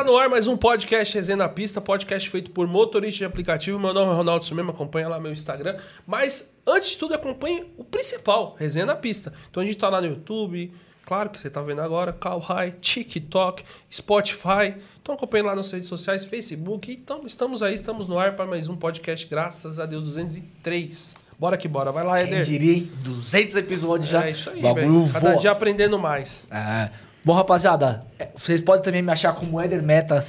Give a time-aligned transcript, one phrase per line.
[0.00, 3.78] Tá no ar mais um podcast Resenha na Pista, podcast feito por motorista de aplicativo.
[3.78, 5.76] Meu nome é Ronaldo Sumema, acompanha lá meu Instagram.
[6.06, 9.30] Mas antes de tudo, acompanhe o principal, Resenha na Pista.
[9.50, 10.72] Então a gente tá lá no YouTube,
[11.04, 13.62] claro que você tá vendo agora, High, TikTok,
[13.92, 14.74] Spotify.
[15.02, 16.90] Então acompanhe lá nas redes sociais, Facebook.
[16.90, 21.14] Então estamos aí, estamos no ar para mais um podcast, graças a Deus, 203.
[21.38, 22.44] Bora que bora, vai lá, Quem Eder.
[22.46, 22.90] diria, hein?
[23.04, 24.26] 200 episódios já.
[24.26, 25.10] É isso aí, velho.
[25.12, 25.36] Cada voa.
[25.38, 26.46] dia aprendendo mais.
[26.50, 26.88] É.
[27.24, 30.26] Bom, rapaziada, é, vocês podem também me achar como Eder Metas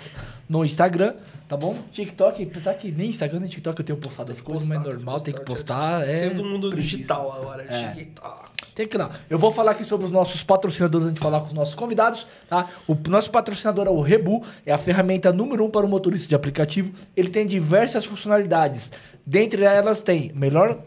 [0.49, 1.13] no Instagram,
[1.47, 1.73] tá bom?
[1.93, 5.21] TikTok, apesar que nem Instagram nem TikTok eu tenho postado as coisas, mas é normal,
[5.21, 6.05] tem que postar.
[6.05, 6.95] É Sendo do mundo preguiça.
[6.97, 7.91] digital agora, É.
[7.91, 8.45] digital.
[8.75, 9.09] Tem que ir lá.
[9.29, 12.25] Eu vou falar aqui sobre os nossos patrocinadores antes de falar com os nossos convidados,
[12.49, 12.67] tá?
[12.87, 16.35] O nosso patrocinador é o Rebu, é a ferramenta número um para o motorista de
[16.35, 16.91] aplicativo.
[17.15, 18.91] Ele tem diversas funcionalidades.
[19.25, 20.77] Dentre elas tem melhor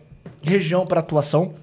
[0.42, 1.54] região para atuação,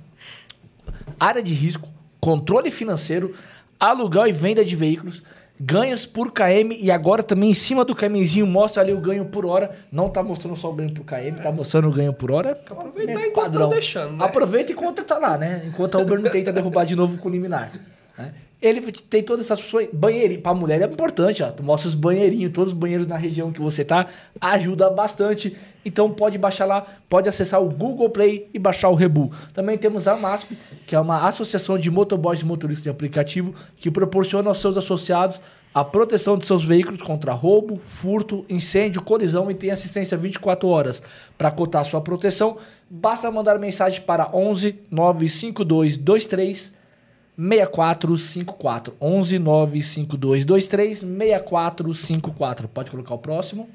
[1.20, 1.88] área de risco,
[2.20, 3.36] controle financeiro,
[3.82, 5.24] aluguel e venda de veículos,
[5.60, 9.46] ganhos por KM e agora também em cima do KMzinho mostra ali o ganho por
[9.46, 9.72] hora.
[9.92, 12.52] Não tá mostrando só o ganho por KM, tá mostrando o ganho por hora.
[12.70, 14.26] Aproveitar É enquanto tão deixando, né?
[14.26, 15.64] Aproveita enquanto tá lá, né?
[15.66, 17.72] Enquanto a Uber não tenta derrubar de novo com o liminar.
[18.18, 18.34] né?
[18.62, 19.90] Ele tem todas essas funções.
[19.92, 20.42] Banheirinho.
[20.42, 21.50] Pra mulher é importante, ó.
[21.50, 24.08] Tu mostra os banheirinhos, todos os banheiros na região que você tá.
[24.40, 25.56] Ajuda bastante.
[25.84, 29.32] Então pode baixar lá, pode acessar o Google Play e baixar o Rebu.
[29.54, 30.56] Também temos a MASP,
[30.86, 35.42] que é uma associação de motoboys e motoristas de aplicativo que proporciona aos seus associados
[35.74, 41.02] a proteção de seus veículos contra roubo, furto, incêndio, colisão e tem assistência 24 horas.
[41.38, 42.58] Para cotar sua proteção,
[42.90, 46.81] basta mandar mensagem para 11 952 23
[47.38, 48.94] 6454.
[49.00, 52.68] 11 952 23 6454.
[52.68, 53.70] Pode colocar o próximo.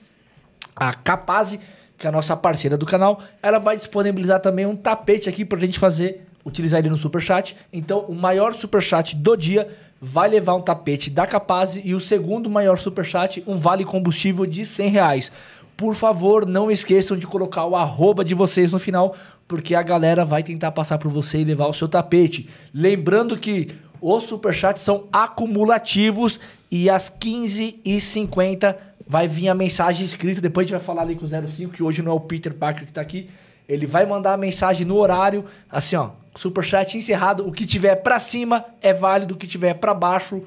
[0.75, 1.58] A Capaz,
[1.97, 5.58] que é a nossa parceira do canal, ela vai disponibilizar também um tapete aqui pra
[5.58, 7.56] gente fazer, utilizar ele no Superchat.
[7.73, 9.69] Então, o maior Superchat do dia
[10.00, 14.64] vai levar um tapete da Capaz e o segundo maior Superchat, um vale combustível de
[14.64, 15.32] 100 reais.
[15.76, 19.14] Por favor, não esqueçam de colocar o arroba de vocês no final,
[19.48, 22.48] porque a galera vai tentar passar por você e levar o seu tapete.
[22.75, 23.69] Lembrando que
[24.00, 26.38] os superchats são acumulativos
[26.70, 28.76] e às 15h50
[29.06, 30.40] vai vir a mensagem escrita.
[30.40, 32.52] Depois a gente vai falar ali com o 05, que hoje não é o Peter
[32.52, 33.31] Parker que tá aqui.
[33.69, 36.10] Ele vai mandar a mensagem no horário, assim, ó.
[36.37, 37.46] Superchat encerrado.
[37.46, 40.42] O que tiver pra cima é válido, o que tiver pra baixo,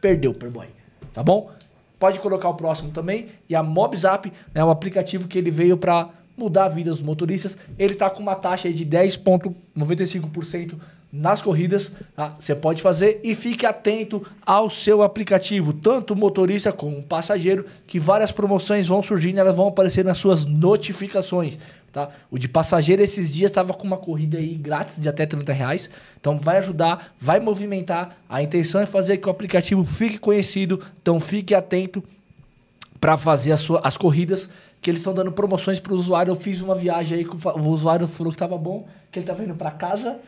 [0.00, 0.66] perdeu, Perboy.
[1.12, 1.50] Tá bom?
[1.98, 3.26] Pode colocar o próximo também.
[3.48, 6.08] E a MobZap é um aplicativo que ele veio pra
[6.38, 7.56] mudar a vida dos motoristas.
[7.78, 8.84] Ele tá com uma taxa de
[9.76, 10.74] 10,95%
[11.12, 11.90] nas corridas.
[12.14, 12.36] tá?
[12.38, 18.30] Você pode fazer e fique atento ao seu aplicativo, tanto motorista como passageiro, que várias
[18.30, 21.58] promoções vão surgindo, elas vão aparecer nas suas notificações.
[21.90, 22.10] Tá?
[22.30, 25.88] O de passageiro esses dias estava com uma corrida aí grátis de até 30 reais.
[26.20, 28.18] Então vai ajudar, vai movimentar.
[28.28, 30.78] A intenção é fazer que o aplicativo fique conhecido.
[31.00, 32.04] Então fique atento
[33.00, 34.50] para fazer as, sua- as corridas
[34.80, 36.30] que eles estão dando promoções para o usuário.
[36.30, 39.42] Eu fiz uma viagem aí que o usuário falou que tava bom, que ele tava
[39.42, 40.18] indo para casa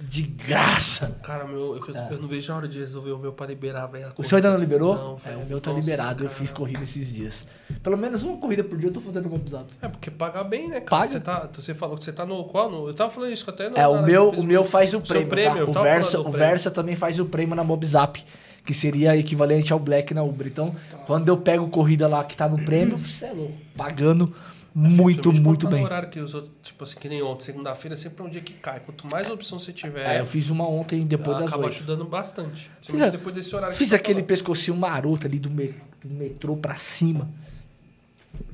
[0.00, 1.18] de graça.
[1.24, 4.06] Cara, meu, eu, eu não vejo a hora de resolver o meu pra liberar, velho.
[4.06, 4.12] É.
[4.16, 4.94] O seu ainda não liberou?
[4.94, 5.40] Não, é, velho.
[5.40, 6.24] o meu tá Nossa, liberado.
[6.24, 6.38] Eu cara.
[6.38, 7.46] fiz corrida esses dias.
[7.82, 9.66] Pelo menos uma corrida por dia eu tô fazendo no meu.
[9.82, 11.02] É, porque paga bem, né, cara?
[11.02, 11.08] Paga.
[11.08, 12.70] Você, tá, você falou que você tá no qual?
[12.70, 13.76] No, eu tava falando isso até no.
[13.76, 15.28] É, o meu, o meu faz o prêmio.
[15.28, 15.58] prêmio, tá?
[15.60, 16.38] eu O, Versa, o prêmio.
[16.38, 18.24] Versa também faz o prêmio na Mobzap,
[18.68, 20.46] que seria equivalente ao Black na Uber.
[20.46, 20.76] Então,
[21.06, 23.54] quando eu pego corrida lá que tá no prêmio, você é louco.
[23.74, 24.26] Pagando
[24.74, 25.84] muito, Principalmente muito tá bem.
[25.84, 28.52] horário que os outros, tipo assim, que nem ontem, segunda-feira, sempre é um dia que
[28.52, 28.80] cai.
[28.80, 31.76] Quanto mais opção você tiver, É, eu fiz uma ontem depois das acaba oito.
[31.76, 32.70] ajudando bastante.
[32.82, 35.74] Fiz, depois desse horário que fiz tá aquele pescocinho maroto ali do, me-
[36.04, 37.26] do metrô pra cima.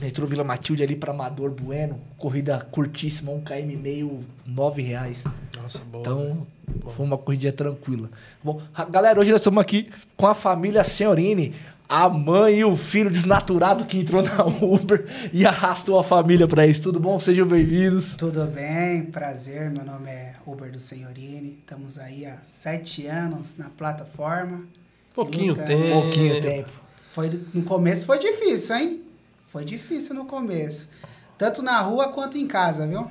[0.00, 2.00] Metrô Vila Matilde ali pra Amador Bueno.
[2.18, 5.22] Corrida curtíssima, um km e meio, nove reais.
[5.60, 6.00] Nossa, boa.
[6.00, 6.46] Então,
[6.94, 8.10] foi uma corridinha tranquila.
[8.42, 8.60] Bom,
[8.90, 11.54] galera, hoje nós estamos aqui com a família Senhorini.
[11.86, 16.66] A mãe e o filho desnaturado que entrou na Uber e arrastou a família pra
[16.66, 16.82] isso.
[16.82, 17.20] Tudo bom?
[17.20, 18.16] Sejam bem-vindos.
[18.16, 19.70] Tudo bem, prazer.
[19.70, 21.58] Meu nome é Uber do Senhorini.
[21.60, 24.64] Estamos aí há sete anos na plataforma.
[25.14, 26.00] pouquinho Luta- tempo.
[26.02, 26.70] Pouquinho tempo.
[27.12, 29.02] Foi, no começo foi difícil, hein?
[29.54, 30.88] Foi difícil no começo.
[31.38, 33.08] Tanto na rua quanto em casa, viu?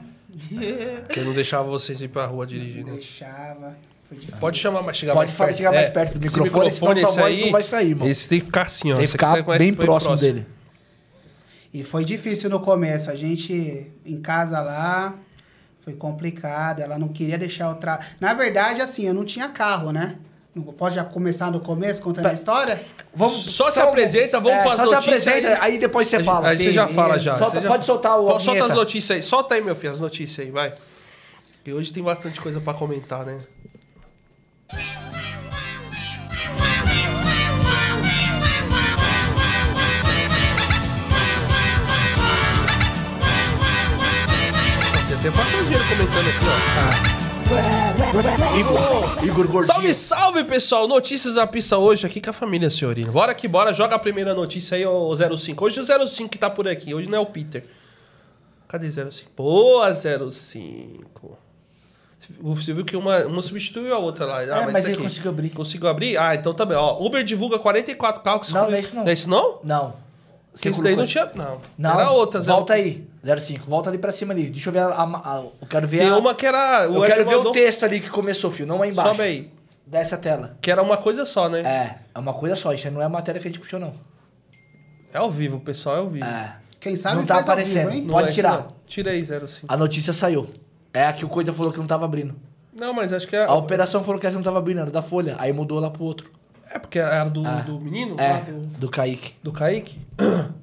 [1.08, 2.92] Porque não deixava você ir pra rua dirigir, né?
[2.92, 3.78] Deixava.
[4.10, 4.42] Foi difícil.
[4.42, 5.58] Pode chamar, mas chegar Pode mais falar- perto.
[5.58, 8.10] chegar mais perto do esse microfone, senão aí, não vai sair, irmão.
[8.10, 8.98] Esse tem que ficar assim, ó.
[8.98, 10.46] Tem que ficar tá mais bem bem próximo dele.
[11.74, 13.10] E foi difícil no começo.
[13.10, 15.16] A gente em casa lá
[15.80, 16.82] foi complicado.
[16.82, 18.02] Ela não queria deixar eu tra...
[18.20, 20.18] Na verdade, assim, eu não tinha carro, né?
[20.78, 22.36] Pode já começar no começo contando a tá.
[22.36, 22.84] história?
[23.16, 25.02] Vamos, só, só se apresenta, vamos é, para as notícias.
[25.02, 26.50] Só se apresenta, aí, aí depois você fala.
[26.50, 27.38] Aí você já fala já.
[27.40, 28.40] Solta, já pode soltar o.
[28.40, 29.24] Solta as notícias aí.
[29.24, 30.74] Solta aí, meu filho, as notícias aí, vai.
[31.66, 33.40] E hoje tem bastante coisa para comentar, né?
[45.24, 47.10] Tem bastante dinheiro comentando aqui, ó.
[47.10, 47.13] Ah.
[48.58, 49.64] Igor, Igor Gordinho.
[49.64, 50.88] Salve, salve, pessoal!
[50.88, 53.12] Notícias da pista hoje aqui com a família Senhorino.
[53.12, 55.66] Bora que bora, joga a primeira notícia aí, ô 05.
[55.66, 57.66] Hoje o 05 que tá por aqui, hoje não é o Peter.
[58.68, 59.32] Cadê 05?
[59.36, 61.38] Boa, 05.
[62.42, 64.38] Você viu que uma, uma substituiu a outra lá.
[64.40, 65.04] Ah, É, mas isso ele aqui.
[65.04, 65.50] conseguiu abrir.
[65.50, 66.18] Conseguiu abrir?
[66.18, 66.78] Ah, então tá bem.
[66.78, 68.50] Ó, Uber divulga 44 carros.
[68.54, 69.04] Não, não é isso não.
[69.04, 69.60] Não é isso não?
[69.64, 69.94] Não.
[70.54, 71.30] Porque isso daí não tinha...
[71.36, 72.40] Não, Não, era outra.
[72.42, 73.70] Volta aí, 05.
[73.70, 74.50] Volta ali pra cima ali.
[74.50, 74.88] Deixa eu ver a...
[74.88, 75.04] a-
[75.38, 76.84] a- eu quero ver Tem a- uma que era...
[76.86, 78.68] Eu o quero ver o mandou- texto ali que começou, filho.
[78.68, 79.12] Não é embaixo.
[79.12, 79.52] Sobe aí.
[79.86, 80.58] Desce a tela.
[80.62, 81.60] Que era uma coisa só, né?
[81.62, 82.74] É, é uma coisa só.
[82.74, 83.94] Isso aí não é a matéria que a gente puxou, não.
[85.14, 86.26] É ao vivo, pessoal, é ao vivo.
[86.26, 86.56] É.
[86.80, 87.84] Quem sabe Não tá faz ao aparecendo.
[87.90, 88.02] vivo, hein?
[88.06, 88.52] Não Pode é tirar.
[88.60, 88.68] não.
[88.88, 89.66] Tira aí, 05.
[89.68, 90.50] A notícia saiu.
[90.94, 92.36] É a que o Coida falou que não tava abrindo.
[92.76, 93.46] Não, mas acho que é...
[93.46, 95.36] A operação falou que essa não tava abrindo, era da Folha.
[95.38, 96.32] Aí mudou lá pro outro.
[96.70, 97.62] É porque era do, Ah.
[97.62, 98.16] do menino?
[98.20, 99.34] É, lá do, do Kaique.
[99.44, 100.00] do Kaique?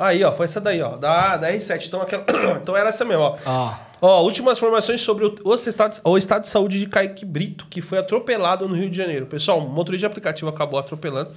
[0.00, 0.96] Aí, ó, foi essa daí, ó.
[0.96, 1.86] Da, da R7.
[1.86, 2.24] Então, aquela...
[2.62, 3.36] então era essa mesmo, ó.
[3.44, 3.74] Ó.
[4.02, 7.82] Ó, últimas informações sobre o, o, estado, o estado de saúde de Kaique Brito, que
[7.82, 9.26] foi atropelado no Rio de Janeiro.
[9.26, 11.32] Pessoal, o motorista de aplicativo acabou atropelando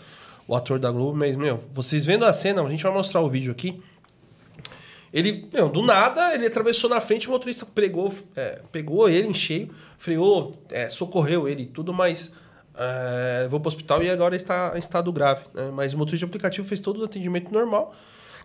[0.47, 3.27] o ator da Globo, mas, meu, vocês vendo a cena, a gente vai mostrar o
[3.27, 3.81] vídeo aqui.
[5.11, 9.33] Ele, meu, do nada, ele atravessou na frente, o motorista pegou, é, pegou ele em
[9.33, 12.31] cheio, freou, é, socorreu ele e tudo, mas
[12.75, 15.43] é, levou pro hospital e agora está em estado grave.
[15.53, 15.69] Né?
[15.73, 17.93] Mas o motorista de aplicativo fez todo o atendimento normal.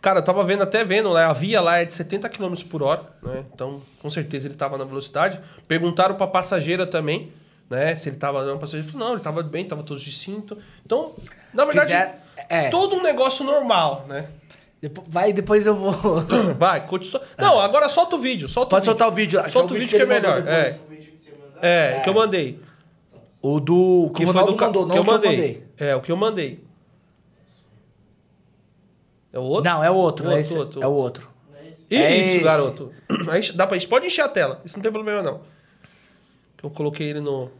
[0.00, 1.24] Cara, eu tava vendo, até vendo, né?
[1.24, 3.44] A via lá é de 70 km por hora, né?
[3.52, 5.40] Então, com certeza ele tava na velocidade.
[5.66, 7.32] Perguntaram pra passageira também,
[7.68, 7.96] né?
[7.96, 10.56] Se ele tava não, passageiro falou, não, ele tava bem, tava todos de cinto.
[10.86, 11.12] Então,
[11.52, 12.68] na verdade, Quiser- é.
[12.70, 14.26] todo um negócio normal, né?
[15.08, 15.92] Vai, depois eu vou.
[16.56, 17.20] Vai, conte só.
[17.36, 18.48] Não, agora solta o vídeo.
[18.48, 18.98] Solta Pode o vídeo.
[18.98, 19.50] soltar o vídeo.
[19.50, 20.42] Solta o é vídeo que é ele mandou melhor.
[20.42, 21.00] depois.
[21.60, 21.96] É.
[21.96, 22.60] É, que eu mandei.
[23.42, 24.12] O do.
[24.14, 25.36] Que o Ronaldo ca- mandou, não que eu o que eu mandei.
[25.36, 25.64] mandei.
[25.78, 26.64] É, o que eu mandei.
[29.38, 29.70] É o outro?
[29.70, 30.24] Não, é o outro.
[30.26, 31.28] Outro, é, esse- outro, é o outro.
[31.68, 32.40] Isso, É esse.
[32.40, 32.92] garoto.
[33.30, 34.60] Aí dá pra, a gente pode encher a tela.
[34.64, 35.40] Isso não tem problema, não.
[36.62, 37.50] Eu coloquei ele no.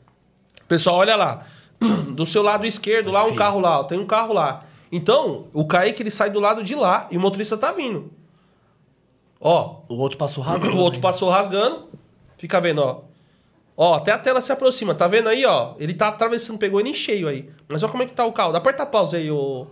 [0.67, 1.47] Pessoal, olha lá.
[2.11, 3.81] Do seu lado esquerdo, lá um carro lá.
[3.81, 4.59] ó, Tem um carro lá.
[4.91, 8.11] Então, o Kaique ele sai do lado de lá e o motorista tá vindo.
[9.41, 10.77] Ó, O outro passou rasgando.
[10.77, 11.89] o outro passou rasgando.
[12.37, 13.03] Fica vendo, ó.
[13.77, 14.95] Ó, até a tela se aproxima.
[14.95, 15.75] Tá vendo aí, ó?
[15.79, 17.49] Ele tá atravessando, pegou ele em cheio aí.
[17.69, 18.51] Mas olha como é que tá o carro.
[18.53, 19.67] Dá aperta a pausa aí, ô.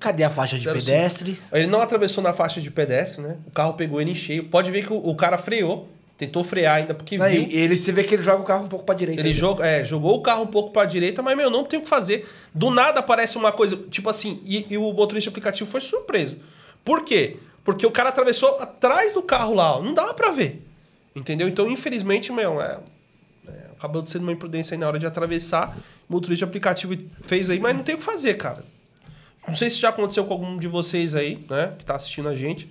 [0.00, 0.92] Cadê a faixa de Zero cinco.
[0.92, 1.38] pedestre?
[1.52, 3.38] Ele não atravessou na faixa de pedestre, né?
[3.46, 4.44] O carro pegou ele em cheio.
[4.44, 5.88] Pode ver que o, o cara freou.
[6.16, 7.58] Tentou frear ainda, porque Aí, viu.
[7.60, 9.20] ele, você vê que ele joga o carro um pouco pra direita.
[9.20, 11.82] Ele joga, é, jogou o carro um pouco pra direita, mas, meu, não tem o
[11.82, 12.24] que fazer.
[12.54, 16.36] Do nada aparece uma coisa, tipo assim, e, e o motorista aplicativo foi surpreso.
[16.84, 17.36] Por quê?
[17.64, 19.82] Porque o cara atravessou atrás do carro lá, ó.
[19.82, 20.62] Não dava pra ver.
[21.16, 21.48] Entendeu?
[21.48, 22.78] Então, infelizmente, meu, é,
[23.48, 25.76] é, acabou de ser uma imprudência aí na hora de atravessar.
[26.08, 28.62] O motorista aplicativo fez aí, mas não tem o que fazer, cara.
[29.46, 31.74] Não sei se já aconteceu com algum de vocês aí, né?
[31.78, 32.70] Que tá assistindo a gente.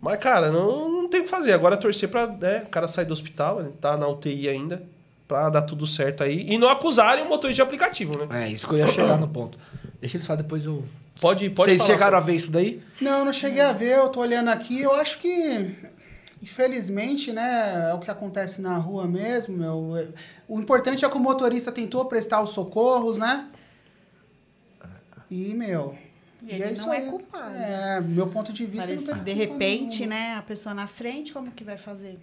[0.00, 1.52] Mas, cara, não, não tem o que fazer.
[1.52, 4.82] Agora é torcer pra né, o cara sair do hospital, ele tá na UTI ainda,
[5.26, 6.44] pra dar tudo certo aí.
[6.46, 8.44] E não acusarem o motorista de aplicativo, né?
[8.44, 9.58] É, isso que eu ia chegar no ponto.
[10.00, 10.82] Deixa ele falar depois o.
[11.20, 11.92] Pode, pode Vocês falar.
[11.94, 12.82] chegaram a ver isso daí?
[13.00, 15.74] Não, não cheguei a ver, eu tô olhando aqui, eu acho que,
[16.42, 20.12] infelizmente, né, é o que acontece na rua mesmo, meu.
[20.48, 23.46] O importante é que o motorista tentou prestar os socorros, né?
[25.30, 25.94] E, meu...
[26.42, 27.08] E e ele é isso não é aí.
[27.08, 27.54] culpado.
[27.56, 30.14] É, meu ponto de vista Parece, não tem de repente, nenhuma.
[30.14, 30.34] né?
[30.36, 32.18] A pessoa na frente, como que vai fazer?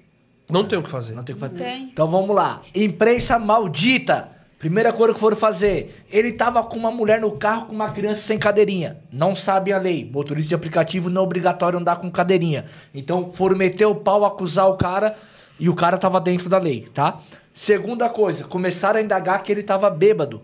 [0.50, 1.16] Não tem o que fazer.
[1.16, 1.58] Não tem o que fazer.
[1.58, 1.84] Tem.
[1.86, 2.62] Então vamos lá.
[2.76, 4.30] Imprensa maldita.
[4.60, 6.04] Primeira coisa que foram fazer.
[6.08, 8.98] Ele tava com uma mulher no carro com uma criança sem cadeirinha.
[9.12, 10.08] Não sabe a lei.
[10.14, 12.66] Motorista de aplicativo não é obrigatório andar com cadeirinha.
[12.94, 15.16] Então foram meter o pau, acusar o cara
[15.60, 17.20] e o cara tava dentro da lei, tá?
[17.54, 20.44] Segunda coisa, começaram a indagar que ele tava bêbado.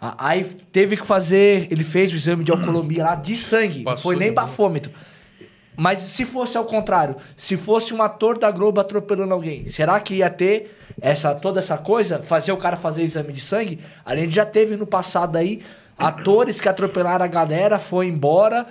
[0.00, 4.02] Aí teve que fazer, ele fez o exame de alcoolemia lá de sangue, não Passou
[4.02, 4.92] foi nem bafômetro.
[5.76, 10.16] Mas se fosse ao contrário, se fosse um ator da Globo atropelando alguém, será que
[10.16, 13.78] ia ter essa toda essa coisa, fazer o cara fazer exame de sangue?
[14.04, 15.62] A gente já teve no passado aí
[15.98, 18.66] atores que atropelaram a galera, foi embora,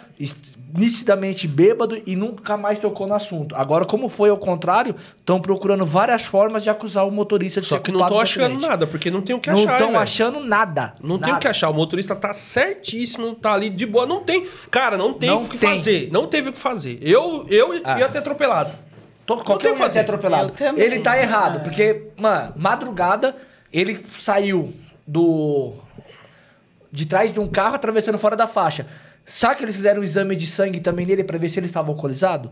[0.74, 3.56] nitidamente bêbado e nunca mais tocou no assunto.
[3.56, 7.76] Agora, como foi ao contrário, estão procurando várias formas de acusar o motorista de Só
[7.78, 8.68] ser que não tô do achando acidente.
[8.68, 10.00] nada, porque não tem o que Não achar, estão velho.
[10.00, 10.94] achando nada.
[11.02, 11.38] Não tem nada.
[11.38, 11.70] o que achar.
[11.70, 14.06] O motorista tá certíssimo, tá ali de boa.
[14.06, 14.46] Não tem.
[14.70, 15.70] Cara, não tem Não o que tem.
[15.72, 16.10] fazer.
[16.12, 17.00] Não teve o que fazer.
[17.02, 18.00] Eu, eu Ah.
[18.00, 18.72] ia ter atropelado.
[19.26, 19.94] Tô, tem qualquer o um que ia fazer.
[19.94, 20.52] ser atropelado.
[20.52, 20.84] Também.
[20.84, 23.36] Ele tá errado, porque, mano, madrugada,
[23.74, 24.72] ele saiu
[25.08, 25.74] do.
[26.96, 28.88] De trás de um carro atravessando fora da faixa.
[29.26, 31.90] Sabe que eles fizeram um exame de sangue também nele pra ver se ele estava
[31.92, 32.52] alcoolizado?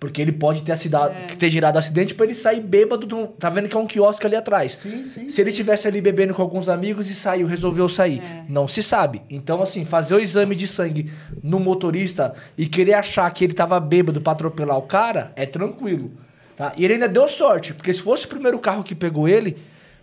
[0.00, 3.06] Porque ele pode ter, acidado, ter gerado acidente pra ele sair bêbado.
[3.06, 4.72] do- tá vendo que é um quiosque ali atrás.
[4.72, 5.28] Sim, sim.
[5.28, 8.20] Se ele tivesse ali bebendo com alguns amigos e saiu, resolveu sair.
[8.20, 8.44] É.
[8.48, 9.22] Não se sabe.
[9.30, 11.08] Então, assim, fazer o exame de sangue
[11.40, 16.10] no motorista e querer achar que ele tava bêbado pra atropelar o cara é tranquilo.
[16.56, 16.72] Tá?
[16.76, 19.56] E ele ainda deu sorte, porque se fosse o primeiro carro que pegou ele,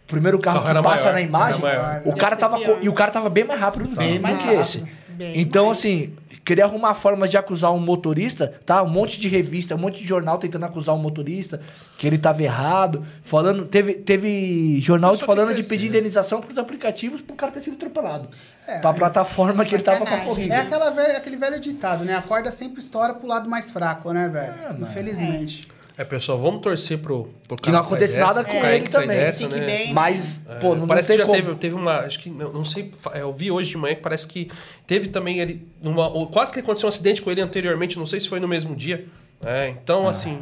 [0.10, 1.62] primeiro carro, carro que passa maior, na imagem,
[2.06, 2.78] o cara tava pior.
[2.82, 4.80] e o cara tava bem mais rápido do Bem que mais esse.
[4.80, 5.00] rápido.
[5.10, 5.78] Bem Então, mais.
[5.80, 6.13] assim,
[6.46, 8.82] queria arrumar formas de acusar um motorista, tá?
[8.82, 11.60] Um monte de revista, um monte de jornal tentando acusar um motorista,
[11.98, 13.66] que ele tava errado, falando.
[13.66, 18.30] Teve, teve jornal falando de pedir indenização pros aplicativos pro cara ter sido atropelado.
[18.66, 20.34] É, pra aí- plataforma que ele tava com a Sacanagem.
[20.34, 20.56] corrida.
[20.56, 22.16] É aquela velha, aquele velho ditado, né?
[22.16, 24.82] A corda sempre estoura pro lado mais fraco, né, velho?
[24.82, 25.68] Infelizmente.
[25.70, 29.08] É, pessoal, vamos torcer pro, pro Que não acontece dessa, nada com Kaique ele também.
[29.18, 29.60] dessa, né?
[29.65, 31.36] bem, Mas, É, pô, não, parece não que já como.
[31.38, 32.00] teve, teve uma.
[32.00, 32.29] Acho que.
[32.29, 32.91] Eu não sei.
[33.13, 34.50] é, Eu vi hoje de manhã que parece que
[34.88, 35.68] teve também ele.
[35.82, 38.48] Numa, ou quase que aconteceu um acidente com ele anteriormente, não sei se foi no
[38.48, 39.06] mesmo dia.
[39.41, 40.39] É, então, assim.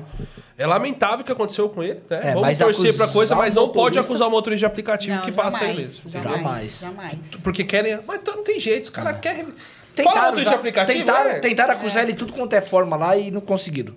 [0.58, 2.02] É lamentável o que aconteceu com ele.
[2.10, 2.20] Né?
[2.24, 2.28] Ah.
[2.30, 5.16] É, Vamos torcer pra acusar coisa, mas não pode motorista- acusar o motorista de aplicativo
[5.18, 6.10] Não, que passa jamais, ileso.
[6.10, 6.34] Jamais.
[6.38, 6.80] Jamais.
[6.82, 7.18] Jamais.
[7.44, 8.00] Porque querem.
[8.08, 9.44] Mas não tem jeito, os caras querem.
[9.44, 9.54] Fala
[9.96, 11.40] Tentaram, motorista de já- aplicativo, tentaram, é.
[11.40, 13.96] tentaram acusar ele de tudo quanto é forma lá e não conseguiram.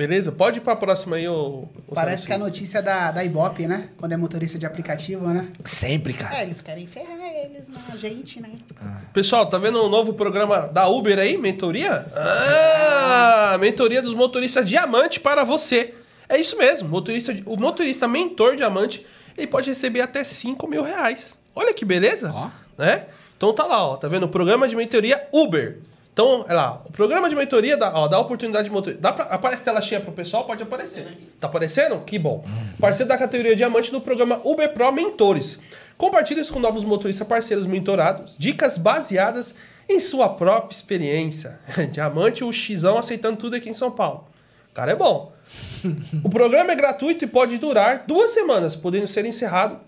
[0.00, 0.32] Beleza?
[0.32, 1.68] Pode ir pra próxima aí, ô.
[1.86, 2.26] ô Parece Celso.
[2.28, 3.90] que a notícia da, da Ibope, né?
[3.98, 5.46] Quando é motorista de aplicativo, né?
[5.62, 6.38] Sempre, cara.
[6.38, 7.78] É, eles querem ferrar eles, né?
[7.92, 8.48] A gente, né?
[9.12, 12.06] Pessoal, tá vendo o novo programa da Uber aí, mentoria?
[12.16, 15.92] Ah, mentoria dos motoristas diamante para você.
[16.30, 19.04] É isso mesmo, motorista, o motorista mentor diamante,
[19.36, 21.36] ele pode receber até 5 mil reais.
[21.54, 22.48] Olha que beleza, Ó.
[22.78, 23.04] né?
[23.36, 24.22] Então tá lá, ó, tá vendo?
[24.24, 25.78] O programa de mentoria Uber.
[26.20, 29.00] Então, olha lá, o programa de mentoria dá, ó, dá oportunidade de motorista.
[29.00, 30.44] Dá pra, aparece tela cheia pro pessoal?
[30.44, 31.08] Pode aparecer.
[31.40, 31.98] Tá aparecendo?
[32.00, 32.44] Que bom.
[32.78, 35.58] Parceiro da categoria Diamante do programa Uber Pro Mentores.
[35.96, 38.36] Compartilhe isso com novos motoristas parceiros mentorados.
[38.38, 39.54] Dicas baseadas
[39.88, 41.58] em sua própria experiência.
[41.90, 44.28] Diamante, o Xão aceitando tudo aqui em São Paulo.
[44.70, 45.32] O cara é bom.
[46.22, 49.80] O programa é gratuito e pode durar duas semanas, podendo ser encerrado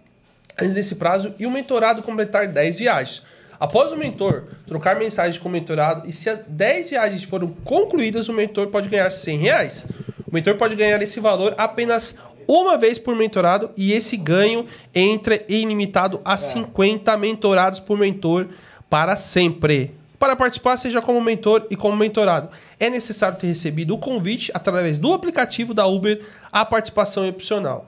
[0.58, 3.22] antes desse prazo e o mentorado completar 10 viagens.
[3.62, 8.28] Após o mentor trocar mensagens com o mentorado e se as 10 viagens foram concluídas,
[8.28, 9.86] o mentor pode ganhar 100 reais.
[10.26, 12.16] O mentor pode ganhar esse valor apenas
[12.48, 18.48] uma vez por mentorado e esse ganho entra ilimitado a 50 mentorados por mentor
[18.90, 19.94] para sempre.
[20.18, 22.48] Para participar, seja como mentor e como mentorado.
[22.80, 26.20] É necessário ter recebido o convite através do aplicativo da Uber.
[26.50, 27.86] A participação é opcional.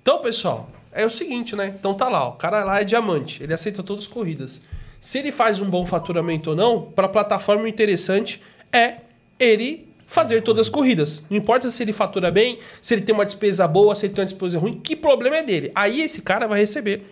[0.00, 1.74] Então, pessoal, é o seguinte, né?
[1.78, 4.60] Então tá lá, o cara lá é diamante, ele aceita todas as corridas.
[5.00, 8.96] Se ele faz um bom faturamento ou não, para a plataforma o interessante é
[9.38, 11.22] ele fazer todas as corridas.
[11.30, 14.22] Não importa se ele fatura bem, se ele tem uma despesa boa, se ele tem
[14.22, 15.70] uma despesa ruim, que problema é dele.
[15.74, 17.04] Aí esse cara vai receber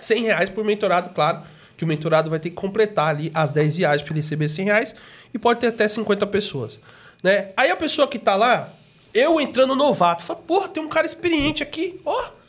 [0.00, 1.42] 100 reais por mentorado, claro,
[1.76, 4.64] que o mentorado vai ter que completar ali as 10 viagens para ele receber 100
[4.64, 4.94] reais
[5.32, 6.80] e pode ter até 50 pessoas.
[7.22, 7.50] Né?
[7.56, 8.72] Aí a pessoa que tá lá,
[9.14, 12.41] eu entrando novato, fala, porra, tem um cara experiente aqui, ó.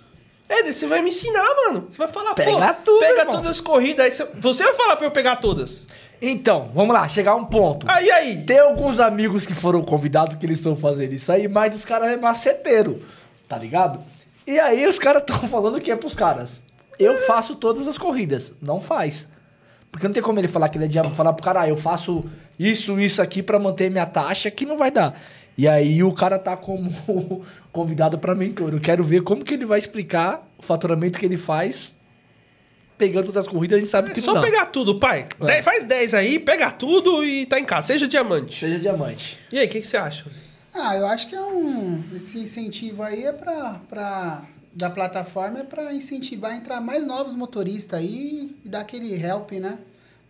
[0.60, 1.88] Éder, você vai me ensinar, mano.
[1.90, 3.36] Você vai falar, Pega pô, tudo, pega irmão.
[3.36, 4.06] todas as corridas.
[4.06, 5.86] Aí você, você vai falar pra eu pegar todas.
[6.22, 7.86] Então, vamos lá, chegar a um ponto.
[7.90, 8.44] Aí, aí.
[8.44, 12.10] Tem alguns amigos que foram convidados que eles estão fazendo isso aí, mas os caras
[12.10, 13.02] é maceteiro,
[13.48, 14.00] tá ligado?
[14.48, 16.64] E aí os caras estão falando que é pros caras.
[17.00, 18.54] Eu faço todas as corridas.
[18.62, 19.28] Não faz.
[19.92, 21.78] Porque não tem como ele falar que ele é diabo, falar pro cara, ah, eu
[21.78, 22.24] faço
[22.58, 25.20] isso, isso aqui pra manter minha taxa, que não vai dar.
[25.58, 26.90] E aí o cara tá como
[27.72, 28.74] convidado pra mentor.
[28.74, 31.96] Eu quero ver como que ele vai explicar o faturamento que ele faz
[32.98, 35.28] pegando todas as corridas, a gente sabe É que só não pegar tudo, pai.
[35.42, 35.46] É.
[35.46, 37.88] Dez- faz 10 aí, pega tudo e tá em casa.
[37.88, 38.60] Seja diamante.
[38.60, 39.38] Seja diamante.
[39.52, 40.26] E aí, o que, que você acha?
[40.74, 42.02] Ah, eu acho que é um.
[42.16, 43.82] Esse incentivo aí é pra.
[43.90, 44.42] pra
[44.76, 49.52] da plataforma é pra incentivar a entrar mais novos motoristas aí e dar aquele help,
[49.52, 49.78] né?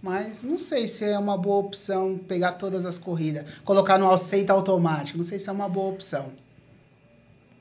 [0.03, 4.51] Mas não sei se é uma boa opção pegar todas as corridas, colocar no aceita
[4.51, 5.17] automático.
[5.17, 6.29] Não sei se é uma boa opção.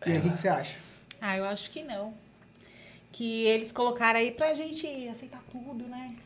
[0.04, 0.74] E aí, o que, que você acha?
[1.20, 2.12] Ah, eu acho que não.
[3.12, 6.16] Que eles colocaram aí pra gente aceitar tudo, né?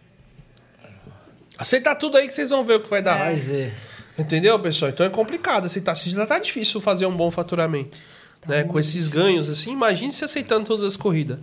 [1.59, 3.19] Aceitar tudo aí que vocês vão ver o que vai dar.
[3.19, 3.75] Vai ver.
[4.19, 4.91] Entendeu, pessoal?
[4.91, 5.95] Então é complicado aceitar.
[5.95, 7.95] Se já tá difícil fazer um bom faturamento,
[8.47, 8.65] né?
[8.65, 11.39] Com esses ganhos assim, imagine se aceitando todas as corridas.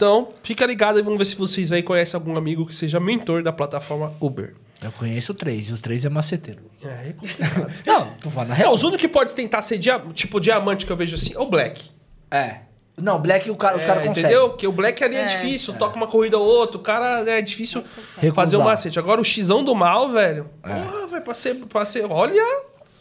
[0.00, 3.42] Então, fica ligado e vamos ver se vocês aí conhecem algum amigo que seja mentor
[3.42, 4.54] da plataforma Uber.
[4.82, 6.62] Eu conheço três, e os três é maceteiro.
[6.82, 7.70] É, é complicado.
[7.86, 8.72] Não, tô falando a é, real.
[8.72, 11.44] os únicos que pode tentar ser dia- tipo diamante que eu vejo assim é o
[11.44, 11.90] Black.
[12.30, 12.60] É.
[12.96, 14.30] Não, Black o cara, os É, caras conseguem.
[14.30, 14.48] entendeu?
[14.48, 15.24] Porque o Black ali é, É.
[15.26, 17.84] difícil, toca uma corrida ou outra, o cara é difícil
[18.34, 18.98] fazer o macete.
[18.98, 20.48] Agora o Xão do mal, velho.
[20.62, 20.80] É.
[20.80, 22.10] Porra, vai pra ser, pra ser.
[22.10, 22.42] Olha.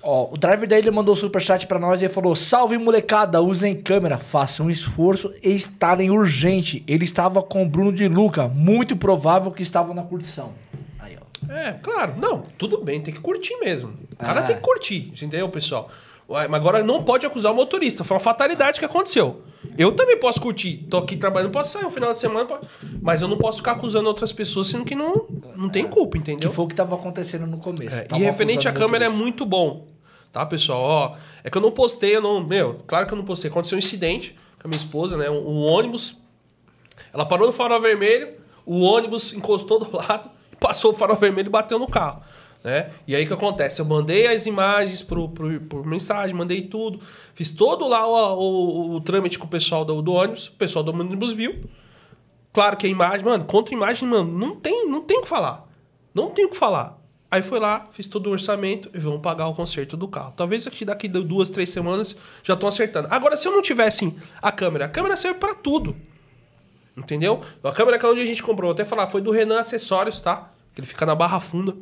[0.02, 3.42] Ó, o driver daí ele mandou o superchat pra nós e ele falou: Salve molecada,
[3.42, 6.84] usem câmera, façam um esforço e estarem urgente.
[6.88, 10.54] Ele estava com o Bruno de Luca, muito provável que estava na curtição.
[11.00, 11.52] Aí, ó.
[11.54, 12.14] É, claro.
[12.18, 13.94] Não, tudo bem, tem que curtir mesmo.
[14.14, 14.44] O cara Ah.
[14.44, 15.90] tem que curtir, entendeu, pessoal?
[16.30, 18.04] Mas agora não pode acusar o motorista.
[18.04, 19.42] Foi uma fatalidade que aconteceu.
[19.78, 20.86] Eu também posso curtir.
[20.90, 22.48] Tô aqui trabalhando, posso sair um final de semana,
[23.02, 26.32] mas eu não posso ficar acusando outras pessoas, sendo que não, não tem culpa, Que
[26.32, 26.52] entendeu?
[26.52, 27.96] foi o que estava acontecendo no começo.
[27.96, 29.88] É, e referente à câmera é muito bom.
[30.32, 30.82] Tá, pessoal?
[30.82, 32.46] Ó, é que eu não postei, eu não.
[32.46, 33.50] Meu, claro que eu não postei.
[33.50, 35.30] Aconteceu um incidente com a minha esposa, né?
[35.30, 36.18] Um, um ônibus.
[37.12, 38.34] Ela parou no farol vermelho,
[38.66, 42.22] o ônibus encostou do lado, passou o farol vermelho e bateu no carro.
[42.64, 42.92] Né?
[43.08, 43.80] E aí o que acontece?
[43.80, 47.00] Eu mandei as imagens pro, pro, por mensagem, mandei tudo,
[47.34, 50.84] fiz todo lá o, o, o trâmite com o pessoal do, do ônibus, o pessoal
[50.84, 51.64] do ônibus viu.
[52.52, 55.68] Claro que a imagem, mano, contra imagem, mano, não tem, não tem o que falar.
[56.14, 57.00] Não tem o que falar.
[57.32, 60.34] Aí foi lá, fiz todo o orçamento e vamos pagar o conserto do carro.
[60.36, 63.08] Talvez aqui daqui duas, três semanas já estão acertando.
[63.12, 65.96] Agora, se eu não tivesse a câmera, a câmera serve para tudo.
[66.98, 67.42] Entendeu?
[67.64, 70.52] A câmera que é a gente comprou, vou até falar, foi do Renan Acessórios, tá?
[70.74, 71.76] Que ele fica na Barra Funda.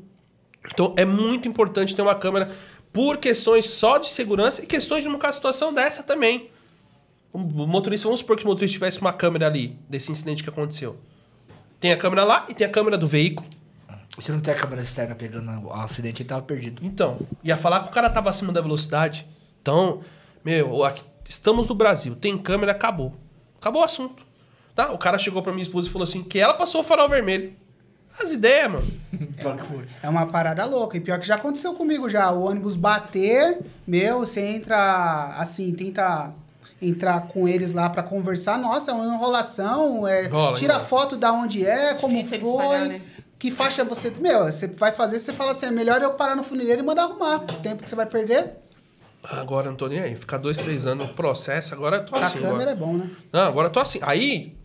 [0.74, 2.52] Então é muito importante ter uma câmera
[2.94, 6.50] por questões só de segurança e questões de uma situação dessa também.
[7.32, 10.98] O motorista, vamos supor que o motorista tivesse uma câmera ali desse incidente que aconteceu.
[11.80, 13.48] Tem a câmera lá e tem a câmera do veículo.
[14.20, 16.84] Se não tem a câmera externa pegando o acidente, ele tava perdido.
[16.84, 19.28] Então, ia falar que o cara tava acima da velocidade.
[19.62, 20.02] Então,
[20.44, 23.14] meu, aqui, estamos no Brasil, tem câmera, acabou.
[23.60, 24.26] Acabou o assunto.
[24.74, 24.92] Tá?
[24.92, 27.54] O cara chegou pra minha esposa e falou assim: que ela passou o farol vermelho.
[28.20, 28.88] As ideias, mano.
[30.02, 30.98] É uma parada louca.
[30.98, 32.32] E pior que já aconteceu comigo já.
[32.32, 36.34] O ônibus bater, meu, você entra assim, tenta
[36.82, 38.58] entrar com eles lá pra conversar.
[38.58, 40.08] Nossa, é uma enrolação.
[40.08, 40.88] É, Rola, tira enrola.
[40.88, 42.88] foto da onde é, como Difícil foi.
[42.88, 43.02] né?
[43.40, 44.12] Que faixa você.
[44.20, 47.04] Meu, você vai fazer, você fala assim: é melhor eu parar no funileiro e mandar
[47.04, 47.38] arrumar.
[47.44, 48.52] O tempo que você vai perder,
[49.24, 50.16] Agora eu não tô nem aí.
[50.16, 52.40] Ficar dois, três anos no processo, agora eu tô a assim.
[52.40, 52.72] câmera Agora.
[52.72, 53.10] é bom, né?
[53.32, 54.00] Não, agora eu tô assim.
[54.02, 54.56] Aí,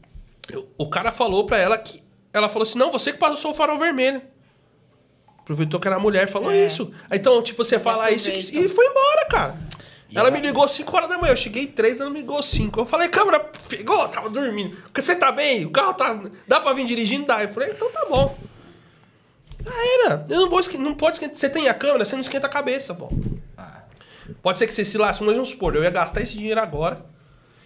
[0.51, 2.01] eu- o cara falou pra ela que.
[2.33, 4.23] Ela falou assim: não, você que passou o farol vermelho.
[5.39, 6.65] Aproveitou que era mulher falou É.
[6.67, 6.93] isso.
[7.11, 9.57] Então, tipo, você fala isso e, e foi embora, cara.
[10.09, 11.33] E ela ela- me ligou 5 horas da manhã.
[11.33, 12.81] Eu cheguei 3, ela me ligou 5.
[12.81, 14.07] Eu falei, câmera, pegou?
[14.09, 14.77] Tava dormindo.
[14.95, 15.65] Você tá bem?
[15.65, 16.19] O carro tá.
[16.47, 17.27] Dá pra vir dirigindo?
[17.27, 17.43] Dá.
[17.43, 18.39] Eu falei, então tá bom.
[19.65, 19.73] Já
[20.05, 20.27] era.
[20.29, 21.37] Eu não vou esque- Não pode esquentar.
[21.37, 23.11] Você tem a câmera, você não esquenta a cabeça, pô.
[24.41, 27.05] Pode ser que você se lasque, mas vamos supor, eu ia gastar esse dinheiro agora.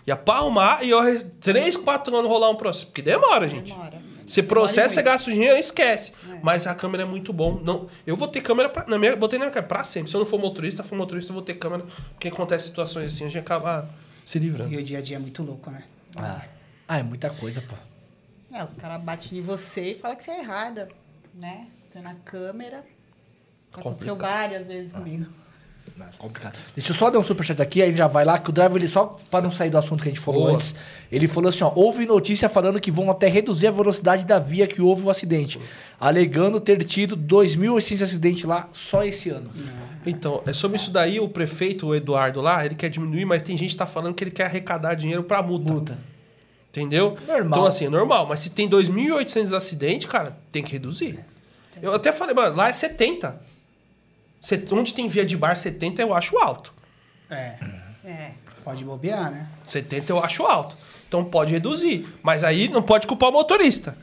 [0.07, 1.00] Ia pra arrumar e eu
[1.40, 2.87] 3, 4 anos rolar um processo.
[2.87, 3.72] Porque demora, gente.
[3.72, 4.06] Demora.
[4.26, 6.12] Você processa, você gasta o dinheiro e esquece.
[6.42, 7.60] Mas a câmera é muito bom.
[7.62, 10.10] Não, eu vou ter câmera pra, na minha, botei na minha câmera pra sempre.
[10.10, 11.84] Se eu não for motorista, for motorista, eu vou ter câmera.
[12.12, 13.88] Porque acontece situações assim, a gente acaba
[14.24, 14.72] se livrando.
[14.72, 15.84] E o dia a dia é muito louco, né?
[16.16, 16.42] Ah,
[16.88, 17.74] ah é muita coisa, pô.
[18.52, 20.88] É, os caras batem em você e falam que você é errada,
[21.34, 21.68] né?
[21.92, 22.84] Tá na câmera.
[23.72, 24.38] Aconteceu Complicado.
[24.38, 25.26] várias vezes comigo.
[25.98, 26.56] É complicado.
[26.74, 28.88] Deixa eu só dar um superchat aqui, aí já vai lá, que o driver, ele
[28.88, 30.54] só para não sair do assunto que a gente falou Boa.
[30.54, 30.74] antes,
[31.11, 34.66] ele falou assim, ó, houve notícia falando que vão até reduzir a velocidade da via
[34.66, 35.59] que houve o acidente,
[35.98, 39.50] alegando ter tido 2.800 acidentes lá só esse ano.
[40.04, 43.56] Então, é sobre isso daí, o prefeito, o Eduardo lá, ele quer diminuir, mas tem
[43.56, 45.72] gente que tá falando que ele quer arrecadar dinheiro pra multa.
[45.72, 45.98] Multa.
[46.70, 47.16] Entendeu?
[47.26, 47.46] Normal.
[47.46, 48.26] Então, assim, é normal.
[48.28, 51.18] Mas se tem 2.800 acidentes, cara, tem que reduzir.
[51.80, 53.40] Eu até falei, mano, lá é 70.
[54.46, 56.72] Set- Onde tem via de bar 70 eu acho alto.
[57.28, 57.56] É.
[58.04, 58.30] É.
[58.62, 59.48] Pode bobear, né?
[59.64, 60.76] 70 eu acho alto.
[61.09, 62.06] Então pode reduzir.
[62.22, 63.96] Mas aí não pode culpar o motorista.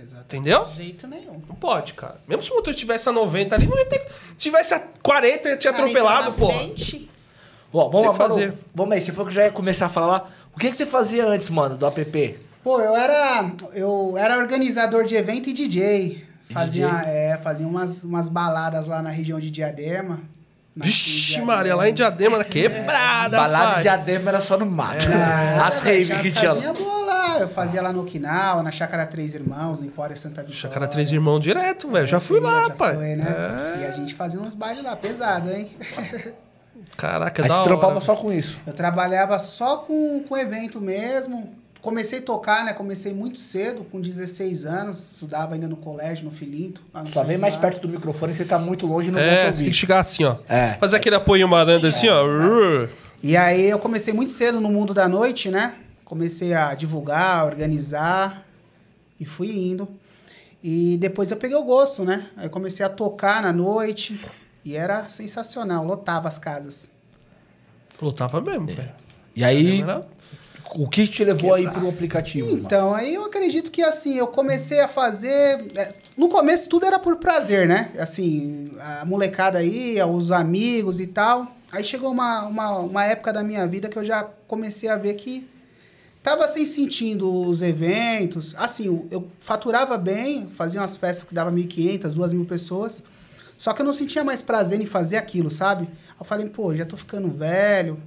[0.00, 0.22] Exato.
[0.26, 0.64] Entendeu?
[0.66, 1.42] De jeito nenhum.
[1.48, 2.20] Não pode, cara.
[2.28, 3.98] Mesmo se o motorista tivesse a 90 ali, não ia ter.
[4.30, 6.46] Se tivesse a 40, ia te atropelado, pô.
[6.46, 8.46] Ó, vamos Tem que lá, fazer.
[8.50, 10.32] Vamos, vamos aí, você falou que já ia começar a falar.
[10.54, 12.38] O que, que você fazia antes, mano, do app?
[12.62, 16.24] Pô, eu era, eu era organizador de evento e DJ.
[16.52, 20.20] Fazia, é, fazia umas, umas baladas lá na região de Diadema.
[20.74, 21.40] Vixe.
[21.42, 25.04] Maria, lá em Diadema, na quebrada, Balada de diadema era só no mato.
[25.12, 27.38] Ah, As raves que tinha lá.
[27.40, 30.60] Eu fazia lá no Okinawa, na Chácara Três Irmãos, em Empório Santa Vitória.
[30.60, 32.06] Chácara Três Irmãos direto, velho.
[32.06, 32.94] Já fui Sim, lá, já pai.
[32.94, 33.74] foi, né?
[33.78, 33.80] É.
[33.82, 35.70] E a gente fazia uns bailes lá, pesado, hein?
[36.96, 37.68] Caraca, Aí da você hora.
[37.70, 38.58] trampava só com isso.
[38.66, 41.54] Eu trabalhava só com, com evento mesmo.
[41.80, 42.74] Comecei a tocar, né?
[42.74, 45.02] Comecei muito cedo, com 16 anos.
[45.12, 46.82] Estudava ainda no colégio, no Filinto.
[46.92, 47.60] no Só vem mais lá.
[47.60, 50.24] perto do microfone, você tá muito longe e não É, você tem que chegar assim,
[50.24, 50.36] ó.
[50.48, 50.74] É.
[50.74, 52.24] Fazer aquele apoio marando assim, ó.
[53.22, 55.74] E aí eu comecei muito cedo no mundo da noite, né?
[56.04, 58.46] Comecei a divulgar, organizar
[59.18, 59.88] e fui indo.
[60.62, 62.26] E depois eu peguei o gosto, né?
[62.36, 64.22] Aí eu comecei a tocar na noite
[64.64, 66.90] e era sensacional, lotava as casas.
[68.00, 68.90] Lutava mesmo, velho.
[69.34, 69.82] E aí,
[70.74, 72.48] o que te levou aí pro aplicativo?
[72.48, 72.60] mano?
[72.64, 75.70] Então, aí eu acredito que assim, eu comecei a fazer.
[75.76, 77.90] é, No começo tudo era por prazer, né?
[77.98, 81.46] Assim, a molecada ia, os amigos e tal.
[81.72, 85.14] Aí chegou uma, uma, uma época da minha vida que eu já comecei a ver
[85.14, 85.48] que
[86.22, 88.54] tava assim sentindo os eventos.
[88.56, 93.02] Assim, eu- eu faturava bem, fazia umas festas que dava 1.500, 2.000 pessoas.
[93.56, 95.88] Só que eu não sentia mais prazer em fazer aquilo, sabe?
[96.18, 97.98] Eu falei, pô, já tô ficando velho,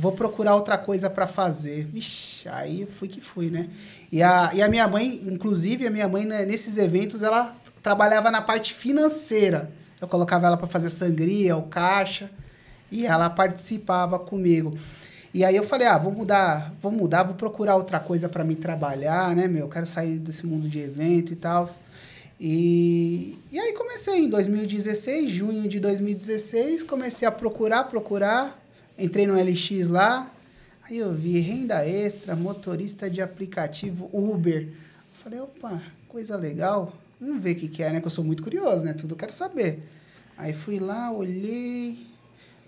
[0.00, 1.84] vou procurar outra coisa pra fazer.
[1.84, 3.68] Vixe, aí fui que fui, né?
[4.10, 8.30] E a, e a minha mãe, inclusive, a minha mãe, né, nesses eventos, ela trabalhava
[8.30, 9.70] na parte financeira.
[10.00, 12.30] Eu colocava ela pra fazer sangria, o caixa.
[12.90, 14.76] E ela participava comigo.
[15.32, 18.56] E aí eu falei, ah, vou mudar, vou mudar, vou procurar outra coisa para me
[18.56, 19.66] trabalhar, né, meu?
[19.66, 21.68] Eu quero sair desse mundo de evento e tal.
[22.40, 28.58] E, e aí comecei em 2016, junho de 2016, comecei a procurar, procurar,
[29.00, 30.30] entrei no LX lá,
[30.82, 34.68] aí eu vi renda extra, motorista de aplicativo Uber.
[35.22, 38.00] Falei, opa, coisa legal, vamos ver o que, que é, né?
[38.00, 38.92] Que eu sou muito curioso, né?
[38.92, 39.82] Tudo eu quero saber.
[40.36, 42.06] Aí fui lá, olhei.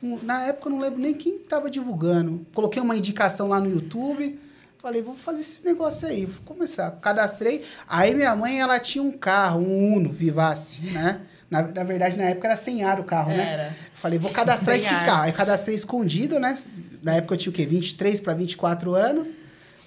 [0.03, 2.45] Hum, Na época eu não lembro nem quem estava divulgando.
[2.53, 4.39] Coloquei uma indicação lá no YouTube.
[4.79, 6.91] Falei, vou fazer esse negócio aí, vou começar.
[7.01, 7.63] Cadastrei.
[7.89, 11.21] Aí minha mãe, ela tinha um carro, um Uno Vivace, né?
[11.49, 13.77] Na, na verdade, na época era sem ar o carro, né?
[14.03, 15.07] Falei, vou cadastrar esse ar.
[15.07, 15.23] carro.
[15.23, 16.59] Aí cadastrei escondido, né?
[17.01, 17.65] Na época eu tinha o quê?
[17.65, 19.39] 23 para 24 anos.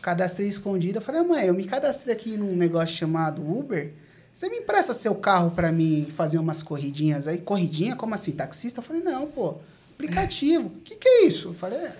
[0.01, 0.99] Cadastrei escondido.
[0.99, 3.91] Eu falei, mãe, eu me cadastrei aqui num negócio chamado Uber.
[4.31, 7.39] Você me empresta seu carro para mim fazer umas corridinhas aí?
[7.39, 7.97] Corridinha?
[7.97, 8.31] Como assim?
[8.31, 8.79] Taxista?
[8.79, 9.55] Eu falei, não, pô.
[9.93, 10.67] Aplicativo.
[10.69, 11.49] O que, que é isso?
[11.49, 11.93] Eu falei, é,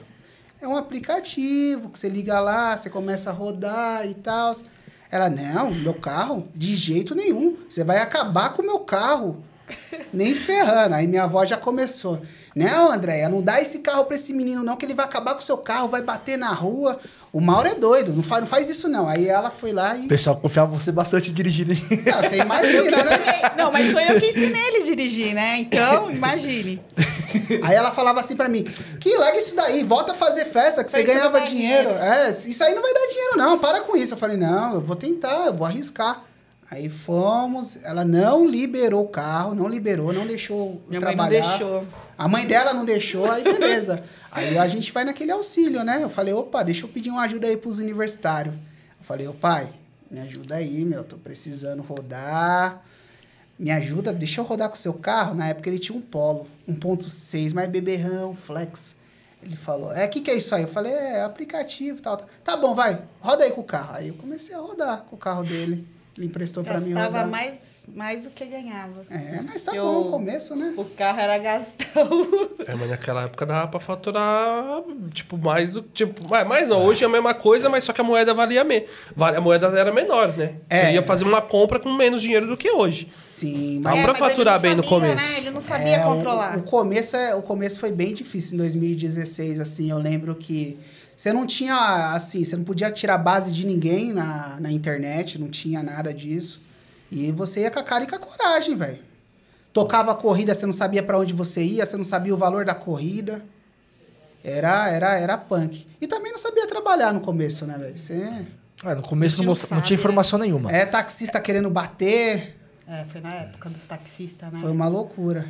[0.61, 4.55] é um aplicativo que você liga lá, você começa a rodar e tal.
[5.11, 7.57] Ela, não, meu carro, de jeito nenhum.
[7.67, 9.43] Você vai acabar com o meu carro.
[10.13, 10.95] Nem ferrando.
[10.95, 12.21] Aí minha avó já começou.
[12.55, 15.41] Não, Andréia, não dá esse carro pra esse menino, não, que ele vai acabar com
[15.41, 16.97] o seu carro, vai bater na rua.
[17.33, 19.09] O Mauro é doido, não faz, não faz isso, não.
[19.09, 20.07] Aí ela foi lá O e.
[20.07, 21.73] pessoal confiava em você bastante dirigindo.
[22.13, 23.51] Ah, você imagina, né?
[23.57, 25.57] Não, mas foi eu que ensinei ele a dirigir, né?
[25.59, 26.81] Então, imagine.
[27.61, 28.63] Aí ela falava assim pra mim:
[29.01, 31.89] que larga isso daí, volta a fazer festa, que Pra você não ganhava dinheiro.
[31.89, 32.01] dinheiro.
[32.01, 34.13] É, isso aí não vai dar dinheiro, não, para com isso.
[34.13, 36.23] Eu falei: não, eu vou tentar, eu vou arriscar.
[36.69, 41.47] Aí fomos, ela não liberou o carro, não liberou, não deixou Minha mãe não trabalhar.
[41.57, 41.85] deixou.
[42.17, 44.03] A mãe dela não deixou, aí beleza.
[44.31, 46.01] aí a gente vai naquele auxílio, né?
[46.01, 48.55] Eu falei, opa, deixa eu pedir uma ajuda aí pros universitários.
[48.55, 49.69] Eu falei, ô pai,
[50.09, 52.83] me ajuda aí, meu, tô precisando rodar.
[53.59, 55.35] Me ajuda, deixa eu rodar com o seu carro.
[55.35, 58.95] Na época ele tinha um Polo, 1.6, mais beberrão, flex.
[59.41, 60.63] Ele falou, é, o que, que é isso aí?
[60.63, 62.27] Eu falei, é aplicativo e tal, tal.
[62.43, 63.95] Tá bom, vai, roda aí com o carro.
[63.95, 65.87] Aí eu comecei a rodar com o carro dele.
[66.17, 69.05] Ele emprestou pra mim Gastava mais, mais do que ganhava.
[69.09, 70.73] É, mas tá Eu- bom o começo, né?
[70.77, 72.55] O carro era gastão.
[72.65, 74.81] É, mas naquela época dava pra faturar,
[75.13, 75.81] tipo, mais do.
[75.81, 78.87] Tipo, mais, não, hoje é a mesma coisa, mas só que a moeda valia menos.
[79.19, 80.55] A moeda era menor, né?
[80.69, 80.85] É.
[80.85, 83.07] Você ia fazer uma compra com menos dinheiro do que hoje.
[83.11, 84.03] Sim, Dá mas...
[84.03, 85.31] pra mas ele faturar não bem no sabia, começo.
[85.33, 85.37] Né?
[85.37, 86.57] Ele não sabia É, o- controlar.
[86.57, 90.77] O, começo é, o começo foi bem difícil em 2016, assim, eu lembro que
[91.15, 95.47] você não tinha, assim, você não podia tirar base de ninguém na, na internet, não
[95.49, 96.61] tinha nada disso.
[97.11, 98.99] E você ia com a cara e com a coragem, velho.
[99.71, 102.65] Tocava a corrida, você não sabia pra onde você ia, você não sabia o valor
[102.65, 103.43] da corrida.
[104.43, 105.87] Era, era, era punk.
[105.99, 107.97] E também não sabia trabalhar no começo, né, velho?
[107.97, 108.45] Você
[108.83, 109.99] Ah, no começo não, não não tinha né?
[109.99, 110.71] informação nenhuma.
[110.71, 112.55] é taxista querendo bater,
[112.87, 114.59] É, foi na época dos taxistas, né?
[114.59, 115.45] Foi uma loucura.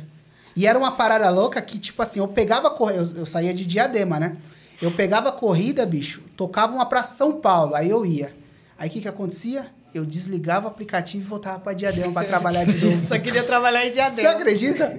[0.56, 3.66] E era uma parada louca que, tipo assim, eu pegava corrida, eu, eu saía de
[3.66, 4.36] diadema, né?
[4.80, 8.34] Eu pegava a corrida, bicho, tocava uma pra São Paulo, aí eu ia.
[8.78, 9.66] Aí o que que acontecia?
[9.94, 13.04] Eu desligava o aplicativo e voltava pra diadema pra trabalhar de novo.
[13.08, 14.30] Só queria trabalhar em Você diadema.
[14.30, 14.98] acredita?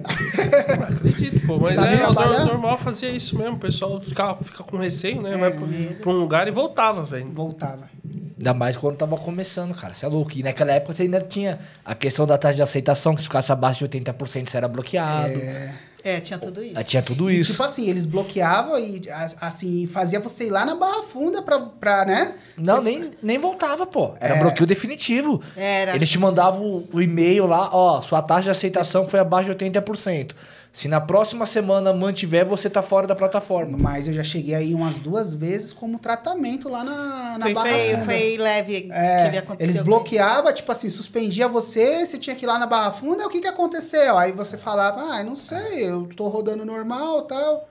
[0.88, 1.58] Acredito, pô.
[1.58, 2.44] Mas Sabe é, trabalhar?
[2.46, 3.54] normal fazia isso mesmo.
[3.54, 5.36] O pessoal fica, fica com receio, né?
[5.36, 5.66] Vai pra,
[6.02, 7.30] pra um lugar e voltava, velho.
[7.32, 7.88] Voltava.
[8.36, 9.92] Ainda mais quando tava começando, cara.
[9.94, 10.32] Você é louco.
[10.36, 13.52] E naquela época você ainda tinha a questão da taxa de aceitação, que se ficasse
[13.52, 15.32] abaixo de 80% você era bloqueado.
[15.38, 15.72] É,
[16.22, 16.78] tinha tudo isso.
[16.78, 17.50] Aí tinha tudo E, isso.
[17.52, 19.02] tipo assim, eles bloqueavam e,
[19.40, 22.34] assim, fazia você ir lá na Barra Funda pra, pra né?
[22.56, 24.12] Não, Você- nem, nem voltava, pô.
[24.20, 24.40] Era É.
[24.40, 25.42] bloqueio definitivo.
[25.56, 25.94] Era.
[25.94, 29.64] Eles te mandavam o, o e-mail lá, ó, sua taxa de aceitação foi abaixo de
[29.64, 30.34] 80%.
[30.78, 33.76] Se na próxima semana mantiver, você tá fora da plataforma.
[33.76, 37.68] Mas eu já cheguei aí umas duas vezes como tratamento lá na, na Foi, Barra
[37.68, 38.04] foi, Funda.
[38.04, 39.66] foi leve que É, ele aconteceu.
[39.72, 43.28] eles bloqueavam, tipo assim, suspendia você, você tinha que ir lá na Barra Funda, o
[43.28, 44.16] que que aconteceu?
[44.16, 47.68] Aí você falava, ah, não sei, eu tô rodando normal tal.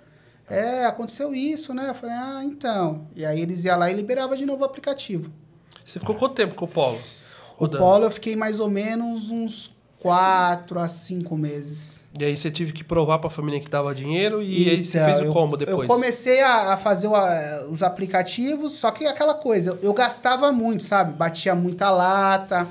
[0.50, 1.92] É, aconteceu isso, né?
[1.92, 3.08] Eu falei, ah, então.
[3.16, 5.32] E aí eles iam lá e liberava de novo o aplicativo.
[5.86, 7.00] Você ficou quanto tempo com o Polo?
[7.58, 7.82] O Rodando?
[7.82, 12.06] Polo eu fiquei mais ou menos uns quatro a cinco meses.
[12.20, 15.10] E aí você tive que provar pra família que dava dinheiro e aí você Então,
[15.10, 15.82] fez o eu- combo depois.
[15.88, 19.94] Eu comecei a, a fazer o, a- os aplicativos, só que aquela coisa, eu, eu
[19.94, 21.14] gastava muito, sabe?
[21.14, 22.68] Batia muita lata,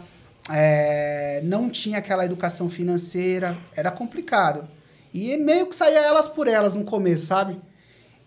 [0.50, 4.66] é, não tinha aquela educação financeira, era complicado.
[5.12, 7.58] E meio que saía elas por elas no começo, sabe?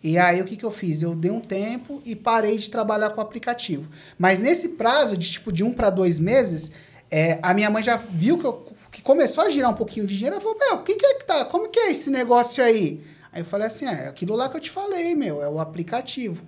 [0.03, 1.01] E aí o que, que eu fiz?
[1.01, 3.85] Eu dei um tempo e parei de trabalhar com o aplicativo.
[4.17, 6.71] Mas nesse prazo de tipo de um para dois meses,
[7.11, 8.53] é, a minha mãe já viu que, eu,
[8.91, 10.35] que começou a girar um pouquinho de dinheiro.
[10.35, 11.45] Ela falou, meu, o que, que é que tá?
[11.45, 13.03] Como que é esse negócio aí?
[13.31, 16.41] Aí eu falei assim, é aquilo lá que eu te falei, meu, é o aplicativo.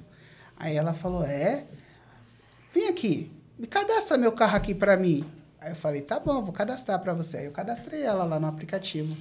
[0.58, 1.65] Aí ela falou, é?
[2.73, 5.25] Vem aqui, me cadastra meu carro aqui pra mim.
[5.60, 7.38] Aí eu falei, tá bom, vou cadastrar pra você.
[7.38, 9.15] Aí eu cadastrei ela lá no aplicativo.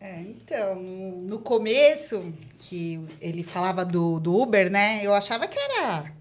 [0.00, 5.00] É, então, no, no começo, que ele falava do, do Uber, né?
[5.02, 6.12] Eu achava que era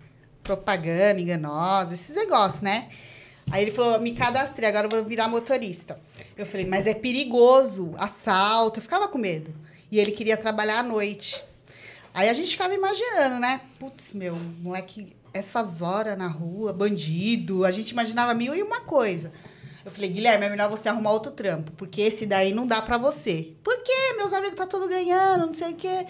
[0.41, 2.89] propaganda enganosa, esses negócios, né?
[3.51, 5.99] Aí ele falou, me cadastrei, agora eu vou virar motorista.
[6.36, 9.53] Eu falei, mas é perigoso, assalto, eu ficava com medo.
[9.91, 11.43] E ele queria trabalhar à noite.
[12.13, 13.62] Aí a gente ficava imaginando, né?
[13.79, 19.32] Putz, meu, moleque, essas horas na rua, bandido, a gente imaginava mil e uma coisa.
[19.84, 22.97] Eu falei, Guilherme, é melhor você arrumar outro trampo, porque esse daí não dá pra
[22.97, 23.51] você.
[23.63, 24.13] Por quê?
[24.15, 26.06] Meus amigos tá tudo ganhando, não sei o quê.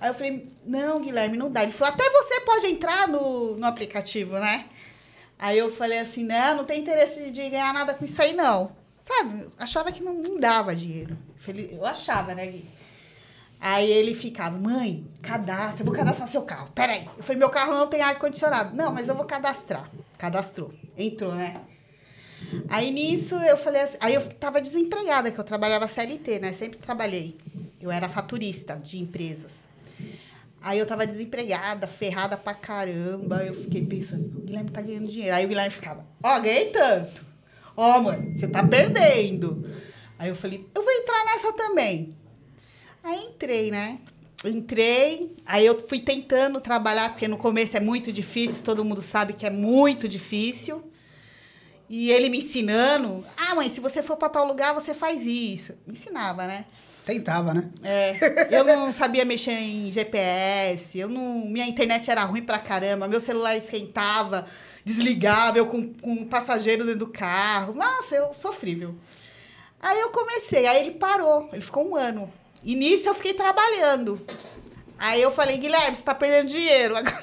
[0.00, 1.62] Aí eu falei, não, Guilherme, não dá.
[1.62, 4.64] Ele falou, até você pode entrar no, no aplicativo, né?
[5.38, 8.72] Aí eu falei assim, não, não tem interesse de ganhar nada com isso aí, não.
[9.02, 9.48] Sabe?
[9.56, 11.16] Achava que não, não dava dinheiro.
[11.70, 12.68] Eu achava, né, Gui?
[13.60, 16.70] Aí ele ficava, mãe, cadastra, eu vou cadastrar seu carro.
[16.74, 17.08] Peraí.
[17.16, 18.76] Eu falei, meu carro não tem ar-condicionado.
[18.76, 19.90] Não, mas eu vou cadastrar.
[20.16, 20.72] Cadastrou.
[20.96, 21.60] Entrou, né?
[22.68, 26.52] Aí nisso eu falei assim, aí eu tava desempregada, que eu trabalhava CLT, né?
[26.52, 27.36] Sempre trabalhei.
[27.80, 29.64] Eu era faturista de empresas.
[30.60, 33.44] Aí eu tava desempregada, ferrada pra caramba.
[33.44, 35.36] Eu fiquei pensando, o Guilherme tá ganhando dinheiro.
[35.36, 37.24] Aí o Guilherme ficava, ó, ganhei tanto.
[37.76, 39.70] Ó, mãe, você tá perdendo.
[40.18, 42.16] Aí eu falei, eu vou entrar nessa também.
[43.04, 44.00] Aí entrei, né?
[44.44, 49.32] Entrei, aí eu fui tentando trabalhar, porque no começo é muito difícil, todo mundo sabe
[49.32, 50.82] que é muito difícil.
[51.88, 55.72] E ele me ensinando, ah, mãe, se você for para tal lugar, você faz isso.
[55.86, 56.66] Me ensinava, né?
[57.08, 57.70] Tentava, né?
[57.82, 58.18] É,
[58.50, 63.18] eu não sabia mexer em GPS, eu não, minha internet era ruim pra caramba, meu
[63.18, 64.44] celular esquentava,
[64.84, 67.72] desligava, eu com, com um passageiro dentro do carro.
[67.72, 68.94] Nossa, eu sofrível.
[69.80, 72.30] Aí eu comecei, aí ele parou, ele ficou um ano.
[72.62, 74.20] E nisso eu fiquei trabalhando.
[74.98, 76.94] Aí eu falei, Guilherme, você tá perdendo dinheiro.
[76.94, 77.22] Agora...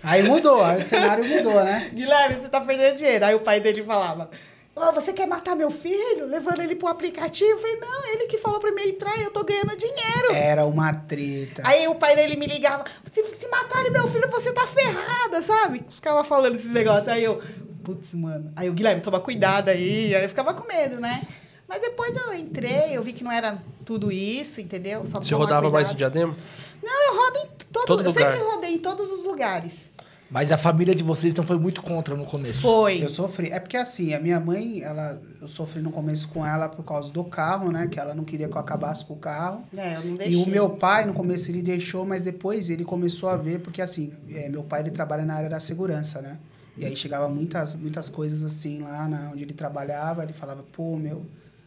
[0.00, 1.90] Aí mudou, aí o cenário mudou, né?
[1.92, 3.24] Guilherme, você tá perdendo dinheiro.
[3.24, 4.30] Aí o pai dele falava,
[4.80, 6.26] "Ô, você quer matar meu filho?
[6.26, 7.50] Levando ele pro aplicativo?
[7.50, 10.32] Eu falei, não, ele que falou pra mim entrar e eu tô ganhando dinheiro.
[10.32, 11.62] Era uma treta.
[11.64, 15.84] Aí o pai dele me ligava, se, se matarem meu filho, você tá ferrada, sabe?
[15.90, 17.08] Ficava falando esses negócios.
[17.08, 17.42] Aí eu,
[17.82, 18.52] putz, mano.
[18.56, 20.14] Aí o Guilherme, toma cuidado aí.
[20.14, 21.22] Aí eu ficava com medo, né?
[21.68, 25.04] Mas depois eu entrei, eu vi que não era tudo isso, entendeu?
[25.06, 25.94] Só Você rodava mais cuidado.
[25.94, 26.36] o diadema?
[26.82, 28.32] Não, eu rodo em todo, Todo eu lugar.
[28.32, 29.90] sempre rodei em todos os lugares.
[30.30, 32.60] Mas a família de vocês então foi muito contra no começo.
[32.60, 33.02] Foi.
[33.02, 33.48] Eu sofri.
[33.50, 37.10] É porque assim, a minha mãe, ela, eu sofri no começo com ela por causa
[37.10, 37.86] do carro, né?
[37.86, 39.62] Que ela não queria que eu acabasse com o carro.
[39.74, 40.36] É, eu não E deixei.
[40.42, 44.12] o meu pai, no começo, ele deixou, mas depois ele começou a ver, porque assim,
[44.30, 46.36] é, meu pai ele trabalha na área da segurança, né?
[46.76, 50.96] E aí chegava muitas, muitas coisas assim lá na, onde ele trabalhava, ele falava, pô,
[50.96, 51.24] meu,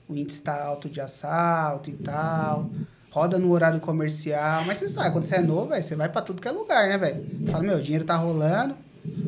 [0.08, 2.70] o índice tá alto de assalto e tal.
[3.12, 4.64] Roda no horário comercial.
[4.66, 6.88] Mas você sabe, quando você é novo, véio, você vai pra tudo que é lugar,
[6.88, 7.26] né, velho?
[7.52, 8.74] Fala, meu, o dinheiro tá rolando,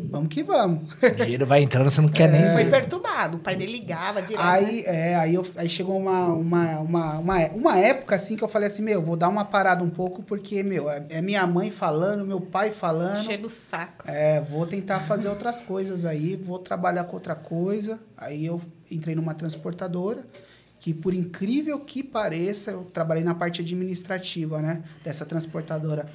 [0.09, 0.83] vamos que vamos.
[1.03, 3.35] O dinheiro vai entrando, você não quer nem Foi perturbado.
[3.35, 4.41] O pai dele ligava direto.
[4.41, 4.49] né?
[4.51, 8.47] Aí, é, aí, eu, aí chegou uma, uma, uma, uma, uma época assim que eu
[8.47, 11.69] falei assim, meu, vou dar uma parada um pouco, porque, meu, é, é minha mãe
[11.69, 13.25] falando, meu pai falando.
[13.25, 14.05] Cheio do saco.
[14.07, 17.99] É, vou tentar fazer outras coisas aí, vou trabalhar com outra coisa.
[18.17, 20.23] Aí eu entrei numa transportadora,
[20.83, 26.05] que por incrível que pareça, eu trabalhei na parte administrativa, né, dessa transportadora.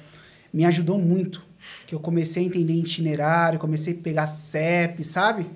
[0.53, 1.41] Me ajudou muito,
[1.87, 5.47] que eu comecei a entender itinerário, comecei a pegar CEP, sabe?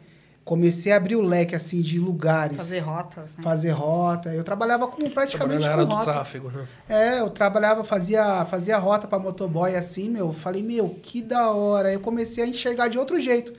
[0.43, 2.57] Comecei a abrir o leque, assim, de lugares.
[2.57, 3.43] Fazer rotas, né?
[3.43, 4.33] Fazer rota.
[4.33, 6.11] Eu trabalhava com praticamente área com do rota.
[6.11, 6.67] tráfego, né?
[6.89, 10.27] É, eu trabalhava, fazia, fazia rota pra motoboy assim, meu.
[10.27, 11.89] Eu Falei, meu, que da hora.
[11.89, 13.53] Aí eu comecei a enxergar de outro jeito.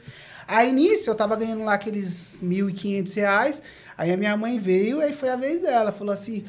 [0.46, 3.62] Aí nisso eu tava ganhando lá aqueles 1.500 reais.
[3.96, 5.92] Aí a minha mãe veio, aí foi a vez dela.
[5.92, 6.44] Falou assim: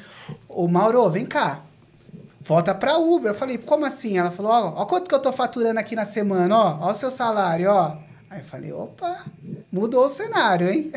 [0.47, 1.63] Ô Mauro, vem cá.
[2.41, 3.31] Volta pra Uber.
[3.31, 4.17] Eu falei, como assim?
[4.17, 6.87] Ela falou: Ó, ó quanto que eu tô faturando aqui na semana, ó.
[6.87, 7.97] Ó o seu salário, ó.
[8.35, 9.23] Aí eu falei: opa,
[9.71, 10.91] mudou o cenário, hein?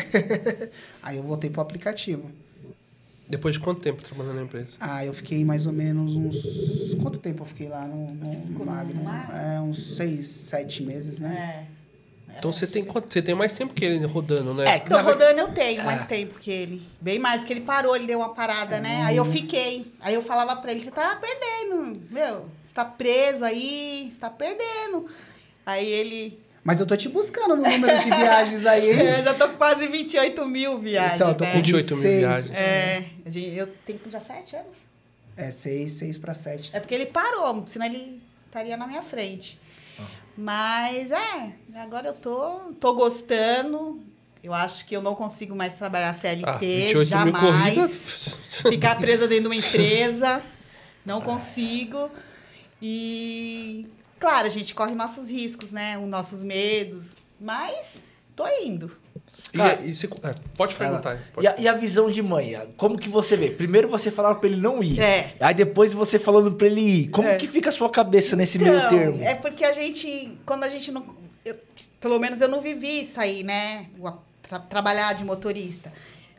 [1.00, 2.30] aí eu voltei pro aplicativo.
[3.28, 4.72] Depois de quanto tempo trabalhando na empresa?
[4.80, 6.94] Ah, eu fiquei mais ou menos uns.
[7.00, 8.64] Quanto tempo eu fiquei lá no, no, no?
[8.64, 9.04] Magno?
[9.32, 11.66] É, uns seis, sete meses, né?
[11.70, 11.77] É.
[12.38, 13.12] Então você tem quanto?
[13.12, 14.76] Você tem mais tempo que ele rodando, né?
[14.76, 16.82] É, Tô rodando, eu tenho mais tempo que ele.
[17.00, 19.02] Bem mais, que ele parou, ele deu uma parada, né?
[19.04, 19.92] Aí eu fiquei.
[20.00, 22.46] Aí eu falava pra ele, você tá perdendo, meu.
[22.62, 25.06] Você tá preso aí, você tá perdendo.
[25.66, 26.40] Aí ele...
[26.64, 29.06] Mas eu tô te buscando no número de viagens aí, hein?
[29.18, 31.52] É, já tô com quase 28 mil viagens, Então, eu tô né?
[31.52, 32.20] com 28 mil 26.
[32.20, 32.54] viagens.
[32.56, 33.04] É,
[33.56, 34.76] eu tenho já sete anos.
[35.36, 36.74] É, seis, seis pra sete.
[36.74, 39.58] É porque ele parou, senão ele estaria na minha frente.
[40.40, 44.00] Mas é, agora eu tô, tô gostando.
[44.40, 48.28] Eu acho que eu não consigo mais trabalhar CLT, Ah, 28 mil jamais.
[48.70, 50.40] Ficar presa dentro de uma empresa,
[51.04, 52.08] não consigo.
[52.80, 53.88] E
[54.20, 55.98] claro, a gente corre nossos riscos, né?
[55.98, 58.04] Os nossos medos, mas
[58.36, 58.96] tô indo.
[59.52, 61.12] E, Cara, e se- é, pode perguntar.
[61.12, 61.46] Ela- pode.
[61.46, 62.54] E, a, e a visão de mãe?
[62.76, 63.48] Como que você vê?
[63.50, 65.00] Primeiro você falava pra ele não ir.
[65.00, 65.34] É.
[65.40, 67.08] Aí depois você falando pra ele ir.
[67.08, 67.36] Como É.
[67.36, 69.22] que fica a sua cabeça nesse meio Então, termo?
[69.24, 71.02] É porque a gente, quando a gente não.
[71.44, 71.56] eu-
[71.98, 73.86] pelo menos eu não vivi isso aí, né?
[74.42, 75.92] Tra- trabalhar de motorista.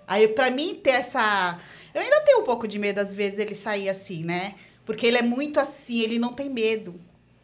[0.08, 1.58] Aí, pra mim, ter essa.
[1.94, 4.54] Eu ainda tenho um pouco de medo, às vezes, dele sair assim, né?
[4.86, 6.94] Porque ele é muito assim, ele não tem medo.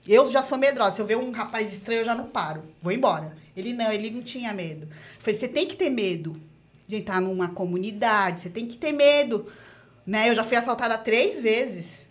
[0.07, 0.91] Eu já sou medrosa.
[0.95, 2.61] Se eu ver um rapaz estranho, eu já não paro.
[2.81, 3.35] Vou embora.
[3.55, 4.83] Ele não, ele não tinha medo.
[4.91, 6.39] Eu falei, você tem que ter medo
[6.87, 9.45] de entrar numa comunidade, você tem que ter medo.
[10.05, 10.29] Né?
[10.29, 12.05] Eu já fui assaltada três vezes.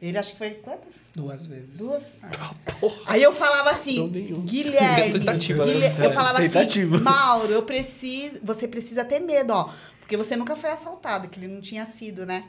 [0.00, 0.94] Ele acho que foi quantas?
[1.14, 1.76] Duas vezes.
[1.76, 2.04] Duas.
[2.38, 2.96] Ah, porra.
[3.06, 4.08] Aí eu falava assim.
[4.44, 5.72] Guilherme, Tentativa, né?
[5.72, 6.96] Guilherme- eu falava Tentativa.
[6.96, 11.38] assim, Mauro, eu preciso, você precisa ter medo, ó, porque você nunca foi assaltado, que
[11.38, 12.44] ele não tinha sido, né?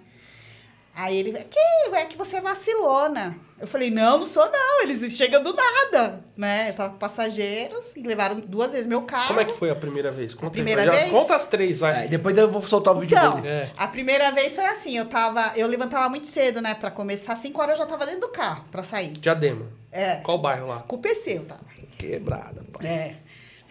[0.96, 1.60] Aí ele, que,
[1.96, 3.36] é que você é vacilona.
[3.60, 6.70] Eu falei, não, não sou não, eles chegam do nada, né?
[6.70, 9.30] Eu tava com passageiros e levaram duas vezes meu carro.
[9.30, 10.34] Como é que foi a primeira vez?
[10.34, 11.10] Conta, aí, primeira vez?
[11.10, 12.06] Conta as três, vai.
[12.06, 13.48] É, depois eu vou soltar o vídeo Então, dele.
[13.48, 13.72] É.
[13.78, 17.62] a primeira vez foi assim, eu tava, eu levantava muito cedo, né, pra começar, cinco
[17.62, 19.12] horas eu já tava dentro do carro pra sair.
[19.14, 19.66] Diadema.
[19.92, 20.80] É, Qual bairro lá?
[20.88, 21.62] com o PC eu tava.
[21.98, 22.86] Quebrada, pai.
[22.88, 23.16] É.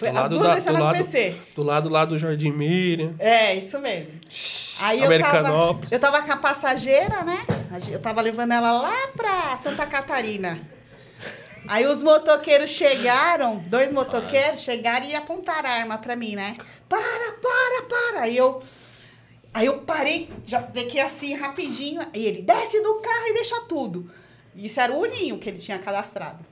[0.03, 1.37] Foi do as lado, duas da, do, lado, PC.
[1.55, 3.15] do lado lá do Jardim Miriam.
[3.21, 4.19] É, isso mesmo.
[4.81, 5.93] Aí eu tava, Americanópolis.
[5.93, 7.39] eu tava com a passageira, né?
[7.89, 10.61] Eu tava levando ela lá pra Santa Catarina.
[11.69, 16.57] Aí os motoqueiros chegaram, dois motoqueiros chegaram e apontaram a arma pra mim, né?
[16.89, 18.23] Para, para, para.
[18.23, 18.61] Aí eu,
[19.55, 22.03] aí eu parei, já dequei assim rapidinho.
[22.13, 24.11] E ele, desce do carro e deixa tudo.
[24.57, 26.45] Isso era o uninho que ele tinha cadastrado.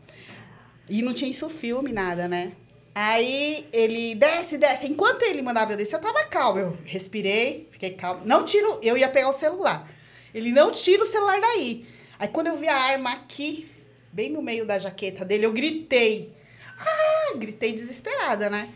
[0.88, 2.52] E não tinha isso filme, nada, né?
[2.94, 4.86] Aí ele desce, desce.
[4.86, 6.58] Enquanto ele mandava eu descer, eu tava calmo.
[6.58, 8.22] Eu respirei, fiquei calmo.
[8.24, 9.88] Não tiro, eu ia pegar o celular.
[10.34, 11.86] Ele não tira o celular daí.
[12.18, 13.70] Aí quando eu vi a arma aqui,
[14.12, 16.32] bem no meio da jaqueta dele, eu gritei.
[16.78, 18.68] Ah, gritei desesperada, né?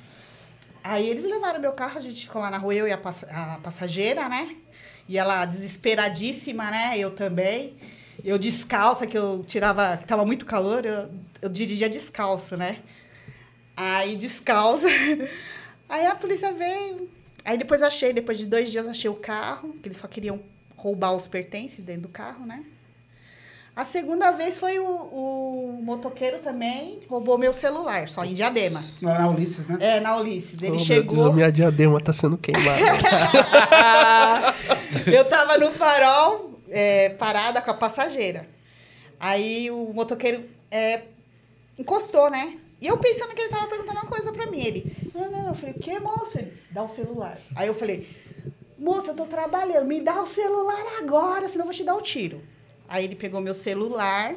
[0.83, 3.25] Aí eles levaram meu carro, a gente ficou lá na rua, eu e a, pass-
[3.29, 4.55] a passageira, né?
[5.09, 6.97] E ela desesperadíssima, né?
[6.99, 7.75] Eu também.
[8.25, 11.11] Eu descalça, que eu tirava, que tava muito calor, eu,
[11.43, 12.79] eu dirigia descalço, né?
[13.77, 14.87] Aí descalça.
[15.89, 17.09] Aí a polícia veio.
[17.45, 20.41] Aí depois achei, depois de dois dias, achei o carro, que eles só queriam
[20.77, 22.65] roubar os pertences dentro do carro, né?
[23.77, 28.81] A segunda vez foi o, o motoqueiro também, roubou meu celular, só em Diadema.
[29.03, 29.77] Lá na Ulisses, né?
[29.81, 30.63] É, na Ulisses.
[30.63, 31.17] Ele Oh, meu chegou.
[31.17, 32.79] Deus, a minha diadema tá sendo queimada.
[35.13, 38.49] eu tava no farol, é, parada com a passageira.
[39.19, 41.03] Aí o motoqueiro é,
[41.77, 42.59] encostou, né?
[42.85, 44.61] E eu pensando que ele tava perguntando uma coisa pra mim.
[44.61, 46.37] Ele, não, não, eu falei, o que, moço?
[46.37, 47.39] Ele, dá o celular.
[47.57, 48.07] Aí eu falei,
[48.77, 52.03] moço, eu tô trabalhando, me dá o celular agora, senão eu vou te dar um
[52.03, 52.43] tiro.
[52.87, 54.35] Aí ele pegou meu celular,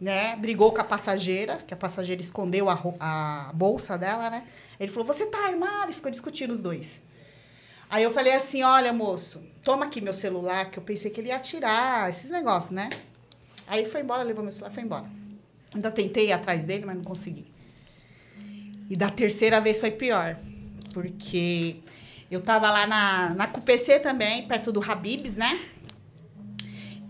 [0.00, 0.36] né?
[0.36, 4.46] Brigou com a passageira, que a passageira escondeu a, a bolsa dela, né?
[4.78, 5.90] Ele falou, você tá armado?
[5.90, 7.02] E ficou discutindo os dois.
[7.90, 11.30] Aí eu falei assim, olha, moço, toma aqui meu celular, que eu pensei que ele
[11.30, 12.88] ia atirar, esses negócios, né?
[13.66, 15.10] Aí foi embora, levou meu celular, foi embora.
[15.74, 17.49] Ainda tentei ir atrás dele, mas não consegui.
[18.90, 20.36] E da terceira vez foi pior,
[20.92, 21.76] porque
[22.28, 25.60] eu tava lá na, na CUPC também, perto do Habibs, né?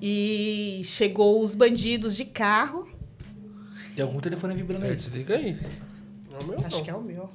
[0.00, 2.86] E chegou os bandidos de carro,
[3.96, 4.96] Tem algum telefone vibrando é, aí.
[4.96, 5.58] desliga aí.
[6.30, 6.84] Não é o meu, acho não.
[6.84, 7.30] que é o meu.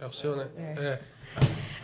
[0.00, 0.48] É o seu, né?
[0.56, 1.00] É.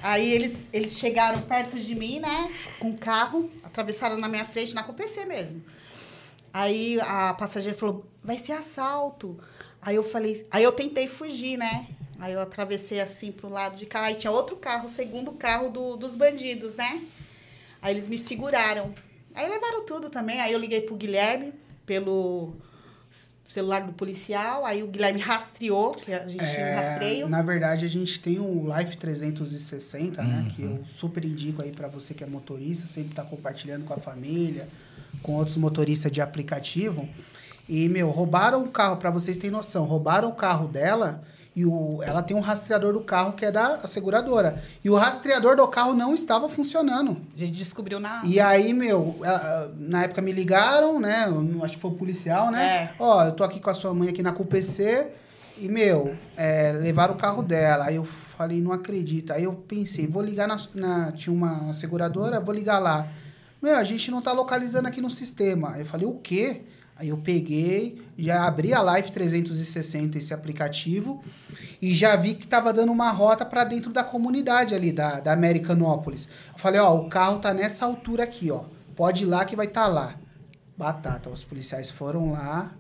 [0.03, 2.51] Aí eles, eles chegaram perto de mim, né?
[2.79, 5.63] Com o carro, atravessaram na minha frente, na CUPC mesmo.
[6.53, 9.39] Aí a passageira falou, vai ser assalto.
[9.83, 11.87] Aí eu falei, aí eu tentei fugir, né?
[12.18, 15.70] Aí eu atravessei assim pro lado de cá, aí tinha outro carro, o segundo carro
[15.70, 17.03] do, dos bandidos, né?
[17.81, 18.95] Aí eles me seguraram.
[19.35, 20.39] Aí levaram tudo também.
[20.41, 21.55] Aí eu liguei pro Guilherme
[21.87, 22.55] pelo
[23.49, 24.66] celular do policial.
[24.66, 27.26] Aí o Guilherme rastreou, que a gente tinha um rastreio.
[27.26, 30.51] É, na verdade, a gente tem o Life 360, né?
[30.55, 30.76] Que Uhum.
[30.76, 34.68] eu super indico aí para você que é motorista, sempre tá compartilhando com a família,
[35.22, 37.09] com outros motoristas de aplicativo.
[37.73, 41.23] E, meu, roubaram o carro, para vocês terem noção, roubaram o carro dela
[41.55, 44.61] e o, ela tem um rastreador do carro que é da seguradora.
[44.83, 47.16] E o rastreador do carro não estava funcionando.
[47.33, 48.23] A gente descobriu na.
[48.25, 49.16] E aí, meu,
[49.77, 51.27] na época me ligaram, né?
[51.62, 52.66] Acho que foi o policial, né?
[52.66, 52.95] É.
[52.99, 55.09] Ó, eu tô aqui com a sua mãe aqui na CUPC
[55.57, 57.85] e, meu, é, levaram o carro dela.
[57.85, 59.33] Aí eu falei, não acredito.
[59.33, 60.57] Aí eu pensei, vou ligar na.
[60.75, 63.07] na- tinha uma seguradora, vou ligar lá.
[63.62, 65.73] Meu, a gente não tá localizando aqui no sistema.
[65.75, 66.62] Aí eu falei, o quê?
[67.01, 71.25] Aí eu peguei, já abri a Life 360, esse aplicativo,
[71.81, 75.33] e já vi que tava dando uma rota para dentro da comunidade ali, da, da
[75.33, 76.29] Americanópolis.
[76.53, 78.65] Eu falei, ó, o carro tá nessa altura aqui, ó.
[78.95, 80.15] Pode ir lá que vai estar tá lá.
[80.77, 82.71] Batata, os policiais foram lá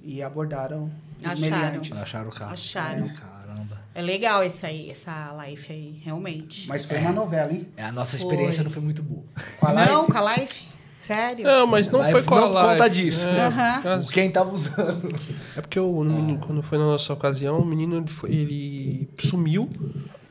[0.00, 1.40] e abordaram os Acharam.
[1.40, 1.98] meliantes.
[1.98, 2.52] Acharam o carro.
[2.54, 3.04] Acharam.
[3.04, 3.80] É, caramba.
[3.94, 6.66] É legal esse aí, essa life aí, realmente.
[6.66, 7.68] Mas foi uma novela, hein?
[7.76, 8.64] É, a nossa experiência Foi.
[8.64, 9.24] não foi muito boa.
[9.60, 10.75] Com a Não, com a life?
[11.06, 11.44] Sério?
[11.44, 12.78] Não, mas não foi com a não por live.
[12.80, 13.26] conta disso.
[13.28, 14.00] É, Aham.
[14.12, 15.14] Quem tava usando.
[15.56, 19.68] É porque o menino, quando foi na nossa ocasião, o menino ele, foi- ele sumiu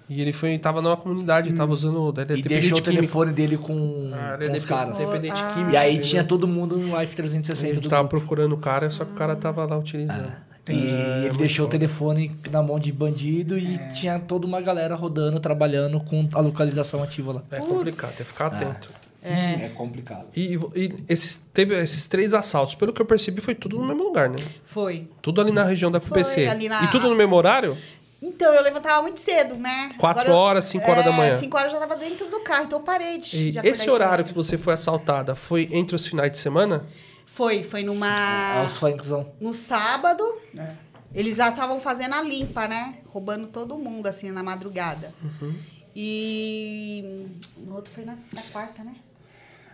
[0.09, 2.13] e ele foi, tava numa comunidade, tava usando.
[2.19, 4.97] Ele é E deixou o telefone dele com, Ah, ele é com os caras.
[4.97, 5.51] dependente Ah.
[5.53, 5.71] químico.
[5.71, 8.19] E aí tinha todo mundo no Life A 360 gente do tava grupo.
[8.19, 10.31] procurando o cara, só que o cara tava lá utilizando.
[10.67, 15.39] E ele deixou o telefone na mão de bandido e tinha toda uma galera rodando,
[15.39, 17.43] trabalhando com a localização ativa lá.
[17.51, 18.89] É complicado, tem que ficar atento.
[19.27, 20.27] É, complicado.
[20.35, 24.03] E, e esses, teve esses três assaltos, pelo que eu percebi, foi tudo no mesmo
[24.03, 24.37] lugar, né?
[24.63, 25.09] Foi.
[25.21, 27.77] Tudo ali na região da ali na- E tudo no mesmo horário?
[28.21, 29.91] Então, eu levantava muito cedo, né?
[29.99, 31.37] Quatro Agora horas, cinco horas da É, manhã.
[31.37, 33.89] cinco horas eu já tava dentro do carro, então eu parei de, E de esse
[33.89, 36.85] horário que você foi assaltada foi entre os finais de semana?
[37.25, 38.63] Foi, foi É numa...
[38.65, 39.31] os funkzão.
[39.39, 40.23] No sábado,
[40.57, 40.71] É.
[41.13, 42.99] eles já estavam fazendo a limpa, né?
[43.07, 45.13] Roubando todo mundo, assim, na madrugada.
[45.21, 45.53] Uhum.
[45.95, 48.95] E no outro foi na, na quarta, né?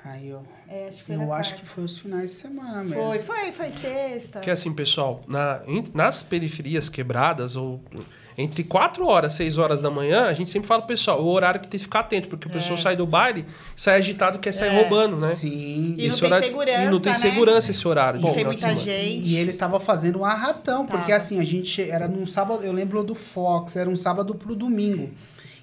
[0.03, 1.55] Aí eu, É, acho que foi eu na acho quarta.
[1.55, 3.03] que foi os finais de semana mesmo.
[3.03, 4.39] Foi, foi, foi sexta.
[4.39, 7.79] Que assim, pessoal, na- em- nas periferias quebradas, ou
[8.35, 11.27] entre 4 horas e 6 horas da manhã, a gente sempre fala pro pessoal, o
[11.27, 13.45] horário que tem que ficar atento, porque o pessoal sai do baile,
[13.75, 14.81] sai agitado quer sair É.
[14.81, 15.35] roubando, né?
[15.35, 15.93] Sim.
[15.97, 17.19] E não tem horário- segurança, E não tem né?
[17.19, 18.19] segurança esse horário.
[18.19, 19.27] E de tem muita gente.
[19.27, 21.15] E eles estavam fazendo um arrastão, porque Tava.
[21.17, 25.11] assim, a gente era num sábado, eu lembro do Fox, era um sábado pro domingo.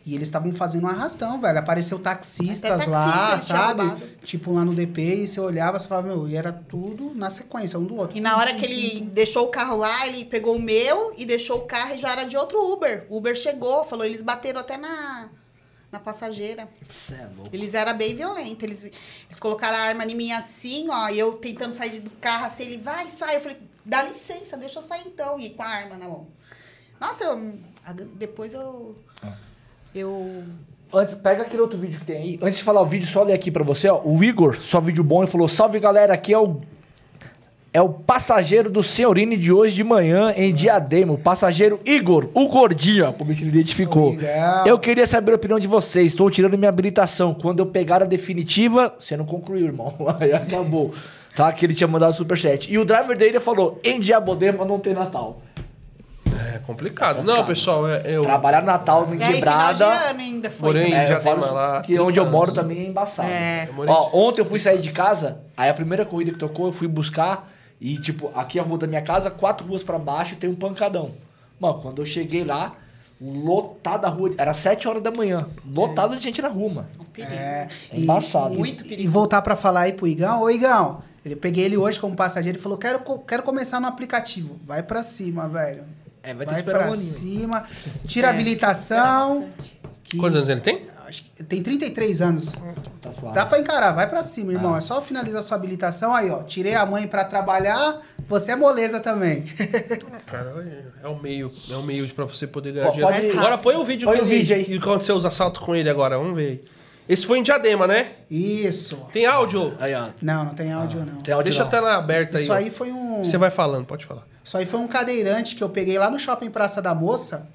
[0.08, 1.58] E eles estavam fazendo um arrastão, velho.
[1.58, 3.82] Apareceu taxistas taxista lá, sabe?
[3.82, 4.06] roubado.
[4.22, 7.78] Tipo lá no DP, e você olhava, você falava, meu, e era tudo na sequência,
[7.78, 8.16] um do outro.
[8.16, 11.58] E na hora que ele deixou o carro lá, ele pegou o meu e deixou
[11.58, 13.06] o carro e já era de outro Uber.
[13.10, 15.28] O Uber chegou, falou, eles bateram até na,
[15.92, 16.66] na passageira.
[16.88, 17.50] Cê é louco.
[17.52, 18.62] Eles eram bem violentos.
[18.62, 22.46] Eles, eles colocaram a arma em mim assim, ó, e eu tentando sair do carro
[22.46, 23.36] assim, ele vai, sai.
[23.36, 25.38] Eu falei, dá licença, deixa eu sair então.
[25.38, 26.28] E com a arma na mão.
[26.98, 27.58] Nossa, eu,
[28.14, 28.96] depois eu.
[29.94, 30.44] Eu.
[30.92, 32.38] Antes, pega aquele outro vídeo que tem aí.
[32.42, 34.00] Antes de falar o vídeo, só ler aqui pra você, ó.
[34.04, 36.60] O Igor, só vídeo bom, ele falou: Salve galera, aqui é o.
[37.70, 41.12] É o passageiro do Senhorine de hoje de manhã em Diadema.
[41.12, 44.12] O passageiro Igor, o gordinho, como ele identificou.
[44.12, 44.66] Legal.
[44.66, 46.12] Eu queria saber a opinião de vocês.
[46.12, 47.34] Estou tirando minha habilitação.
[47.34, 49.94] Quando eu pegar a definitiva, você não concluiu, irmão.
[50.18, 50.94] Aí acabou.
[51.36, 51.52] Tá?
[51.52, 52.72] Que ele tinha mandado superchat.
[52.72, 55.38] E o driver dele falou: em Diadema não tem Natal.
[56.68, 57.22] É complicado.
[57.22, 58.22] Não, pessoal, é, eu.
[58.22, 59.86] Trabalhar no Natal em E quebrada.
[59.86, 60.68] ano ainda foi.
[60.68, 62.62] Morei em É, eu Diadema falo lá, Que onde eu 30 moro anos.
[62.62, 63.28] também é embaçado.
[63.28, 63.68] É.
[63.76, 66.72] Eu Ó, ontem eu fui sair de casa, aí a primeira corrida que tocou, eu
[66.72, 67.50] fui buscar
[67.80, 71.10] e, tipo, aqui a rua da minha casa, quatro ruas pra baixo, tem um pancadão.
[71.58, 72.72] Mano, quando eu cheguei lá,
[73.20, 76.86] lotada a rua, era sete horas da manhã, lotado de gente na rua, mano.
[77.18, 78.54] É, É embaçado.
[78.54, 82.14] Muito E voltar pra falar aí pro Igão, ô Igão, ele peguei ele hoje como
[82.14, 84.56] passageiro e falou: quero, quero começar no aplicativo.
[84.64, 85.82] Vai pra cima, velho.
[86.28, 87.10] É, vai ter Vai que esperar pra um aninho.
[87.12, 87.64] cima,
[88.06, 89.48] tira a É, habilitação.
[90.04, 90.86] que- Quantos anos ele tem?
[91.06, 92.52] Acho que tem 33 anos.
[93.00, 93.34] Tá suave.
[93.34, 94.74] Dá pra encarar, vai pra cima, irmão.
[94.74, 94.78] Ah.
[94.78, 96.42] É só finalizar sua habilitação aí, ó.
[96.42, 99.44] Tirei a mãe pra trabalhar, você é moleza também.
[100.26, 100.54] Cara,
[101.02, 103.10] é o meio, é o meio pra você poder ganhar dinheiro.
[103.10, 104.64] pode- Agora põe o vídeo Põe o ele- vídeo aí.
[104.66, 106.62] que aconteceu os assaltos com ele agora, vamos ver.
[107.08, 108.08] Esse foi em Diadema, né?
[108.30, 108.96] Isso.
[109.10, 109.74] Tem áudio?
[109.80, 110.08] Aí, ó.
[110.20, 111.22] Não, não tem áudio, não.
[111.22, 111.70] Tem áudio Deixa a não.
[111.70, 112.64] tela aberta Isso aí.
[112.64, 112.64] ó.
[112.66, 113.24] aí foi um.
[113.24, 114.24] Você vai falando, pode falar.
[114.48, 117.46] Isso aí foi um cadeirante que eu peguei lá no shopping Praça da Moça.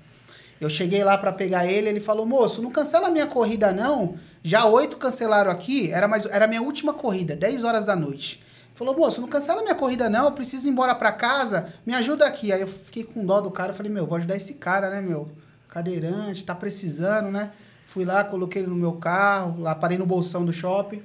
[0.61, 4.15] Eu cheguei lá pra pegar ele, ele falou: "Moço, não cancela minha corrida não.
[4.43, 8.43] Já oito cancelaram aqui, era mais era a minha última corrida, 10 horas da noite."
[8.75, 12.27] Falou: "Moço, não cancela minha corrida não, eu preciso ir embora pra casa, me ajuda
[12.27, 15.01] aqui." Aí eu fiquei com dó do cara, falei: "Meu, vou ajudar esse cara, né,
[15.01, 15.31] meu?
[15.69, 17.49] Cadeirante, tá precisando, né?"
[17.87, 21.01] Fui lá, coloquei ele no meu carro, lá parei no bolsão do shopping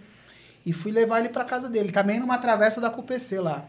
[0.66, 3.64] e fui levar ele pra casa dele, também numa travessa da CUPC lá.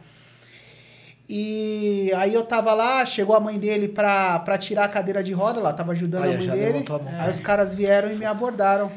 [1.32, 5.32] E aí eu tava lá, chegou a mãe dele pra, pra tirar a cadeira de
[5.32, 6.86] roda lá, tava ajudando Aí, a mãe dele.
[6.90, 7.22] a mão.
[7.22, 8.92] Aí os caras vieram e me abordaram.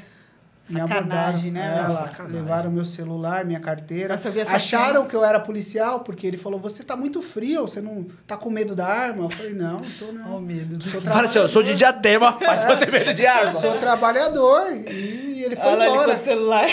[0.70, 1.52] Me Sacanagem, abordaram.
[1.52, 2.36] né, É, lá, Sacanagem.
[2.40, 4.14] levaram meu celular, minha carteira.
[4.14, 5.06] Nossa, eu Acharam cena.
[5.06, 8.48] que eu era policial, porque ele falou, você tá muito frio, você não tá com
[8.48, 9.24] medo da arma?
[9.24, 10.34] Eu falei, não, não tô não.
[10.34, 10.82] Ó, o medo.
[10.88, 13.60] Sou Fala assim, eu sou de Diadema, mas eu tenho medo de arma.
[13.60, 14.72] Sou trabalhador.
[14.72, 16.16] E ele foi Olha ele embora.
[16.18, 16.68] o celular.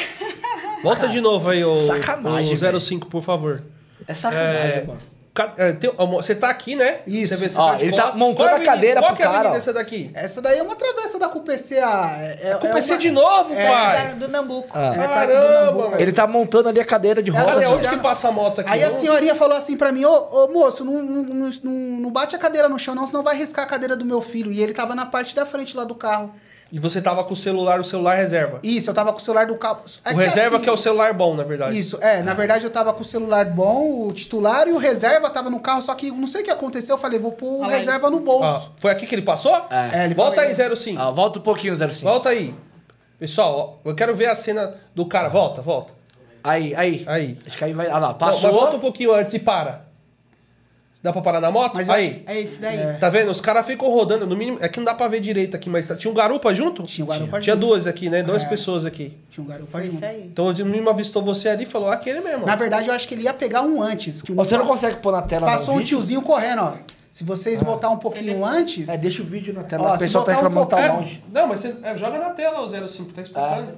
[0.84, 3.64] Volta de novo aí, o, Sacanagem, o 05, por favor.
[4.08, 5.09] É sacanagem, É, mano.
[5.58, 5.78] É,
[6.18, 6.98] Você tá aqui, né?
[7.06, 7.36] Isso.
[7.38, 9.40] Você Ó, tá ele tá Qual é a cadeira Qual pro que é a cara,
[9.40, 9.58] avenida ó.
[9.58, 10.12] essa daqui?
[10.14, 11.78] Essa daí é uma travessa da CUPC.
[11.80, 14.14] ah, É, é, Com é PC uma- de novo, É, pai.
[14.16, 14.70] Do Nambuco.
[14.74, 14.88] Ah.
[14.94, 16.02] É perto do Caramba, Nambuco.
[16.02, 17.56] Ele tá montando ali a cadeira de Ela rodas.
[17.58, 18.70] Olha, já- onde que passa a moto aqui?
[18.72, 21.72] Aí a senhorinha falou assim pra mim, ô, ô, moço, não, não, não, não-
[22.02, 24.52] não bate a cadeira no chão não, senão vai riscar a cadeira do meu filho.
[24.52, 26.34] E ele tava na parte da frente lá do carro.
[26.72, 28.60] E você tava com o celular, o celular reserva.
[28.62, 29.82] Isso, eu tava com o celular do carro.
[30.06, 31.78] o reserva que é o celular bom, na verdade.
[31.78, 35.30] Isso, é, na verdade eu tava com o celular bom, o titular e o reserva
[35.30, 37.62] tava no carro, só que não sei o que aconteceu, eu falei, vou pôr o
[37.62, 38.12] lá, reserva isso.
[38.12, 38.72] no bolso.
[38.76, 39.56] Ó, foi aqui que ele passou?
[39.72, 41.02] É, ele Volta aí, 05.
[41.02, 42.02] Ah, volta um pouquinho, 05.
[42.04, 42.54] Volta aí.
[43.18, 45.28] Pessoal, ó, eu quero ver a cena do cara.
[45.28, 45.94] Volta, volta.
[46.44, 47.04] Aí, aí.
[47.06, 47.38] Aí.
[47.46, 47.90] Acho que aí vai.
[47.90, 48.52] Ah lá, Não, passou.
[48.52, 49.89] mas volta um pouquinho antes e para.
[51.02, 51.76] Dá pra parar na moto?
[51.76, 52.24] Mas aí.
[52.28, 52.78] É esse daí.
[52.78, 52.94] É.
[52.94, 53.32] Tá vendo?
[53.32, 54.28] Os caras ficam rodando.
[54.28, 54.58] No mínimo.
[54.60, 56.84] É que não dá pra ver direito aqui, mas tá- tinha um garupa junto?
[56.84, 57.68] Tinha um garupa Tinha junto.
[57.68, 58.22] duas aqui, né?
[58.22, 58.46] Duas É.
[58.50, 59.18] pessoas aqui.
[59.32, 59.96] Tinha um garupa Foi junto.
[59.96, 60.24] isso aí.
[60.26, 62.46] Então no mínimo avistou você ali e falou, "Ah, aquele mesmo.
[62.46, 64.22] Na verdade, eu acho que ele ia pegar um antes.
[64.22, 65.98] Que o Você não consegue pôr na tela Passou um vídeo?
[65.98, 66.74] tiozinho correndo, ó.
[67.12, 68.88] Se vocês voltar um pouquinho antes.
[68.88, 69.84] É, deixa o vídeo na tela.
[69.90, 71.24] Ó, o se pessoal tá um reclamando que tá É, longe.
[71.34, 73.74] não, mas você é, joga na tela o 05, tá explicando.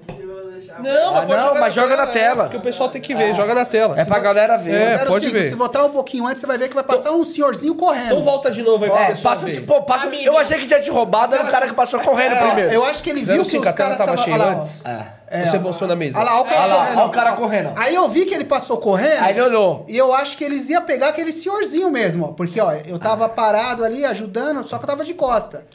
[0.52, 0.82] deixar.
[0.82, 2.44] Não, Ah, mas pode não, jogar mas joga na tela.
[2.44, 4.00] Porque o pessoal tem que ver, joga na tela.
[4.00, 4.74] É pra galera ver.
[4.74, 5.50] É, Zero pode cinco, ver.
[5.50, 8.08] Se voltar um pouquinho antes, você vai ver que vai passar um senhorzinho correndo.
[8.08, 9.54] Então volta de novo aí pra É, passa, ver.
[9.56, 12.46] tipo, passa, eu achei que tinha te roubado, era o cara que passou correndo É,
[12.48, 12.72] primeiro.
[12.74, 14.50] Eu acho que ele viu que 05, os a tela caras ó.
[14.50, 14.86] antes?
[14.86, 15.21] É.
[15.34, 16.20] É, Você mostrou na mesa.
[16.20, 16.98] Olha lá, olha o cara Olha lá, correndo.
[17.00, 17.72] olha o cara correndo.
[17.78, 19.24] Aí eu vi que ele passou correndo.
[19.24, 19.86] Aí ele olhou.
[19.88, 22.28] E eu acho que eles iam pegar aquele senhorzinho mesmo, ó.
[22.34, 25.66] Porque, ó, eu tava parado ali, ajudando, só que eu tava de costa.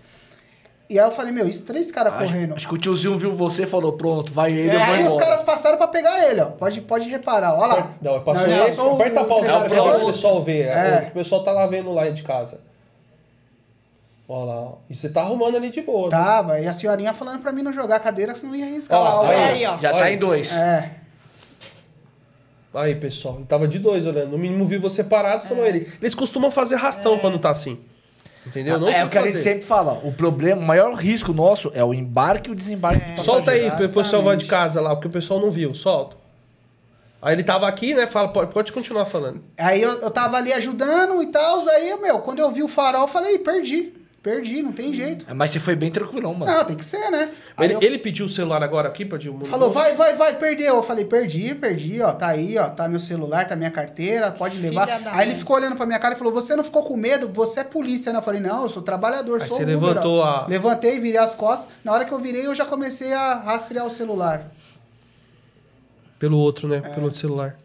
[0.90, 2.54] E aí eu falei, meu, estranho esse cara correndo.
[2.54, 5.02] Acho que o tiozinho viu você e falou, pronto, vai ele, É, eu vou aí
[5.04, 5.24] os embora.
[5.26, 6.46] caras passaram pra pegar ele, ó.
[6.46, 7.90] Pode, pode reparar, ó lá.
[8.00, 10.66] Não, passou o- Aperta a pausa pra o pessoal ver.
[10.68, 11.08] É.
[11.08, 12.60] O pessoal tá lá vendo lá de casa.
[14.28, 14.72] Olha lá.
[14.90, 16.04] E você tá arrumando ali de boa.
[16.04, 16.10] né?
[16.10, 19.20] Tava, e a senhorinha falando pra mim não jogar a cadeira, senão ia arriscar lá.
[19.20, 19.26] ó.
[19.26, 19.78] aí, ó.
[19.78, 20.52] Já Olha tá em dois.
[20.52, 20.90] É.
[22.74, 23.36] Aí, pessoal.
[23.36, 24.32] Ele tava de dois olhando.
[24.32, 25.90] No mínimo viu você parado falou ele.
[26.00, 27.78] Eles costumam fazer arrastão quando tá assim.
[28.46, 28.78] Entendeu?
[28.78, 30.00] Não é o que a gente sempre fala.
[30.04, 33.32] O problema, o maior risco nosso é o embarque e o desembarque do passageiro.
[33.32, 35.74] Solta aí pro pessoal vai de casa lá, porque o pessoal não viu.
[35.74, 36.16] Solta.
[37.20, 38.06] Aí ele tava aqui, né?
[38.06, 39.42] Fala, pode, pode continuar falando.
[39.58, 43.02] Aí eu, eu tava ali ajudando e tal, aí, meu, quando eu vi o farol,
[43.02, 43.92] eu falei, perdi.
[44.26, 45.24] Perdi, não tem jeito.
[45.28, 46.50] É, Mas você foi bem tranquilão, mano.
[46.52, 47.30] Não, tem que ser, né?
[47.60, 49.44] Ele, eu- ele pediu o celular agora aqui pra Dilma.
[49.44, 50.74] Falou, vai, vai, vai, perdeu.
[50.74, 54.56] Eu falei, perdi, perdi, ó, tá aí, ó, tá meu celular, tá minha carteira, pode
[54.56, 54.88] Filha levar.
[55.12, 55.36] Aí ele mãe.
[55.38, 57.30] ficou olhando pra minha cara e falou, você não ficou com medo?
[57.34, 58.18] Você é polícia, né?
[58.18, 60.24] Eu falei, não, eu sou trabalhador, Aí sou você Uber, levantou ó.
[60.24, 61.68] a- Levantei, virei as costas.
[61.84, 64.50] Na hora que eu virei, eu já comecei a rastrear o celular.
[66.18, 66.78] Pelo outro, né?
[66.78, 66.80] É.
[66.80, 67.56] Pelo outro celular.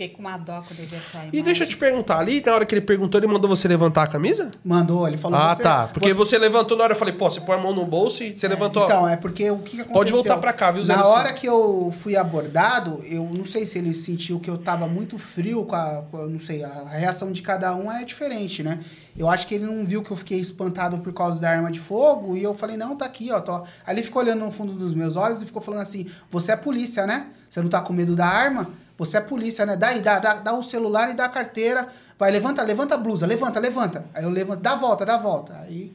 [0.00, 2.54] Fiquei com uma dó quando eu vi essa E deixa eu te perguntar, ali na
[2.54, 4.50] hora que ele perguntou, ele mandou você levantar a camisa?
[4.64, 5.88] Mandou, ele falou, ah, você- tá.
[5.88, 6.38] Porque você...
[6.38, 8.84] levantou na hora, eu falei, pô, você põe a mão no bolso e você levantou.
[8.84, 9.92] Então, é porque o que, aconteceu?
[9.92, 13.66] Pode voltar pra cá, viu, Zé Na hora que eu fui abordado, eu não sei
[13.66, 16.02] se ele sentiu que eu tava muito frio com a.
[16.10, 18.80] com não sei, a reação de cada um é diferente, né?
[19.14, 21.78] Eu acho que ele não viu que eu fiquei espantado por causa da arma de
[21.78, 23.38] fogo e eu falei, não, tá aqui, ó.
[23.38, 23.54] Tô...
[23.84, 26.56] Aí ele ficou olhando no fundo dos meus olhos e ficou falando assim: você é
[26.56, 27.26] polícia, né?
[27.50, 28.70] Você não tá com medo da arma?
[29.00, 29.76] Você é polícia, né?
[29.76, 31.88] Dá aí, dá, dá, dá o celular e dá a carteira.
[32.18, 34.04] Vai, levanta, levanta a blusa, levanta, levanta.
[34.12, 35.54] Aí eu levanto, dá a volta, dá a volta.
[35.62, 35.90] Aí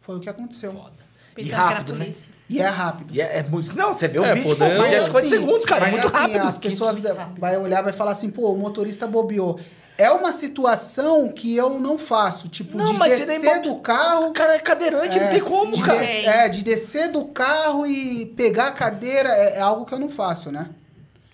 [0.00, 0.72] foi o que aconteceu.
[0.72, 0.96] Pensando
[1.36, 2.04] E rápido, que era né?
[2.06, 2.30] polícia.
[2.48, 3.14] E é rápido.
[3.14, 3.76] E é, é muito.
[3.76, 5.80] Não, você vê o É, vídeo, pô, mas é Mas 50 segundos, cara.
[5.86, 6.48] É mas muito assim, rápido.
[6.48, 7.38] As pessoas rápido.
[7.38, 9.60] vai olhar vai falar assim, pô, o motorista bobeou.
[9.98, 13.76] É uma situação que eu não faço, tipo, Não, de mas você descer nem do
[13.80, 14.28] carro.
[14.28, 15.98] O cara é cadeirante, não é, tem como, de cara.
[15.98, 19.98] des- é, de descer do carro e pegar a cadeira é, é algo que eu
[19.98, 20.70] não faço, né?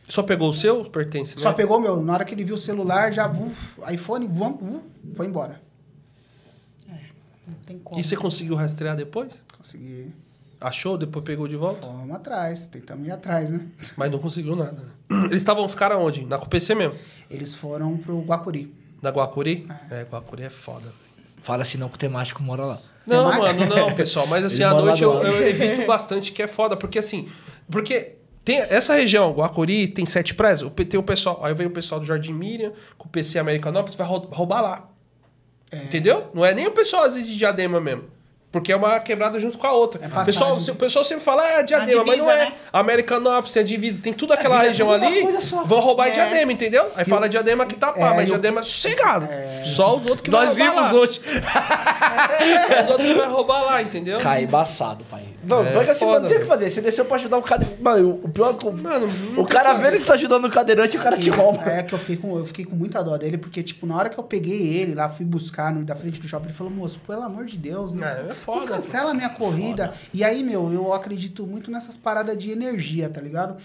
[0.08, 0.84] Só pegou o seu?
[0.84, 1.42] Pertence, né?
[1.42, 2.00] Só pegou meu.
[2.02, 4.80] Na hora que ele viu o celular, já, uf, iPhone, vum, vum,
[5.14, 5.60] foi embora.
[7.46, 8.00] Não tem como.
[8.00, 9.44] E você conseguiu rastrear depois?
[9.56, 10.12] Consegui.
[10.60, 11.86] Achou, depois pegou de volta?
[11.86, 13.66] Fomos atrás, tentamos ir atrás, né?
[13.96, 14.72] Mas não conseguiu nada.
[14.72, 15.24] né?
[15.26, 16.24] Eles estavam, ficaram onde?
[16.24, 16.94] Na CUPC mesmo?
[17.30, 18.72] Eles foram pro Guacuri.
[19.02, 19.66] Na Guacuri?
[19.90, 20.90] É, Guacuri é foda.
[21.42, 22.80] Fala assim, não, que o temático mora lá.
[23.06, 23.52] Não, Temática?
[23.52, 24.26] mano, não, pessoal.
[24.26, 26.74] Mas assim, à noite eu, eu evito bastante, que é foda.
[26.74, 27.28] Porque assim,
[27.70, 28.14] porque
[28.44, 30.62] tem essa região, Guacuri, tem sete prédios.
[30.62, 33.38] o P- Tem o pessoal, aí vem o pessoal do Jardim Miriam, com o PC
[33.38, 34.88] Americanópolis, vai rou- roubar lá.
[35.72, 36.30] Entendeu?
[36.34, 38.04] Não é nem o pessoal, às vezes, de Diadema mesmo.
[38.54, 40.00] Porque é uma quebrada junto com a outra.
[40.04, 42.44] É o, pessoal, o pessoal sempre fala, ah, Diadema, mas não divisa, é.
[42.46, 42.52] né?
[42.72, 45.26] Americanópolis, a divisa, tem tudo aquela vira região ali,
[45.66, 46.10] vão roubar É.
[46.12, 46.88] Diadema, entendeu?
[46.94, 49.26] Aí fala Diadema que tá pá, É, mas e o- Diadema é sossegado.
[49.64, 51.00] Só os outros que vão Nós roubar vimos lá.
[51.00, 51.20] hoje.
[52.70, 54.18] É, os outros que vai roubar lá, entendeu?
[54.20, 55.24] Cara, embaçado, pai.
[55.42, 56.70] Não, É, assim, foda, mano, não tem o que fazer.
[56.70, 57.82] Você desceu pra ajudar o cadeirante.
[57.82, 60.44] Mano, o pior é que o- Mano, o cara o que vê ele está ajudando
[60.46, 61.62] o cadeirante e o cara te rouba.
[61.68, 64.08] É que eu fiquei, com, eu fiquei com muita dó dele, porque, tipo, na hora
[64.08, 66.98] que eu peguei ele lá, fui buscar no, da frente do shopping, ele falou, moço,
[67.06, 69.94] pelo amor de Deus, não, É, é foda, não cancela a minha corrida.
[70.12, 73.56] E aí, meu, eu acredito muito nessas paradas de energia, tá ligado?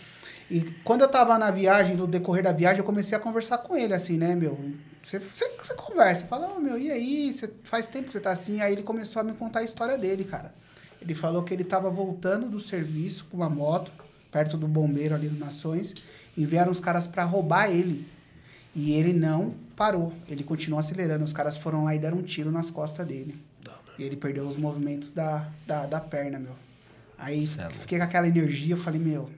[0.50, 3.76] E quando eu tava na viagem, no decorrer da viagem, eu comecei a conversar com
[3.76, 4.58] ele, assim, né, meu?
[5.06, 7.34] Você, você, você conversa, fala, ô, meu, e aí?
[7.34, 8.62] Você, faz tempo que você tá assim?
[8.62, 10.54] Aí ele começou a me contar a história dele, cara.
[11.02, 13.92] Ele falou que ele tava voltando do serviço com uma moto,
[14.32, 15.94] perto do bombeiro ali do Nações,
[16.36, 18.08] e vieram os caras pra roubar ele.
[18.76, 20.14] E ele não parou.
[20.28, 21.24] Ele continuou acelerando.
[21.24, 23.36] Os caras foram lá e deram um tiro nas costas dele.
[24.00, 26.54] E ele perdeu os movimentos da, da, da perna, meu.
[27.18, 27.80] Aí é louco.
[27.80, 29.30] fiquei com aquela energia, eu falei, meu.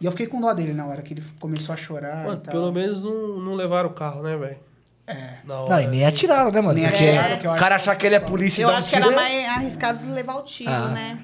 [0.00, 2.24] E eu fiquei com dó dele na hora que ele começou a chorar.
[2.24, 2.52] Mano, e tal.
[2.52, 4.58] pelo menos não, não levaram o carro, né, velho?
[5.06, 5.38] É.
[5.44, 6.16] Não, e nem assim.
[6.16, 6.74] atiraram, né, mano?
[6.74, 8.78] Nem atiraram, eu o acho cara achar que ele é polícia e Eu dar um
[8.78, 10.88] acho que era tiro, mais arriscado levar o tiro, Ah.
[10.88, 11.20] né?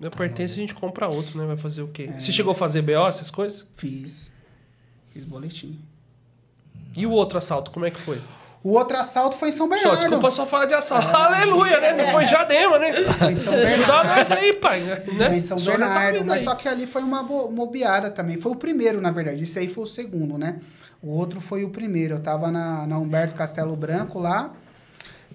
[0.00, 1.46] Meu pertence a gente compra outro, né?
[1.46, 1.90] Vai fazer o É.
[1.92, 2.10] quê?
[2.18, 3.66] Você chegou a fazer BO, essas coisas?
[3.76, 4.30] Fiz.
[5.12, 5.78] Fiz boletim.
[6.96, 8.20] E o outro assalto, como é que foi?
[8.66, 10.00] O outro assalto foi em São Só, Bernardo.
[10.00, 11.06] desculpa só falar de assalto.
[11.06, 11.92] Aleluia, né?
[11.92, 12.92] Não foi diadema, né?
[13.16, 14.08] Foi em São Bernardo.
[14.08, 14.80] nós aí, pai.
[14.80, 14.96] Né?
[14.96, 16.44] Foi em São tá Bernardo, vindo mas aí.
[16.44, 18.40] só que ali foi uma mobiada também.
[18.40, 19.44] Foi o primeiro, na verdade.
[19.44, 20.58] Esse aí foi o segundo, né?
[21.00, 22.14] O outro foi o primeiro.
[22.14, 24.50] Eu tava na, na Humberto Castelo Branco lá.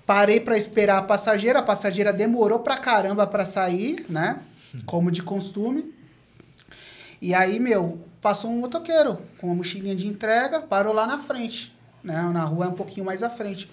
[0.06, 1.60] Parei pra esperar a passageira.
[1.60, 4.40] A passageira demorou pra caramba pra sair, né?
[4.86, 5.96] Como de costume.
[7.22, 11.74] E aí, meu, passou um motoqueiro com uma mochilinha de entrega, parou lá na frente,
[12.04, 12.22] né?
[12.34, 13.70] Na rua um pouquinho mais à frente.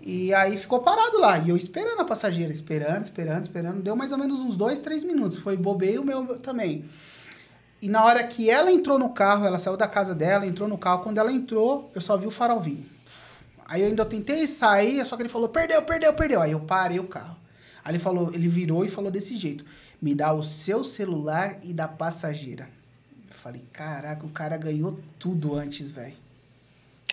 [0.00, 1.38] E aí ficou parado lá.
[1.38, 3.82] E eu esperando a passageira, esperando, esperando, esperando.
[3.82, 5.38] Deu mais ou menos uns dois, três minutos.
[5.38, 6.84] Foi bobei o meu também.
[7.80, 10.76] E na hora que ela entrou no carro, ela saiu da casa dela, entrou no
[10.76, 11.02] carro.
[11.02, 12.62] Quando ela entrou, eu só vi o farol.
[13.66, 16.42] Aí eu ainda tentei sair, só que ele falou, perdeu, perdeu, perdeu.
[16.42, 17.36] Aí eu parei o carro.
[17.84, 19.64] Aí ele falou, ele virou e falou desse jeito:
[20.00, 22.68] me dá o seu celular e da passageira.
[23.30, 26.23] Eu falei, caraca, o cara ganhou tudo antes, velho.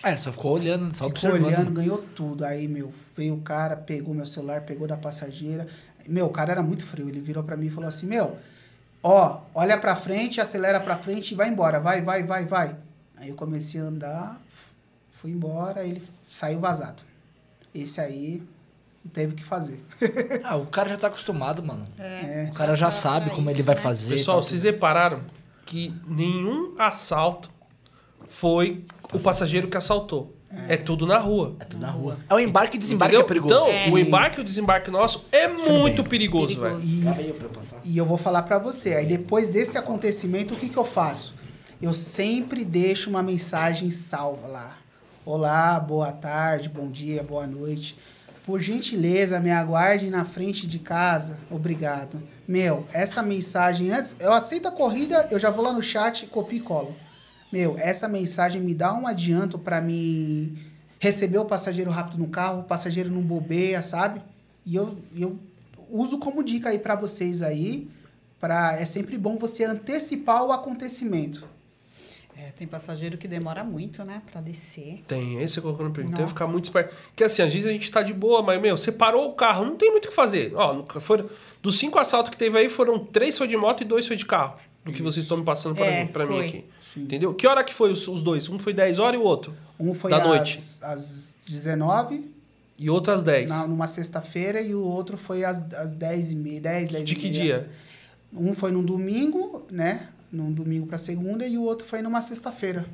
[0.02, 1.44] É, só ficou olhando, só Ficou observando.
[1.46, 2.44] olhando, ganhou tudo.
[2.44, 5.66] Aí, meu, veio o cara, pegou meu celular, pegou da passageira.
[6.08, 7.08] Meu, o cara era muito frio.
[7.08, 8.36] Ele virou pra mim e falou assim: Meu,
[9.02, 11.78] ó, olha pra frente, acelera pra frente e vai embora.
[11.78, 12.76] Vai, vai, vai, vai.
[13.16, 14.40] Aí eu comecei a andar,
[15.12, 17.00] fui embora, ele saiu vazado.
[17.72, 18.42] Esse aí
[19.04, 19.80] não teve o que fazer.
[20.42, 21.86] Ah, o cara já tá acostumado, mano.
[21.96, 22.48] É.
[22.50, 23.80] O cara já Ah, sabe como isso, ele vai né?
[23.80, 24.08] fazer.
[24.14, 24.72] Pessoal, tal, vocês tudo.
[24.72, 25.20] repararam
[25.64, 27.48] que nenhum assalto
[28.32, 30.34] foi o passageiro que assaltou.
[30.68, 31.56] É, tudo na rua.
[31.60, 32.16] É tudo na rua.
[32.28, 33.26] É o embarque e desembarque Entendeu?
[33.26, 33.54] que é perigoso.
[33.70, 33.90] Então, É.
[33.90, 36.10] o embarque e o desembarque nosso é muito bem.
[36.10, 36.80] perigoso, velho.
[36.82, 37.16] E, Tá.
[37.84, 38.94] E eu vou falar pra você.
[38.94, 41.34] Aí depois desse acontecimento, o que, que eu faço?
[41.80, 44.76] Eu sempre deixo uma mensagem salva lá.
[45.24, 47.96] Olá, boa tarde, bom dia, boa noite.
[48.44, 51.38] Por gentileza, me aguarde na frente de casa.
[51.50, 52.20] Obrigado.
[52.46, 56.58] Meu, essa mensagem antes, eu aceito a corrida, eu já vou lá no chat, copio
[56.58, 56.94] e colo.
[57.52, 60.56] Meu, essa mensagem me dá um adianto pra me
[60.98, 64.22] receber o passageiro rápido no carro, o passageiro não bobeia, sabe?
[64.64, 65.38] E eu, eu
[65.90, 67.88] uso como dica aí pra vocês aí,
[68.40, 71.46] para é sempre bom você antecipar o acontecimento.
[72.38, 75.02] É, tem passageiro que demora muito, né, pra descer.
[75.06, 76.16] Tem, esse é colocando no pergunta.
[76.16, 76.34] Tem que Nossa.
[76.34, 76.94] ficar muito esperto.
[77.08, 79.66] Porque assim, às vezes a gente tá de boa, mas, meu, você parou o carro,
[79.66, 80.52] não tem muito o que fazer.
[80.54, 81.28] Ó, foram,
[81.62, 84.24] dos cinco assaltos que teve aí, foram três foi de moto e dois foi de
[84.24, 84.56] carro.
[84.84, 86.64] Do que vocês estão me passando pra, É, mim, mim foi.
[86.92, 87.00] Aqui.
[87.00, 87.34] Entendeu?
[87.34, 88.48] Que hora que foi os, os dois?
[88.48, 89.54] Um foi 10 horas e o outro?
[89.78, 90.60] Um foi Da às, noite.
[90.80, 92.30] às 19,
[92.78, 93.50] E outro às 10.
[93.50, 97.12] na, numa sexta-feira, e o outro foi às, às 10 e meia, 10, 10 de
[97.12, 97.42] e que meia.
[97.42, 97.70] dia?
[98.32, 100.08] Um foi num domingo, né?
[100.32, 102.86] Num domingo pra segunda, e o outro foi numa sexta-feira.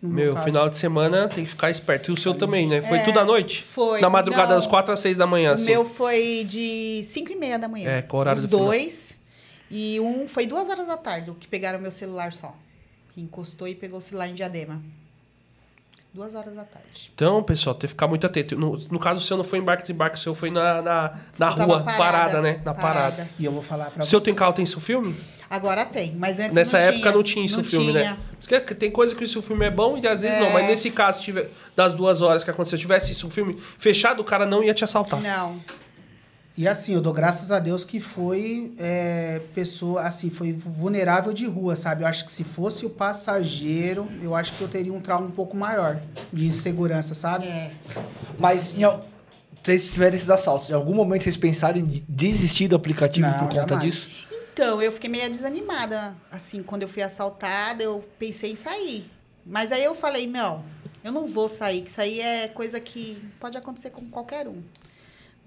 [0.00, 0.44] no Meu, caso.
[0.44, 2.10] final de semana tem que ficar esperto.
[2.10, 2.80] E o seu também, né?
[2.82, 3.62] Foi É, tudo à noite?
[3.64, 4.00] foi.
[4.00, 4.56] Na madrugada, Não.
[4.56, 5.70] das 4 às 6 da manhã, o assim.
[5.72, 7.88] meu foi de 5 e meia da manhã.
[7.90, 8.66] É, com o horário Os do final.
[8.70, 9.18] dois.
[9.70, 12.54] E um foi duas horas da tarde, o que pegaram meu celular só.
[13.18, 14.80] Que encostou e pegou o celular em diadema.
[16.14, 17.10] Duas horas da tarde.
[17.12, 18.56] Então, pessoal, tem que ficar muito atento.
[18.56, 21.48] No, no caso, o seu não foi embarque desembarque, o seu foi na, na, na
[21.50, 22.60] rua, parada, né?
[22.64, 23.28] Na parada.
[23.36, 24.26] E eu vou falar pra O seu você.
[24.26, 25.16] tem carro, tem isso filme?
[25.50, 27.12] Agora tem, mas antes Nessa não época tinha.
[27.12, 28.02] não tinha isso filme, né?
[28.38, 28.58] tinha.
[28.60, 30.40] Porque tem coisa que isso filme é bom e às vezes É.
[30.40, 30.52] não.
[30.52, 34.46] Mas nesse caso, tiver, das duas horas que aconteceu, tivesse isso filme fechado, o cara
[34.46, 35.20] não ia te assaltar.
[35.20, 35.60] Não.
[36.58, 41.46] E assim, eu dou graças a Deus que foi é, pessoa, assim, foi vulnerável de
[41.46, 42.02] rua, sabe?
[42.02, 45.30] Eu acho que se fosse o passageiro, eu acho que eu teria um trauma um
[45.30, 46.00] pouco maior
[46.32, 47.46] de insegurança, sabe?
[47.46, 47.70] É.
[48.40, 48.82] Mas em,
[49.62, 53.38] vocês tiverem esses assaltos, em algum momento vocês pensaram em de- desistir do aplicativo Não,
[53.38, 53.94] por conta jamais.
[53.94, 54.26] disso?
[54.52, 56.16] Então, eu fiquei meio desanimada.
[56.28, 59.08] Assim, quando eu fui assaltada, eu pensei em sair.
[59.46, 60.64] Mas aí eu falei, não,
[61.04, 64.60] eu não vou sair, que isso aí é coisa que pode acontecer com qualquer um.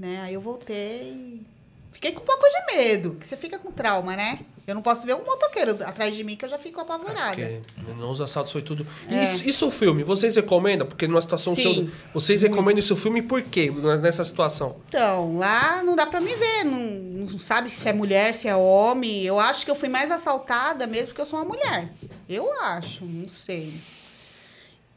[0.01, 0.19] Né?
[0.23, 1.41] Aí eu voltei e
[1.91, 4.39] fiquei com um pouco de medo, que você fica com trauma, né?
[4.65, 7.35] Eu não posso ver um motoqueiro atrás de mim que eu já fico apavorada.
[7.75, 8.87] Porque os assaltos foi tudo.
[9.07, 9.23] É.
[9.23, 10.87] Isso, isso o filme, vocês recomendam?
[10.87, 11.61] Porque numa situação Sim.
[11.61, 11.89] seu.
[12.15, 13.69] Vocês recomendam isso o filme por quê?
[14.01, 14.77] Nessa situação?
[14.89, 18.55] Então, lá não dá pra me ver, não, não sabe se é mulher, se é
[18.55, 19.21] homem.
[19.21, 21.93] Eu acho que eu fui mais assaltada mesmo porque eu sou uma mulher.
[22.27, 23.79] Eu acho, não sei.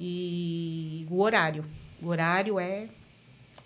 [0.01, 1.63] E o horário.
[2.01, 2.87] O horário é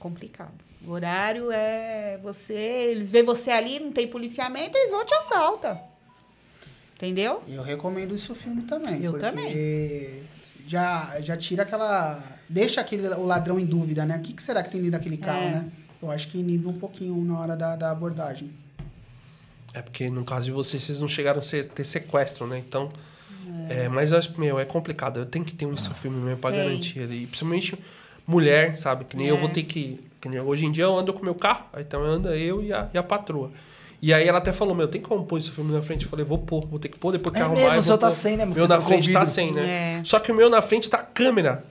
[0.00, 0.67] complicado.
[0.88, 2.54] O horário é você.
[2.54, 5.84] Eles veem você ali, não tem policiamento, eles vão te assaltar.
[6.96, 7.42] Entendeu?
[7.46, 9.02] Eu recomendo isso o filme também.
[9.04, 10.22] Eu porque também.
[10.66, 12.22] Já, já tira aquela.
[12.48, 14.16] Deixa aquele, o ladrão em dúvida, né?
[14.16, 15.50] O que, que será que tem dentro daquele carro, É.
[15.52, 15.72] né?
[16.00, 18.50] eu acho que inibe um pouquinho na hora da, da abordagem.
[19.74, 22.58] É porque no caso de vocês, vocês não chegaram a ser- ter sequestro, né?
[22.66, 22.90] Então.
[23.68, 23.88] É.
[23.88, 25.20] mas eu acho que, meu, é complicado.
[25.20, 26.60] Eu tenho que ter um seu filme mesmo pra Tem.
[26.64, 27.26] garantir ali.
[27.26, 27.78] Principalmente
[28.26, 29.04] mulher, sabe?
[29.04, 29.40] Que nem eu É.
[29.40, 30.00] vou ter que.
[30.20, 32.62] Que nem hoje em dia eu ando com o meu carro, aí então anda eu
[32.62, 33.50] e a, e a patroa.
[34.00, 36.04] E aí ela até falou, meu, tem como pôr esse filme na frente?
[36.04, 37.60] Eu falei, vou pôr, vou ter que pôr, depois que É arrumar.
[37.62, 38.14] mesmo, o seu tá pôr.
[38.16, 38.44] sem, né?
[38.46, 39.98] Meu Você na frente tá sem, né?
[39.98, 40.00] É.
[40.04, 41.64] Só que o meu na frente tá a câmera.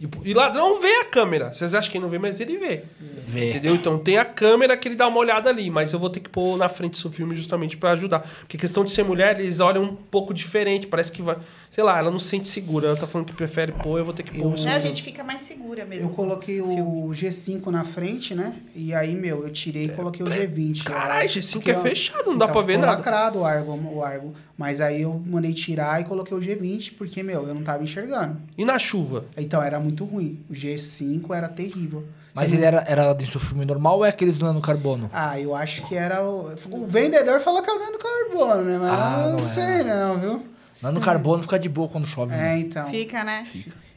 [0.00, 1.52] E, e ladrão vê a câmera.
[1.52, 2.84] Vocês acham que ele não vê, mas ele vê.
[3.26, 3.50] Vê.
[3.50, 3.74] Entendeu?
[3.74, 6.28] Então tem a câmera que ele dá uma olhada ali, mas eu vou ter que
[6.28, 8.20] pôr na frente do filme justamente pra ajudar.
[8.20, 10.86] Porque questão de ser mulher, eles olham um pouco diferente.
[10.86, 11.36] Parece que vai.
[11.78, 12.88] Sei lá, ela não se sente segura.
[12.88, 14.50] Ela tá falando que prefere pôr, eu vou ter que pôr.
[14.58, 16.10] Né, a gente fica mais segura mesmo.
[16.10, 18.52] Eu coloquei o G5 na frente, né?
[18.74, 20.82] E aí, meu, eu tirei e coloquei o G20.
[20.82, 22.94] Caralho, G5 Porque, é fechado, não dá pra ver nada.
[22.96, 24.34] lacrado o Argo, o Argo.
[24.56, 28.38] Mas aí eu mandei tirar e coloquei o G20, porque, meu, eu não tava enxergando.
[28.56, 29.26] E na chuva?
[29.36, 30.44] Então era muito ruim.
[30.50, 32.02] O G5 era terrível.
[32.34, 35.08] Mas ele era, era de filme normal ou é aqueles nano carbono?
[35.12, 36.50] Ah, eu acho que era o.
[36.74, 38.78] O vendedor falou que é o dano carbono, né?
[38.78, 39.54] Mas Ah, eu não, não é.
[39.54, 40.57] sei, não, viu?
[40.82, 42.32] Nano carbono fica de boa quando chove.
[42.34, 42.54] né?
[42.54, 42.86] É, então.
[42.88, 43.46] Fica, né?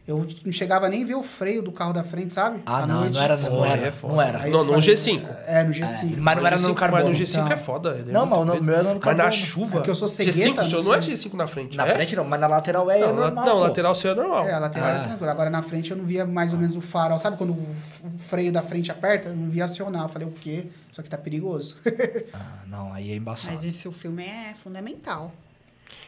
[0.07, 2.59] Eu não chegava nem a ver o freio do carro da frente, sabe?
[2.65, 3.13] Ah, À não, noite.
[3.15, 4.41] não era, não Porra, era, é não era.
[4.41, 5.27] Aí Não, no falei- G5.
[5.45, 6.17] É, no G5.
[6.17, 7.03] mas não era G5 no carbono.
[7.09, 7.51] Mas no G5 então.
[7.51, 7.89] é foda.
[7.99, 8.63] ele é Não, mas no medo.
[8.63, 9.31] meu é no Mas na carbono.
[9.31, 9.79] chuva.
[9.79, 11.13] É que eu sou cegueta, G5, o não seu não é sei.
[11.13, 11.77] G5 na frente.
[11.77, 11.93] Na é?
[11.93, 13.45] frente não, mas na lateral é Não, na- normal.
[13.45, 13.59] não pô.
[13.59, 14.47] lateral seu é normal.
[14.47, 14.91] É, a lateral Ah.
[14.91, 15.31] era tranquilo.
[15.31, 17.19] Agora na frente eu não via mais ou menos o farol.
[17.19, 19.29] Sabe quando o o freio da frente aperta?
[19.29, 20.01] Eu não via acionar.
[20.01, 20.65] Eu falei, o quê?
[20.91, 21.77] Isso aqui tá perigoso.
[22.33, 23.53] Ah, não, aí é embaçado.
[23.53, 25.31] Mas esse o filme é fundamental.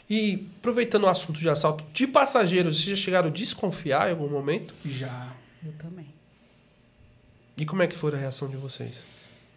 [0.10, 4.30] E aproveitando o assunto de assalto, de passageiros, vocês já chegaram a desconfiar em algum
[4.30, 4.74] momento?
[4.86, 5.34] Já.
[5.66, 6.08] Eu também.
[7.58, 8.96] E como é que foi a reação de vocês?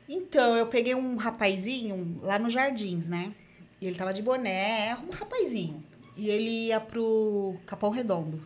[0.09, 3.33] Então, eu peguei um rapazinho lá nos Jardins, né?
[3.81, 5.83] E ele tava de boné, um rapazinho.
[6.17, 8.41] E ele ia pro Capão Redondo.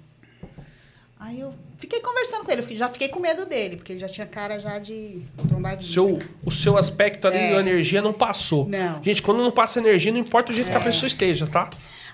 [1.21, 4.27] Aí eu fiquei conversando com ele, já fiquei com medo dele, porque ele já tinha
[4.27, 5.93] cara já de trombadinho.
[5.93, 7.53] Seu, o seu aspecto ali É.
[7.55, 8.67] da energia não passou.
[8.67, 9.03] Não.
[9.03, 11.69] Gente, quando não passa energia, não importa o jeito que a pessoa esteja, tá?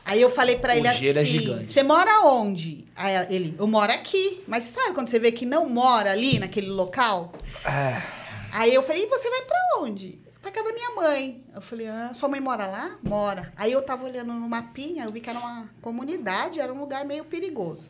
[0.05, 1.67] Aí eu falei pra O ele é assim: gigante.
[1.69, 2.85] você mora onde?
[2.97, 4.43] Aí ele, eu moro aqui.
[4.47, 7.33] Mas sabe quando você vê que não mora ali, naquele local?
[7.65, 8.03] É.
[8.53, 10.19] Aí eu falei, e você vai pra onde?
[10.43, 11.43] Pra casa da minha mãe.
[11.55, 12.97] Eu falei, ah, sua mãe mora lá?
[13.03, 13.53] Mora.
[13.57, 17.05] Aí eu tava olhando no mapinha, eu vi que era uma comunidade, era um lugar
[17.05, 17.89] meio perigoso.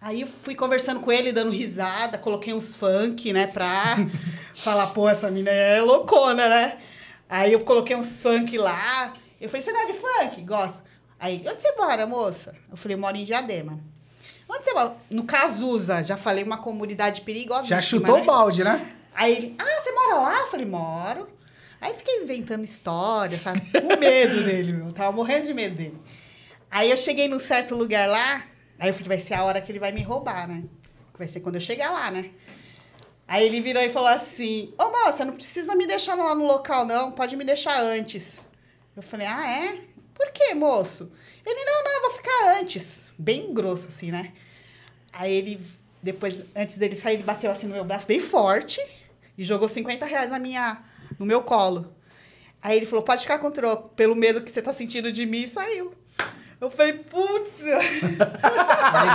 [0.00, 3.98] Aí eu fui conversando com ele, dando risada, coloquei uns funk, né, pra
[4.56, 6.78] falar, pô, essa mina é loucona, né?
[7.28, 9.12] Aí eu coloquei uns funk lá.
[9.40, 10.42] Eu falei, você gosta de funk?
[10.42, 10.82] Gosto.
[11.18, 12.54] Aí, onde você mora, moça?
[12.70, 13.78] Eu falei, moro em Diadema.
[14.48, 14.96] Onde você mora?
[15.10, 17.66] No Cazuza, já falei, uma comunidade perigosa.
[17.66, 18.90] Já chutou o balde, né?
[19.14, 20.40] Aí ele, ah, você mora lá?
[20.40, 21.28] Eu falei, moro.
[21.80, 23.60] Aí fiquei inventando história, sabe?
[23.60, 24.92] Com medo dele, meu.
[24.92, 25.98] Tava morrendo de medo dele.
[26.70, 28.42] Aí eu cheguei num certo lugar lá,
[28.80, 30.64] aí eu falei, vai ser a hora que ele vai me roubar, né?
[31.16, 32.30] Vai ser quando eu chegar lá, né?
[33.28, 36.84] Aí ele virou e falou assim, ô moça, não precisa me deixar lá no local,
[36.84, 38.40] não, pode me deixar antes.
[38.96, 39.80] Eu falei, ah, é?
[40.14, 41.12] Por quê, moço?
[41.46, 43.12] Ele, não, não, eu vou ficar antes.
[43.16, 44.32] Bem grosso, assim, né?
[45.12, 45.60] Aí ele,
[46.02, 48.80] depois, antes dele sair, ele bateu assim no meu braço bem forte
[49.38, 50.82] e jogou 50 reais na minha,
[51.18, 51.94] no meu colo.
[52.62, 55.24] Aí ele falou, pode ficar com o troco, pelo medo que você tá sentindo de
[55.24, 55.94] mim, e saiu.
[56.60, 57.80] Eu falei, putz, Ele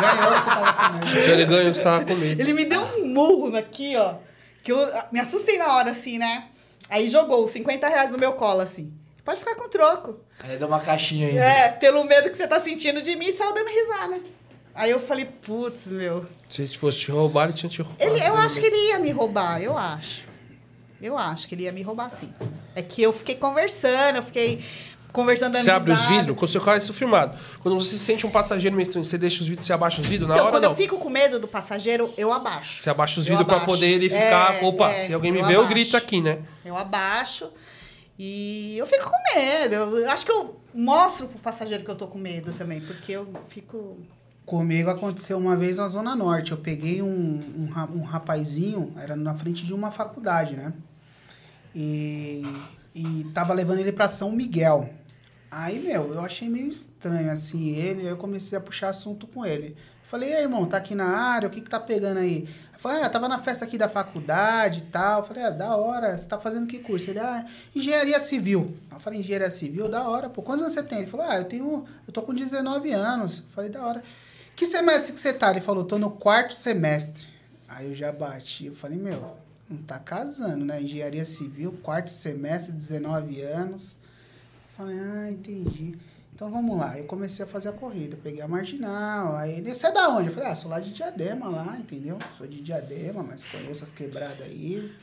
[0.01, 1.11] ganhou, você tava com medo.
[1.19, 2.41] Então ele ganhou, você tava com medo.
[2.41, 4.15] ele me deu um murro aqui, ó,
[4.63, 6.47] que eu ah, me assustei na hora, assim, né?
[6.89, 8.91] Aí jogou 50 reais no meu colo, assim.
[9.23, 10.19] Pode ficar com o troco.
[10.39, 11.37] Aí deu uma caixinha aí.
[11.37, 14.19] É, pelo medo que você tá sentindo de mim, e saiu dando risada.
[14.73, 16.25] Aí eu falei, putz, meu.
[16.49, 18.03] Se ele fosse te roubar, ele tinha te roubado.
[18.03, 20.25] Ele, eu acho que ele ia me roubar, eu acho.
[21.01, 22.33] Eu acho que ele ia me roubar sim.
[22.75, 24.63] É que eu fiquei conversando, eu fiquei
[25.15, 27.37] conversando Você abre os vidros, quando você faz isso filmado.
[27.61, 30.27] Quando você sente um passageiro meio estranho, você deixa os vidros, você abaixa os vidros
[30.27, 30.71] na Então, hora quando não.
[30.71, 32.83] eu fico com medo do passageiro, eu abaixo.
[32.83, 33.71] Você abaixa os vidros pra abaixo.
[33.71, 34.55] poder ele ficar.
[34.61, 36.39] É, Opa, é, se alguém me vê, eu grito aqui, né?
[36.65, 37.49] Eu abaixo
[38.19, 39.73] e eu fico com medo.
[39.75, 43.27] Eu acho que eu mostro pro passageiro que eu tô com medo também, porque eu
[43.47, 43.97] fico.
[44.45, 46.51] Comigo aconteceu uma vez na Zona Norte.
[46.51, 47.07] Eu peguei um,
[47.57, 50.71] um, um rapazinho, era na frente de uma faculdade, né?
[51.73, 52.43] E,
[52.93, 54.89] e tava levando ele pra São Miguel.
[55.57, 59.45] Aí, meu, eu achei meio estranho assim ele, aí eu comecei a puxar assunto com
[59.45, 59.73] ele.
[60.03, 62.45] Falei, e aí, irmão, tá aqui na área, o que que tá pegando aí?
[62.77, 65.23] Falou, ah, tava na festa aqui da faculdade e tal.
[65.23, 67.09] Falei, ah, da hora, você tá fazendo que curso?
[67.09, 68.75] Ele, ah, engenharia civil.
[68.91, 70.41] Eu falei, engenharia civil, da hora, pô.
[70.41, 70.97] Quantos anos você tem?
[70.97, 73.37] Ele falou, ah, eu tenho, eu tô com 19 anos.
[73.37, 74.03] Eu falei, da hora.
[74.57, 75.51] Que semestre que você tá?
[75.51, 77.27] Ele falou, tô no quarto semestre.
[77.69, 79.37] Aí eu já bati, eu falei, meu,
[79.69, 80.81] não tá casando, né?
[80.81, 83.95] Engenharia civil, quarto semestre, 19 anos.
[84.75, 85.95] Falei, ah, entendi.
[86.33, 86.99] Então vamos lá.
[86.99, 89.37] Eu comecei a fazer a corrida, peguei a marginal.
[89.37, 90.27] Aí ele, você é da onde?
[90.27, 92.19] Eu falei, ah, sou lá de Diadema lá, entendeu?
[92.37, 94.93] Sou de Diadema, mas conheço as quebradas aí.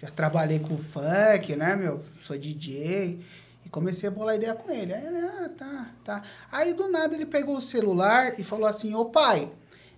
[0.00, 2.02] já trabalhei com funk, né, meu?
[2.22, 3.20] Sou DJ.
[3.66, 4.94] E comecei a bolar ideia com ele.
[4.94, 6.22] Aí ele, ah, tá, tá.
[6.50, 9.52] Aí do nada ele pegou o celular e falou assim: Ô pai,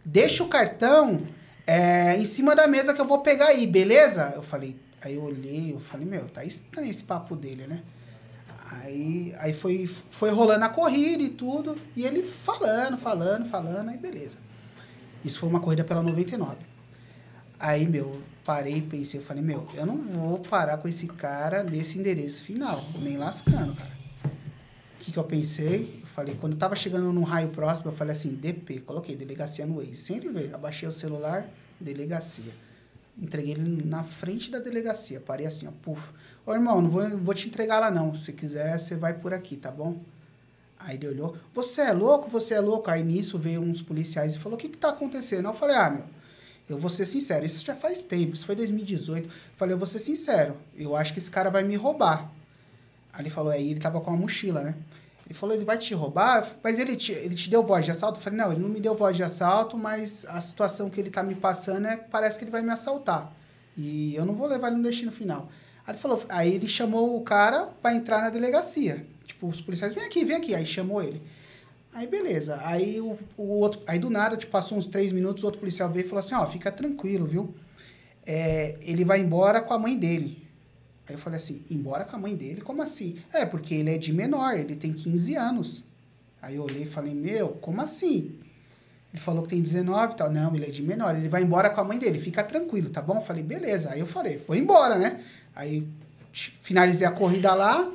[0.05, 1.23] deixa o cartão
[1.65, 4.33] é, em cima da mesa que eu vou pegar aí, beleza?
[4.35, 7.83] Eu falei, aí eu olhei, eu falei, meu, tá estranho esse papo dele, né?
[8.81, 13.99] Aí, aí foi, foi rolando a corrida e tudo, e ele falando, falando, falando, aí
[13.99, 14.39] beleza.
[15.25, 16.57] Isso foi uma corrida pela 99.
[17.59, 21.99] Aí, meu, parei pensei, eu falei, meu, eu não vou parar com esse cara nesse
[21.99, 23.93] endereço final, nem lascando, cara.
[24.25, 26.01] O que, que eu pensei?
[26.01, 29.67] Eu falei, quando eu tava chegando num raio próximo, eu falei assim, DP, coloquei delegacia
[29.67, 29.97] no Waze.
[29.97, 31.47] Sem ele ver, abaixei o celular,
[31.79, 32.53] delegacia.
[33.21, 36.01] Entreguei ele na frente da delegacia, parei assim, ó, puf.
[36.45, 39.57] Ô, irmão, não vou, vou te entregar lá não, se quiser, você vai por aqui,
[39.57, 40.01] tá bom?
[40.79, 42.91] Aí ele olhou, você é louco, você é louco?
[42.91, 45.49] Aí nisso veio uns policiais e falou, o que que tá acontecendo?
[45.49, 46.05] Eu falei, ah, meu,
[46.69, 49.27] eu vou ser sincero, isso já faz tempo, isso foi 2018.
[49.27, 52.33] Eu falei, eu vou ser sincero, eu acho que esse cara vai me roubar.
[53.13, 54.75] Aí ele falou, aí ele tava com uma mochila, né?
[55.25, 58.19] Ele falou, ele vai te roubar, mas ele te, ele te deu voz de assalto?
[58.19, 61.11] Eu falei, não, ele não me deu voz de assalto, mas a situação que ele
[61.11, 63.33] tá me passando é que parece que ele vai me assaltar.
[63.77, 65.49] E eu não vou levar ele no destino final.
[65.87, 69.05] Aí ele falou, aí ele chamou o cara para entrar na delegacia.
[69.27, 70.55] Tipo, os policiais, vem aqui, vem aqui.
[70.55, 71.21] Aí chamou ele.
[71.93, 72.59] Aí beleza.
[72.63, 75.91] Aí o, o outro, aí do nada, tipo, passou uns três minutos, o outro policial
[75.91, 77.55] veio e falou assim, ó, fica tranquilo, viu?
[78.25, 80.43] É, ele vai embora com a mãe dele.
[81.09, 82.61] Aí eu falei assim, embora com a mãe dele?
[82.61, 83.19] Como assim?
[83.33, 85.85] É, porque ele é de menor, ele tem 15 anos.
[86.41, 88.39] Aí eu olhei e falei, meu, como assim?
[89.13, 90.33] Ele falou que tem 19 e tal.
[90.33, 93.03] Não, ele é de menor, ele vai embora com a mãe dele, fica tranquilo, tá
[93.03, 93.17] bom?
[93.17, 93.91] Eu falei, beleza.
[93.91, 95.23] Aí eu falei, foi embora, né?
[95.55, 95.87] Aí
[96.63, 97.89] finalizei a corrida lá,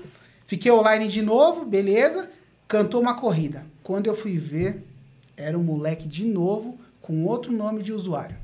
[0.45, 2.29] fiquei online de novo, beleza,
[2.67, 3.65] cantou uma corrida.
[3.83, 4.83] Quando eu fui ver,
[5.35, 8.35] era um moleque de novo com outro nome de usuário.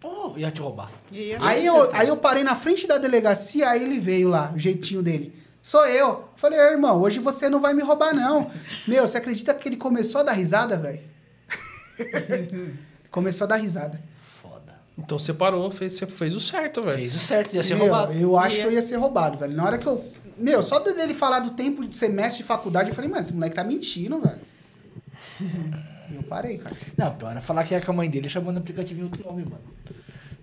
[0.00, 0.90] Pô, ia te roubar.
[1.12, 4.58] Eu- Aí eu, aí eu parei na frente da delegacia, aí ele veio lá, o
[4.58, 5.32] jeitinho dele.
[5.62, 6.28] Sou eu.
[6.36, 8.50] Falei, "Ô, irmão, hoje você não vai me roubar, não.
[8.86, 11.00] Meu, você acredita que ele começou a dar risada, velho?
[13.10, 14.00] começou a dar risada.
[14.98, 16.98] Então você parou, fez, você fez o certo, velho.
[16.98, 18.12] Fez o certo, ia ser Meu, roubado.
[18.12, 18.62] eu acho Ia.
[18.62, 19.54] que eu ia ser roubado, velho.
[19.54, 20.04] Na hora que eu.
[20.36, 23.54] Meu, só dele falar do tempo de semestre de faculdade, eu falei, mano, esse moleque
[23.56, 24.38] tá mentindo, velho.
[26.10, 26.76] E eu parei, cara.
[26.96, 29.24] Não, pior era falar que ia com a mãe dele chamando o aplicativo em outro
[29.24, 29.60] nome, mano.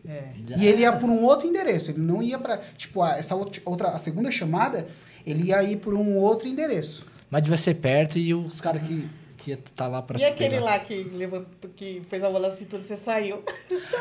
[0.07, 0.23] É.
[0.47, 1.91] Já E ele ia por um outro endereço.
[1.91, 2.57] Ele não ia pra.
[2.77, 3.87] Tipo, a- essa outra, outra.
[3.89, 4.85] A segunda chamada,
[5.25, 7.05] ele ia ir por um outro endereço.
[7.29, 9.07] Mas devia ser perto e os caras que,
[9.45, 10.63] que ia estar lá pra E aquele pegar.
[10.65, 13.43] lá que levantou, que fez a bola na cintura, você saiu.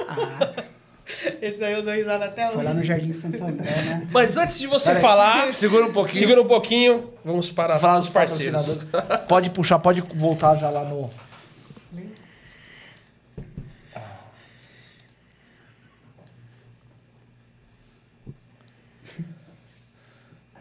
[0.09, 0.65] Ah,
[1.43, 2.79] Esse aí eu dou risada até foi lá hoje.
[2.81, 4.09] no Jardim Santo André, né?
[4.11, 5.03] Mas antes de você Pera aí.
[5.03, 6.17] falar, Segura um pouquinho.
[6.19, 8.79] segura um pouquinho, vamos para Falar os dos parceiros.
[9.29, 11.11] Pode puxar, pode voltar já lá no.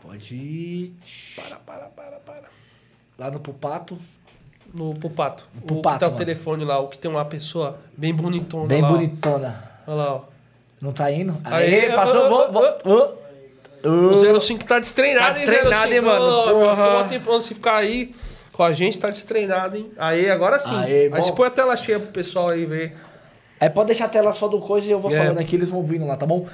[0.02, 0.94] Pode ir.
[1.36, 2.50] Para, para, para, para.
[3.18, 3.98] Lá no Pupato.
[4.74, 5.46] No Pupato.
[5.54, 6.26] No o Pupato, que tá o mano.
[6.26, 8.88] telefone lá, o que tem uma pessoa bem bonitona Bem lá.
[8.90, 9.64] bonitona.
[9.88, 10.22] Olha lá, ó.
[10.82, 11.38] Não tá indo?
[11.44, 12.26] Aê, Aê, passou.
[12.26, 13.24] ô, vou- vou- ô.
[13.86, 15.94] O 05 tá destreinado, Tá hein, destreinado, 05?
[15.94, 16.26] hein, mano?
[16.54, 16.76] Porra.
[16.86, 18.12] Ficou um tempão se ficar aí
[18.52, 19.92] com a gente, tá destreinado, hein?
[19.98, 20.76] Aí, agora sim.
[20.76, 22.96] Aê, aí se põe a tela cheia pro pessoal aí ver.
[23.60, 25.18] Aí pode deixar a tela só do coisa e eu vou É.
[25.18, 26.48] falando aqui, eles vão vindo lá, tá bom?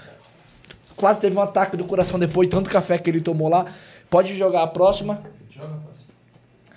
[0.95, 3.67] quase teve um ataque do coração depois, tanto café que ele tomou lá.
[4.09, 5.21] Pode jogar a próxima.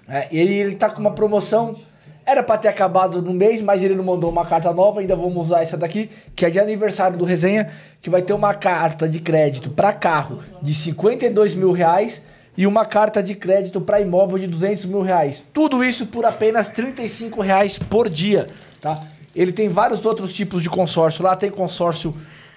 [0.09, 1.77] É, ele, ele tá com uma promoção.
[2.25, 4.99] Era pra ter acabado no mês, mas ele não mandou uma carta nova.
[4.99, 7.69] Ainda vamos usar essa daqui, que é de aniversário do Resenha,
[8.01, 12.21] que vai ter uma carta de crédito para carro de 52 mil reais
[12.57, 15.43] e uma carta de crédito para imóvel de 200 mil reais.
[15.53, 18.47] Tudo isso por apenas 35 reais por dia,
[18.81, 18.99] tá?
[19.35, 21.23] Ele tem vários outros tipos de consórcio.
[21.23, 22.13] Lá tem consórcio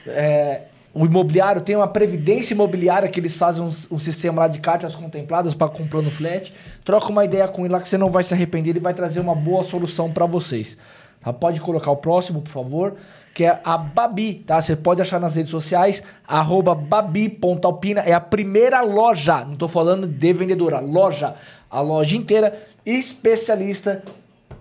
[0.07, 0.63] é,
[0.95, 4.95] o imobiliário tem uma previdência imobiliária que eles fazem um, um sistema lá de cartas
[4.95, 6.53] contempladas para comprando flat.
[6.85, 9.21] Troca uma ideia com ele lá que você não vai se arrepender, ele vai trazer
[9.21, 10.77] uma boa solução para vocês.
[11.23, 11.33] Tá?
[11.33, 12.97] Pode colocar o próximo, por favor,
[13.35, 14.61] que é a Babi, tá?
[14.61, 20.07] Você pode achar nas redes sociais, arroba babi.alpina, é a primeira loja, não tô falando
[20.07, 21.35] de vendedora, loja,
[21.71, 24.03] a loja inteira, especialista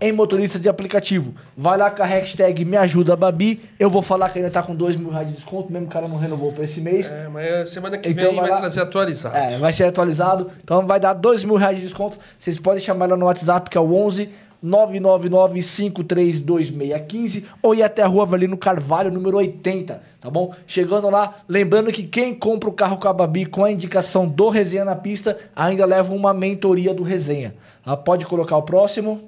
[0.02, 1.32] em motorista de aplicativo.
[1.56, 3.60] Vai lá com a hashtag Me Ajuda Babi.
[3.78, 5.94] Eu vou falar que ainda tá com 2 mil reais de desconto, mesmo que o
[5.94, 7.10] cara não renovou para esse mês.
[7.10, 8.56] É, mas semana que Então vem vai vai, lá.
[8.58, 9.36] trazer atualizado.
[9.36, 10.50] É, vai ser atualizado.
[10.62, 12.18] Então vai dar 2 mil reais de desconto.
[12.38, 14.28] Vocês podem chamar lá no WhatsApp, que é o 11
[14.64, 20.54] 999-532615 ou ir até a rua Avelino Carvalho, número 80, tá bom?
[20.66, 24.48] Chegando lá, lembrando que quem compra o carro com a Babi com a indicação do
[24.48, 27.54] Resenha na Pista ainda leva uma mentoria do Resenha.
[27.84, 29.20] Ah, pode colocar o próximo.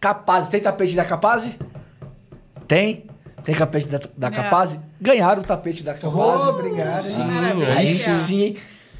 [0.00, 1.50] Capaz, tem tapete da Capaz?
[2.66, 3.04] Tem.
[3.44, 4.36] Tem tapete da, da Não.
[4.36, 4.76] Capaz?
[5.00, 6.14] Ganharam o tapete da Capaz.
[6.14, 7.12] Oh, obrigado, hein?
[7.12, 7.74] Sim, Maravilha.
[7.74, 8.56] aí sim, hein?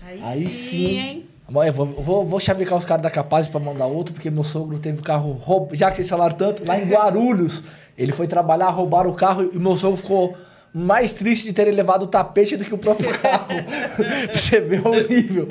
[0.06, 1.26] Aí, Aí sim, hein?
[1.66, 4.78] Eu vou, vou, vou chavecar os caras da Capaz pra mandar outro, porque meu sogro
[4.78, 5.74] teve o carro roubado.
[5.74, 7.64] Já que vocês falaram tanto, lá em Guarulhos.
[7.98, 10.36] Ele foi trabalhar, roubaram o carro e meu sogro ficou
[10.72, 13.46] mais triste de terem levado o tapete do que o próprio carro.
[13.46, 15.46] pra você ver o nível.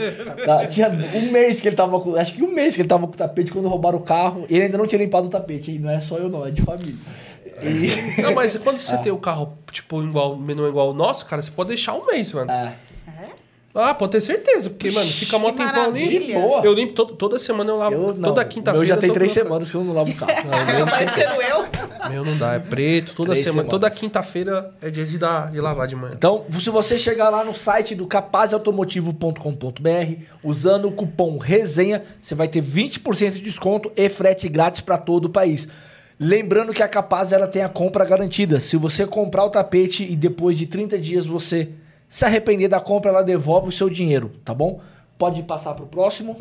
[0.46, 2.16] Tá, Tinha um mês que ele tava com.
[2.16, 4.46] Acho que um mês que ele tava com o tapete quando roubaram o carro.
[4.50, 5.72] E ele ainda não tinha limpado o tapete.
[5.72, 6.96] E não é só eu, não, é de família.
[7.62, 8.22] E.
[8.22, 11.52] Não, mas quando você tem o carro, tipo, igual, menu igual o nosso, cara, você
[11.52, 12.50] pode deixar um mês, mano.
[12.50, 12.74] É.
[13.76, 16.04] Ah, pode ter certeza, porque, mano, fica mó tempão ali.
[16.06, 16.40] maravilha.
[16.40, 16.66] Boa.
[16.66, 17.94] Eu limpo todo- toda semana, eu lavo.
[17.96, 18.30] Eu não.
[18.30, 18.86] toda quinta-feira.
[18.88, 19.48] já eu tem tô três colocando.
[19.48, 20.32] semanas que eu não lavo o carro.
[20.80, 22.10] Não, Vai não- ser eu.
[22.10, 23.14] Meu não dá, é preto.
[23.14, 24.00] Toda Três semana, toda semanas.
[24.00, 26.14] quinta-feira é dia de, dar, de lavar de manhã.
[26.18, 32.48] Então, se você chegar lá no site do capazautomotivo.com.br, usando o cupom RESENHA, você vai
[32.48, 35.68] ter 20% de desconto e frete grátis para todo o país.
[36.20, 38.60] Lembrando que a Capaz ela tem a compra garantida.
[38.60, 41.70] Se você comprar o tapete e depois de 30 dias você
[42.10, 44.82] se arrepender da compra, ela devolve o seu dinheiro, tá bom?
[45.18, 46.38] Pode passar pro próximo.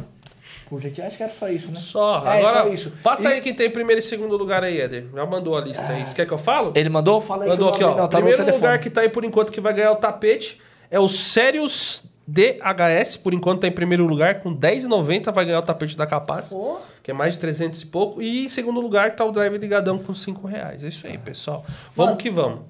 [0.69, 1.75] Por gente, acho que era só isso, né?
[1.77, 2.93] Só, É, agora, só isso.
[3.03, 5.07] passa E- aí quem tem primeiro e segundo lugar aí, Éder.
[5.15, 6.07] Já mandou a lista aí.
[6.07, 6.73] Você quer que eu falo?
[6.75, 7.21] Ele mandou?
[7.21, 7.51] Fala aí.
[7.51, 7.95] Mandou aqui, ó.
[7.97, 8.63] Não, tá primeiro telefone.
[8.65, 10.59] lugar que tá aí por enquanto que vai ganhar o tapete
[10.91, 13.17] é o Sirius DHS.
[13.17, 16.49] Por enquanto tá em primeiro lugar com R$10,90 vai ganhar o tapete da Capaz.
[16.49, 16.77] Pô.
[17.03, 18.21] Que é mais de 300 e pouco.
[18.21, 20.85] E em segundo lugar tá o Drive Ligadão com 5 reais.
[20.85, 21.65] É isso aí, pessoal.
[21.97, 22.17] Vamos Mano.
[22.19, 22.61] que vamos.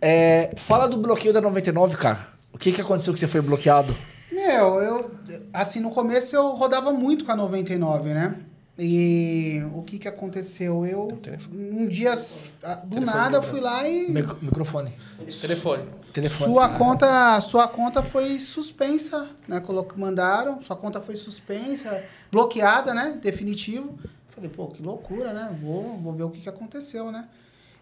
[0.00, 2.35] É, fala do bloqueio da 99, cara.
[2.56, 3.94] O que, que aconteceu que você foi bloqueado?
[4.32, 5.10] Meu, eu.
[5.52, 8.34] Assim, no começo eu rodava muito com a 99, né?
[8.78, 10.86] E o que que aconteceu?
[10.86, 11.06] Eu.
[11.52, 12.14] Um dia,
[12.62, 14.10] ah, do Telefone nada, eu fui lá e.
[14.10, 14.90] Mic- microfone.
[15.38, 15.84] Telefone.
[16.14, 16.50] Telefone.
[16.50, 19.62] Sua conta, sua conta foi suspensa, né?
[19.94, 22.02] Mandaram, sua conta foi suspensa,
[22.32, 23.18] bloqueada, né?
[23.22, 23.98] Definitivo.
[24.30, 25.54] Falei, pô, que loucura, né?
[25.60, 27.28] Vou, vou ver o que, que aconteceu, né?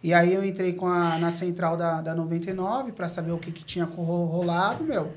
[0.04, 3.50] E aí eu entrei com a, na central da, da 99 para saber o que,
[3.50, 5.10] que tinha ro- rolado, meu.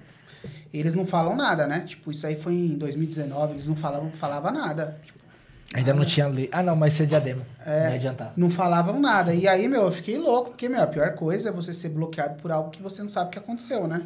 [0.73, 1.81] Eles não falam nada, né?
[1.81, 4.97] Tipo, isso aí foi em 2019, eles não falavam, falava nada.
[5.03, 5.17] Tipo,
[5.73, 6.47] Ainda não tinha lei.
[6.53, 7.41] Ah, não, mas você é diadema.
[7.65, 7.83] É.
[7.83, 8.33] Não ia adiantar.
[8.37, 9.33] não falavam nada.
[9.33, 12.35] E aí, meu, eu fiquei louco, porque, meu, a pior coisa é você ser bloqueado
[12.41, 14.03] por algo que você não sabe o que aconteceu, né?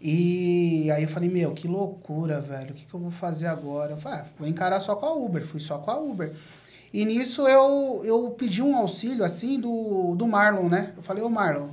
[0.00, 2.70] E aí eu falei, meu, que loucura, velho.
[2.70, 3.92] O que, que eu vou fazer agora?
[3.92, 5.44] Eu falei, ah, vou encarar só com a Uber.
[5.46, 6.32] Fui só com a Uber.
[6.92, 10.92] E nisso eu, eu pedi um auxílio, assim, do, do Marlon, né?
[10.96, 11.68] Eu falei, ô Marlon,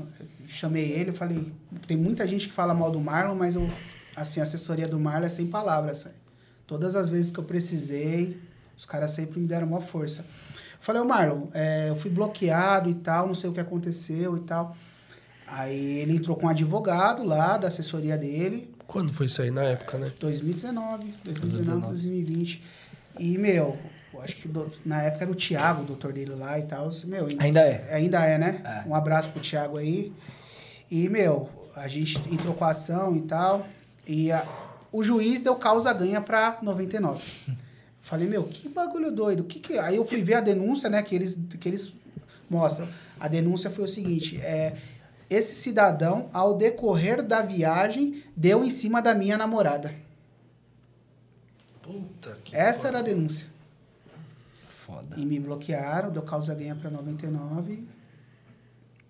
[0.47, 1.51] chamei ele, eu falei,
[1.87, 3.69] tem muita gente que fala mal do Marlon, mas eu,
[4.15, 6.15] assim, a assessoria do Marlon é sem palavras, velho.
[6.65, 8.39] Todas as vezes que eu precisei,
[8.77, 10.21] os caras sempre me deram uma força.
[10.21, 14.37] Eu falei, ô Marlon, é, eu fui bloqueado e tal, não sei o que aconteceu
[14.37, 14.77] e tal.
[15.45, 19.51] Aí ele entrou com um advogado lá da assessoria dele, Quando foi isso aí?
[19.51, 20.11] Na época, né?
[20.19, 22.63] 2019, 2019, 2020.
[23.19, 26.57] E, meu, eu acho que do- na época era o Thiago, o doutor dele lá
[26.57, 26.89] e tal.
[27.05, 27.93] Meu, Ainda é.
[27.93, 28.61] Ainda é, né?
[28.85, 28.89] É.
[28.89, 30.11] Um abraço pro Thiago aí.
[30.89, 33.67] E, meu, a gente entrou com a ação e tal.
[34.07, 34.43] E a-
[34.91, 37.23] o juiz deu causa ganha pra 99.
[38.01, 39.43] Falei, meu, que bagulho doido.
[39.43, 39.77] Que que...
[39.77, 41.91] Aí eu fui ver a denúncia, né, que eles, que eles
[42.49, 42.87] mostram.
[43.19, 44.75] A denúncia foi o seguinte: é,
[45.29, 49.93] esse cidadão, ao decorrer da viagem, deu em cima da minha namorada.
[51.83, 52.55] Puta que.
[52.55, 53.47] Essa era a denúncia.
[54.89, 55.15] Foda.
[55.17, 57.87] E me bloquearam, deu causa ganha pra 99.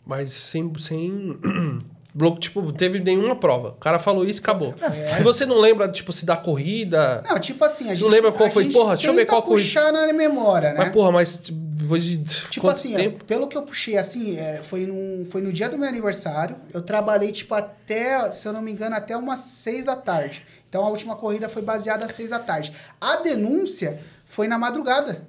[0.05, 0.71] Mas sem.
[0.79, 1.39] sem...
[2.11, 3.69] Bloco, tipo, teve nenhuma prova.
[3.69, 4.73] O cara falou isso, acabou.
[4.81, 5.19] É.
[5.19, 7.23] E você não lembra, tipo, se da corrida.
[7.29, 8.01] Não, tipo assim, a gente.
[8.01, 8.63] não lembra qual a foi?
[8.63, 9.67] gente Porra, deixa eu ver qual corrida.
[9.67, 10.79] puxar na memória, né?
[10.79, 12.17] Mas, porra, mas depois de.
[12.17, 13.23] Tipo quanto assim, tempo?
[13.25, 16.55] pelo que eu puxei, assim, é, foi, num, foi no dia do meu aniversário.
[16.73, 20.43] Eu trabalhei, tipo, até, se eu não me engano, até umas seis da tarde.
[20.67, 22.73] Então a última corrida foi baseada às seis da tarde.
[22.99, 25.27] A denúncia foi na madrugada.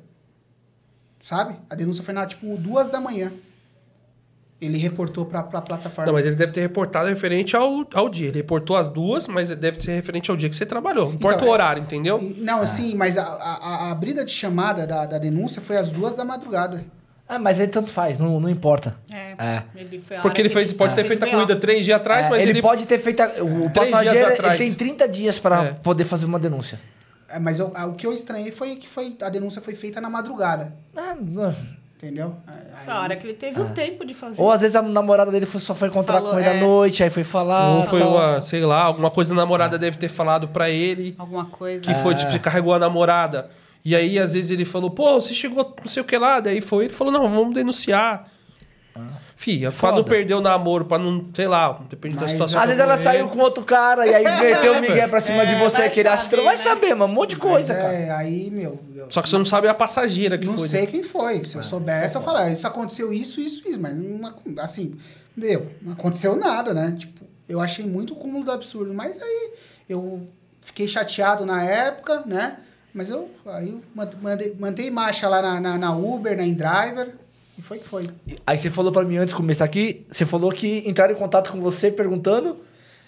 [1.22, 1.56] Sabe?
[1.68, 3.32] A denúncia foi na, tipo, duas da manhã.
[4.60, 6.06] Ele reportou pra, pra plataforma.
[6.06, 8.28] Não, mas ele deve ter reportado referente ao, ao dia.
[8.28, 11.06] Ele reportou as duas, mas deve ser referente ao dia que você trabalhou.
[11.06, 12.20] Não importa Então, o é- horário, entendeu?
[12.38, 16.14] Não, sim, mas a, a, a abrida de chamada da, da denúncia foi às duas
[16.14, 16.84] da madrugada.
[17.26, 18.96] Ah, mas aí tanto faz, não, não importa.
[19.10, 19.34] É.
[19.38, 19.62] É.
[19.76, 22.26] Ele foi a Porque ele fez, pode ter feito a o corrida três dias atrás,
[22.26, 22.60] É, mas ele, ele.
[22.62, 23.20] pode ter feito.
[23.22, 24.60] a- o Três dias passageiro atrás.
[24.60, 25.72] ele tem 30 dias para É.
[25.72, 26.78] poder fazer uma denúncia.
[27.30, 30.00] É, mas eu- a- o que eu estranhei foi que foi, a denúncia foi feita
[30.00, 30.74] na madrugada.
[30.96, 31.54] Ah, não.
[31.96, 32.34] Entendeu?
[32.46, 34.40] Aí- Foi a hora que ele teve o tempo de fazer.
[34.40, 36.60] Ou às vezes a namorada dele foi- só foi encontrar Falou, com ele à é.
[36.60, 37.76] noite, aí foi falar.
[37.76, 38.14] Ou foi tal.
[38.16, 41.14] uma, sei lá, alguma coisa a namorada deve ter falado pra ele.
[41.18, 41.82] Alguma coisa.
[41.82, 43.50] Que foi, tipo, carregou a namorada
[43.84, 46.38] E aí, às vezes, ele falou, pô, você chegou não sei o que lá.
[46.40, 48.26] Daí foi, ele falou, não, vamos denunciar.
[49.40, 52.60] Fia, pra não perder o namoro, pra não, sei lá, depende da Mas, situação.
[52.60, 55.46] Às vezes ela saiu com outro cara e aí meteu o Miguel pra cima É,
[55.46, 56.80] de você que ele acha não vai saber, né?
[56.88, 57.10] saber, mano.
[57.10, 57.94] Um monte de coisa, Mas cara.
[57.94, 58.78] é, aí, meu.
[58.94, 60.68] eu- Só que você não sabe a passageira que não foi.
[60.68, 60.86] sei né?
[60.88, 61.42] quem foi.
[61.46, 63.80] Se eu soubesse, eu falar, isso aconteceu isso, isso, isso.
[63.80, 64.94] Mas não, assim,
[65.34, 66.94] meu, não aconteceu nada, né?
[66.98, 68.92] Tipo, eu achei muito o cúmulo do absurdo.
[68.92, 69.52] Mas aí
[69.88, 70.28] eu
[70.60, 72.58] fiquei chateado na época, né?
[72.92, 77.14] Mas eu aí eu mand- mandei, mandei marcha lá na, na, na Uber, na InDriver.
[77.58, 78.08] E foi que foi.
[78.46, 81.52] Aí você falou pra mim antes de começar aqui, você falou que entraram em contato
[81.52, 82.56] com você perguntando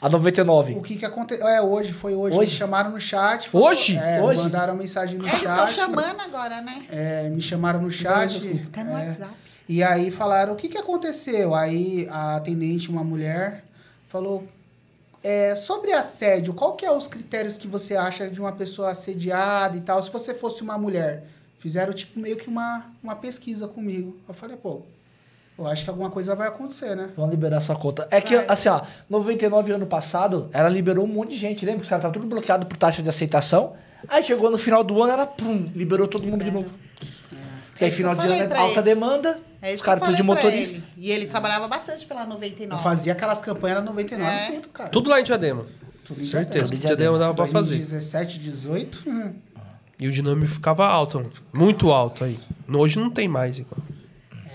[0.00, 0.74] a 99.
[0.74, 1.46] O que que aconteceu?
[1.46, 2.36] É, hoje, foi hoje.
[2.36, 2.50] Hoje?
[2.50, 3.48] Me chamaram no chat.
[3.52, 3.96] Hoje?
[3.96, 4.42] É, Hoje?
[4.42, 5.48] mandaram mensagem no Eles chat.
[5.48, 6.84] estão chamando agora, né?
[6.90, 8.40] É, me chamaram no chat.
[8.72, 9.32] Tá no é, WhatsApp.
[9.68, 11.54] E aí falaram, o que, que aconteceu?
[11.54, 13.62] Aí a atendente, uma mulher,
[14.08, 14.44] falou,
[15.22, 19.76] é, sobre assédio, qual que é os critérios que você acha de uma pessoa assediada
[19.76, 20.02] e tal?
[20.02, 21.24] Se você fosse uma mulher,
[21.62, 24.16] fizeram tipo meio que uma, uma pesquisa comigo.
[24.28, 24.82] Eu falei, pô,
[25.56, 27.10] eu acho que alguma coisa vai acontecer, né?
[27.16, 28.08] Vão liberar sua conta.
[28.10, 28.46] É que, Vai.
[28.48, 31.82] assim, ó, 99 ano passado, ela liberou um monte de gente, lembra?
[31.82, 33.74] Os caras estavam tudo bloqueado por taxa de aceitação.
[34.08, 36.68] Aí chegou no final do ano, ela, pum, liberou todo mundo de novo.
[37.70, 38.82] Porque É aí, final de eu ano, é alta ele.
[38.82, 40.76] demanda, É os caras eu de motorista.
[40.78, 40.84] ele.
[40.96, 42.82] E ele trabalhava bastante pela Eu 99.
[42.82, 44.50] fazia aquelas campanhas na 99 É.
[44.56, 44.88] tudo, cara.
[44.90, 45.64] Tudo lá em Diadema.
[46.04, 46.64] Tudo em Certeza.
[46.64, 47.76] Tudo em Diadema dava pra fazer.
[47.76, 48.98] 2017, 18.
[49.06, 49.32] hum.
[50.02, 52.36] E o dinâmico ficava alto, muito alto aí.
[52.68, 53.60] Hoje não tem mais.
[53.60, 53.80] igual.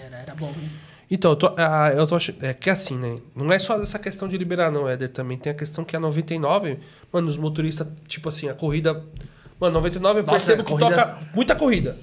[0.05, 0.69] Era, era bom, hein?
[1.09, 2.43] Então, eu tô, ah, eu tô achando.
[2.45, 3.17] É que assim, né?
[3.33, 5.07] Não é só essa questão de liberar, não, Éder.
[5.07, 6.79] Também tem a questão que a 99,
[7.13, 9.01] mano, os motoristas, tipo assim, a corrida.
[9.57, 11.97] Mano, 99 eu Nossa, percebo que corrida- toca muita corrida.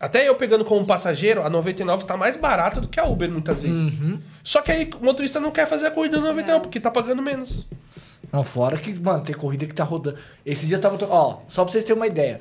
[0.00, 3.60] Até eu pegando como passageiro, a 99 tá mais barata do que a Uber muitas
[3.60, 3.92] vezes.
[3.92, 4.18] Uhum.
[4.42, 7.22] Só que aí o motorista não quer fazer a corrida no 99, porque tá pagando
[7.22, 7.66] menos.
[8.32, 10.18] Não, fora que, mano, tem corrida que tá rodando.
[10.44, 10.98] Esse dia eu tava.
[10.98, 12.40] to- Ó, só pra vocês terem uma ideia.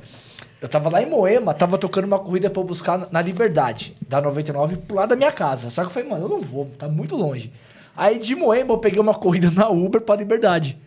[0.62, 4.20] Eu tava lá em Moema, tava tocando uma corrida pra eu buscar na- Liberdade, da
[4.20, 5.70] 99, pro lado da minha casa.
[5.70, 7.52] Só que eu falei, mano, eu não vou, tá muito longe.
[7.96, 10.78] Aí de Moema eu peguei uma corrida na Uber pra Liberdade.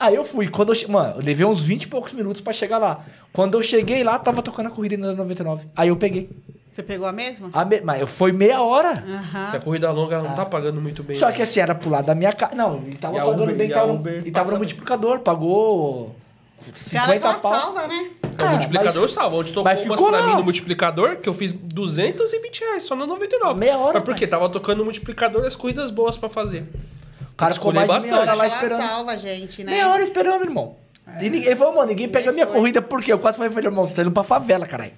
[0.00, 0.48] Aí eu fui.
[0.48, 0.88] Quando eu.
[0.88, 3.04] Mano, eu levei uns 20 e poucos minutos pra chegar lá.
[3.32, 5.66] Quando eu cheguei lá, tava tocando a corrida na 99.
[5.76, 6.30] Aí eu peguei.
[6.78, 7.50] Você pegou a mesma?
[7.52, 7.80] A me...
[7.80, 9.02] Mas eu- foi meia hora.
[9.46, 11.16] Porque a corrida longa ela não tá pagando muito bem.
[11.16, 11.32] Só né?
[11.32, 12.54] que assim, era pro lado da minha casa.
[12.54, 16.14] Não, ele tava E pagando Uber- bem, e tava, Uber e tava no multiplicador, pagou
[16.86, 17.52] Já era 50 aquela pau.
[17.52, 18.10] salva, né?
[18.22, 19.36] O Cara, multiplicador mas- salva.
[19.38, 20.26] Onde tocou mas umas pra lá.
[20.28, 23.58] mim no multiplicador, que eu fiz 220 reais só no 99.
[23.58, 24.24] Meia hora, Mas por quê?
[24.24, 26.62] Tava tocando no multiplicador as corridas boas pra fazer.
[27.32, 28.80] O cara ficou mais de meia hora lá Ela esperando.
[28.82, 29.72] salva, gente, né?
[29.72, 30.76] Meia hora esperando, irmão.
[31.20, 32.56] E ninguém, ele falou, mano, ninguém pega a minha foi.
[32.56, 33.12] corrida, por quê?
[33.12, 34.92] Eu quase falei, irmão, você tá indo pra favela, caralho.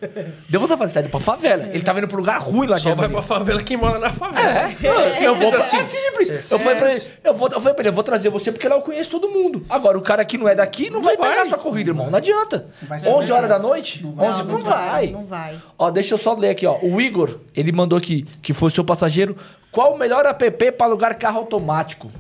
[0.49, 1.69] Deu vontade de falar, você tá indo pra favela.
[1.73, 4.11] Ele tava indo pro lugar ruim lá de Só vai pra favela quem mora na
[4.11, 4.51] favela.
[4.51, 5.61] É, não, se eu vou pra...
[5.61, 6.51] Assim, é simples.
[6.51, 8.69] eu, falei pra ele, eu, vou, eu falei pra ele, eu vou trazer você porque
[8.69, 9.65] lá eu conheço todo mundo.
[9.69, 11.31] Agora, o cara que não é daqui não, vai, vai.
[11.31, 12.11] pegar a sua corrida, irmão.
[12.11, 12.66] Não adianta.
[12.82, 14.03] Não vai ser 11 horas da noite?
[14.03, 14.28] Não vai.
[14.28, 14.91] 11, Não, não, não vai.
[14.91, 15.59] vai, não vai.
[15.78, 16.78] Ó, deixa eu só ler aqui, ó.
[16.82, 19.37] O Igor, ele mandou aqui, que foi seu passageiro.
[19.73, 22.11] Qual o melhor app pra alugar carro automático?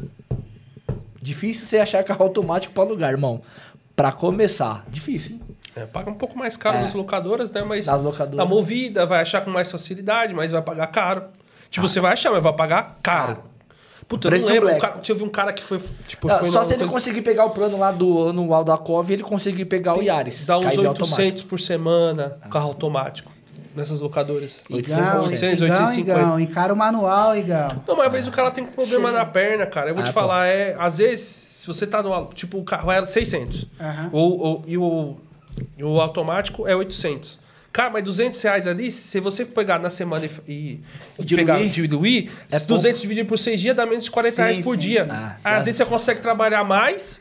[1.22, 3.42] Difícil você achar carro automático pra alugar, irmão.
[4.00, 5.40] Pra começar, difícil, hein?
[5.76, 6.82] É, paga um pouco mais caro É.
[6.82, 7.62] nas locadoras, né?
[7.62, 8.34] Mas Nas locadoras.
[8.38, 11.24] na movida vai achar com mais facilidade, mas vai pagar caro.
[11.68, 13.42] Tipo, você vai achar, mas vai pagar caro.
[14.08, 14.74] Puta, eu não lembro.
[14.74, 15.78] Um cara, eu vi um cara que foi.
[16.08, 18.78] Tipo, Não, foi só se ele coisa- conseguir pegar o plano lá do anual da
[18.78, 20.46] COV, ele conseguir pegar o Yaris.
[20.46, 23.30] Dá uns que aí vem 800 por semana, carro automático.
[23.76, 24.62] Nessas locadoras.
[24.70, 24.96] Igão,
[25.26, 26.10] 800, Igão, 850.
[26.20, 27.82] Igão, encara o manual, Igão.
[27.86, 29.90] Não, mas às vezes o cara tem um problema na perna, cara.
[29.90, 30.18] Eu vou Ah, te pô.
[30.20, 30.74] falar, é.
[30.78, 32.26] Às vezes, você tá no.
[32.34, 33.66] Tipo, o carro era 600.
[33.80, 34.10] Aham.
[34.12, 35.16] Ou, ou- e, o,
[35.82, 37.38] o automático é 800.
[37.72, 40.80] Cara, mas 200 reais ali, se você pegar na semana e,
[41.18, 41.46] e, Diluir?
[41.46, 44.58] pegar diluir, É se 200 dividido por 6 dias dá menos de 40 Sim, reais
[44.58, 45.04] por sim, dia.
[45.04, 45.10] sim.
[45.10, 47.20] Ah, às vezes você consegue trabalhar mais,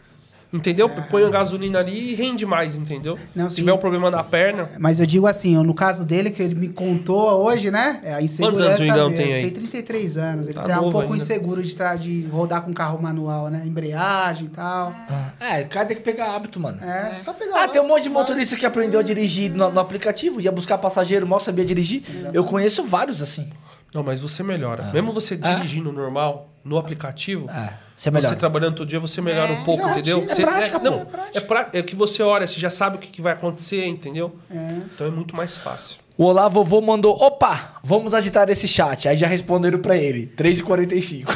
[0.51, 0.89] entendeu?
[0.89, 3.17] Põe a gasolina ali e rende mais, entendeu?
[3.35, 3.61] Não, se sim.
[3.61, 4.69] tiver um problema na perna.
[4.80, 7.99] Mas eu digo assim, no caso dele, que ele me contou hoje, né?
[8.03, 9.23] É a insegurança Quantos anos o Igão mesmo.
[9.26, 9.41] tem aí?
[9.43, 10.47] Tem 33 anos.
[10.47, 11.17] Ele Tá tá, um pouco ainda.
[11.17, 13.63] inseguro de, tra- de rodar com carro manual, né?
[13.65, 14.93] Embreagem e tal.
[15.39, 16.84] É, o cara tem que pegar hábito, mano.
[16.84, 19.71] É, só pegar Ah, lá, tem um monte de motorista que aprendeu a dirigir no,
[19.71, 22.03] no aplicativo, ia buscar passageiro, mal sabia dirigir.
[22.34, 23.49] Eu conheço vários assim.
[23.93, 24.91] Não, mas você melhora.
[24.93, 28.34] Mesmo você dirigindo normal, no aplicativo, É, você melhora.
[28.34, 29.55] Você trabalhando todo dia, você melhora É.
[29.59, 30.26] um pouco, É entendeu?
[30.27, 30.99] é Você- prática, não, pô.
[31.01, 31.38] É prática.
[31.38, 34.35] é, pra- é que você olha, você já sabe o que, que vai acontecer, entendeu?
[34.49, 34.55] É.
[34.93, 35.97] Então é muito mais fácil.
[36.17, 39.07] O Olá Vovô mandou, opa, vamos agitar esse chat.
[39.07, 41.27] Aí já responderam pra ele, 3h45.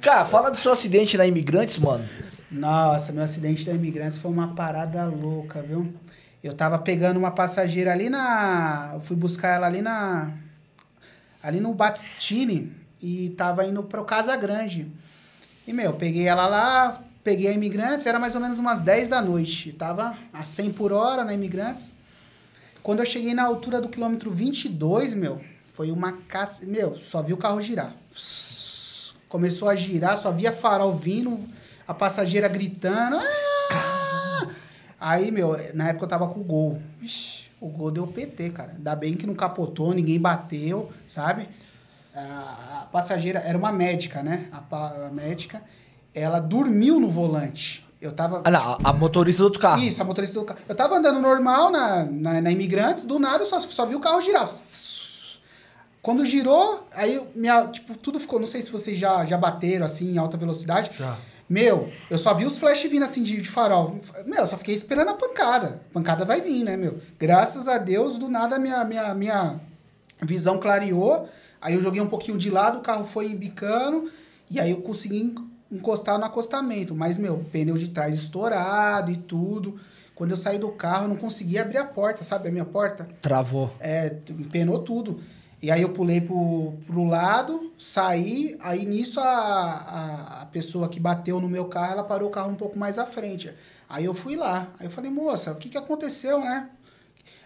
[0.00, 2.04] cara, fala do seu acidente na Imigrantes, mano.
[2.50, 5.92] Nossa, meu acidente da Imigrantes foi uma parada louca, viu?
[6.42, 8.92] Eu tava pegando uma passageira ali na.
[8.94, 10.30] Eu fui buscar ela ali na.
[11.42, 12.72] Ali no Batistini
[13.02, 14.86] e tava indo pro Casa Grande.
[15.66, 19.22] E, meu, peguei ela lá, peguei a Imigrantes, era mais ou menos umas 10 da
[19.22, 19.72] noite.
[19.72, 21.92] Tava a 100 por hora na Imigrantes.
[22.82, 25.40] Quando eu cheguei na altura do quilômetro 22, meu,
[25.72, 26.64] foi uma caça.
[26.66, 27.94] Meu, só vi o carro girar.
[29.28, 31.38] Começou a girar, só via farol vindo,
[31.86, 33.16] a passageira gritando.
[33.16, 34.48] "Ah!"
[34.98, 36.82] Aí, meu, na época eu tava com o gol.
[37.00, 38.72] Ixi, o gol deu PT, cara.
[38.76, 41.48] Ainda bem que não capotou, ninguém bateu, sabe?
[42.14, 44.46] A, a passageira era uma médica, né?
[44.52, 45.62] A, a médica,
[46.14, 47.86] ela dormiu no volante.
[48.00, 48.40] Eu tava.
[48.44, 49.82] Ah, não, a- a motorista do outro carro.
[49.82, 50.58] Isso, a motorista do carro.
[50.68, 54.00] Eu tava andando normal na, na, na Imigrantes, do nada eu só, só vi o
[54.00, 54.48] carro girar.
[56.02, 58.40] Quando girou, aí minha, tipo, tudo ficou.
[58.40, 60.90] Não sei se vocês já, já bateram assim em alta velocidade.
[60.98, 61.18] Já.
[61.48, 63.96] Meu, eu só vi os flash vindo assim de, de farol.
[64.24, 65.80] Meu, eu só fiquei esperando a pancada.
[65.90, 67.00] A pancada vai vir, né, meu?
[67.18, 69.56] Graças a Deus, do nada minha, minha, minha
[70.22, 71.28] visão clareou.
[71.60, 74.10] Aí eu joguei um pouquinho de lado, o carro foi embicando.
[74.50, 75.34] E aí eu consegui en-
[75.70, 76.94] encostar no acostamento.
[76.94, 79.76] Mas, meu, pneu de trás estourado e tudo.
[80.14, 82.48] Quando eu saí do carro, eu não conseguia abrir a porta, sabe?
[82.48, 83.08] A minha porta.
[83.22, 83.70] Travou.
[83.80, 85.20] É, empenou tudo.
[85.62, 90.98] E aí eu pulei pro, pro lado, saí, aí nisso a, a, a pessoa que
[90.98, 93.52] bateu no meu carro, ela parou o carro um pouco mais à frente.
[93.88, 94.68] Aí eu fui lá.
[94.78, 96.70] Aí eu falei, moça, o que que aconteceu, né?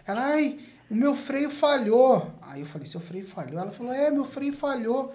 [0.07, 0.59] Ela, ai,
[0.89, 2.33] o meu freio falhou.
[2.41, 3.59] Aí eu falei, seu freio falhou?
[3.59, 5.13] Ela falou, é, meu freio falhou.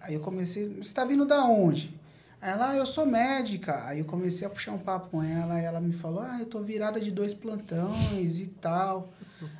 [0.00, 1.98] Aí eu comecei, você tá vindo da onde?
[2.40, 3.84] Aí Ela, ah, eu sou médica.
[3.84, 6.46] Aí eu comecei a puxar um papo com ela, e ela me falou, ah, eu
[6.46, 9.08] tô virada de dois plantões e tal.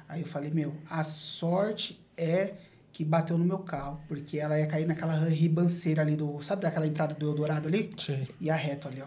[0.09, 2.55] Aí eu falei, meu, a sorte é
[2.93, 6.87] que bateu no meu carro, porque ela ia cair naquela ribanceira ali do, sabe daquela
[6.87, 7.91] entrada do Eldorado ali?
[7.97, 8.27] Sim.
[8.41, 9.07] Ia reto ali, ó.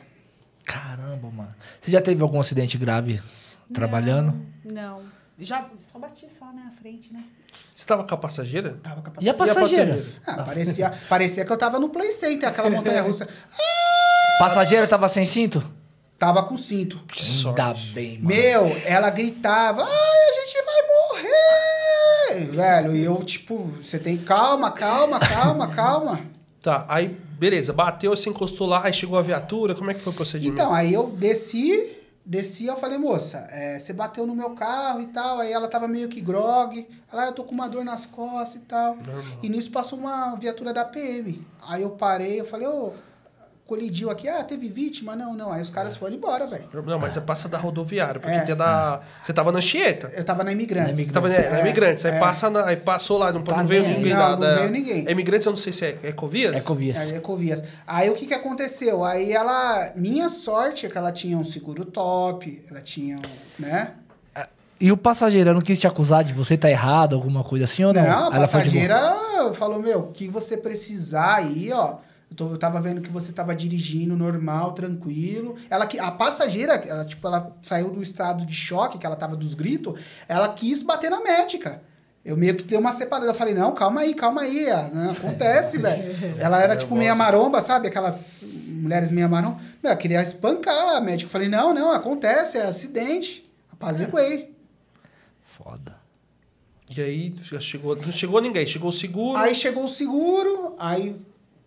[0.64, 1.54] Caramba, mano.
[1.82, 3.22] Você já teve algum acidente grave
[3.74, 4.40] trabalhando?
[4.64, 5.04] Não.
[5.42, 7.24] Já só bati só, né, à frente, né?
[7.74, 8.78] Você tava com a passageira?
[8.84, 9.62] Tava com a E a passageira.
[9.96, 10.06] passageira?
[10.26, 13.28] Ah, parecia, parecia que eu tava no Play Center, aquela montanha russa.
[14.40, 15.64] Passageiro tava sem cinto?
[16.18, 17.00] Tava com cinto.
[17.08, 17.60] Que sorte.
[17.62, 18.28] Ainda bem, mano.
[18.28, 22.52] Meu, ela gritava, ai, a gente vai morrer!
[22.52, 26.22] Velho, e eu, tipo, você tem calma, calma, calma, calma.
[26.62, 27.08] Tá, aí,
[27.40, 30.62] beleza, bateu, você encostou lá, aí chegou a viatura, como é que foi o procedimento?
[30.62, 31.98] Então, aí eu desci,
[32.32, 35.40] desci, eu falei, moça, é, você bateu no meu carro e tal.
[35.40, 36.88] Aí ela tava meio que grog.
[37.12, 38.96] Ela, "Ah, eu tô com uma dor nas costas e tal.
[38.96, 39.24] Normal.
[39.44, 41.46] E nisso passou uma viatura da PM.
[41.68, 42.94] Aí eu parei, eu falei, ô,
[43.72, 45.16] colidiu aqui, ah, teve vítima?
[45.16, 45.50] Não, não.
[45.50, 46.66] Aí os caras foram embora, velho.
[46.86, 48.42] Não, mas você passa da rodoviária, porque É.
[48.42, 49.00] tem da...
[49.24, 50.12] Você tava na Anchieta.
[50.14, 50.98] Eu tava na Imigrantes.
[50.98, 52.20] Na Você tava né, na É, Imigrantes, aí é.
[52.20, 54.72] passa na, aí passou lá, não, Tá não veio ninguém Não, da, não da- veio
[54.72, 55.06] ninguém.
[55.08, 56.54] É Imigrantes, eu não sei se é Ecovias?
[56.58, 56.98] Ecovias.
[56.98, 57.64] É, Ecovias.
[57.88, 59.06] Aí o que que aconteceu?
[59.06, 63.16] Aí ela, minha sorte é que ela tinha um seguro top, ela tinha,
[63.58, 63.92] né?
[64.82, 67.94] E o passageiro não quis te acusar de você tá errado, alguma coisa assim ou
[67.94, 68.02] não?
[68.04, 69.00] Não, a passageira
[69.54, 71.98] falou, meu, o que você precisar aí, ó.
[72.32, 75.56] Eu, tô- eu tava vendo que você tava dirigindo normal, tranquilo.
[75.70, 79.36] Ela que a passageira, ela tipo, ela saiu do estado de choque, que ela tava
[79.36, 81.84] dos gritos, ela quis bater na médica.
[82.24, 83.30] Eu meio que dei uma separada.
[83.32, 84.70] Eu falei, não, calma aí, calma aí.
[84.70, 86.16] ah, Não acontece, velho.
[86.40, 87.88] Ela era tipo meia maromba, sabe?
[87.88, 89.58] Aquelas mulheres meia maromba.
[89.84, 91.28] Meu, ela queria espancar a médica.
[91.28, 93.44] Eu falei, não, não, acontece, é acidente.
[93.74, 94.56] Apaziguei.
[95.58, 95.96] Foda.
[96.96, 99.38] E aí chegou, não chegou ninguém, chegou o seguro.
[99.38, 101.16] Aí chegou o seguro, aí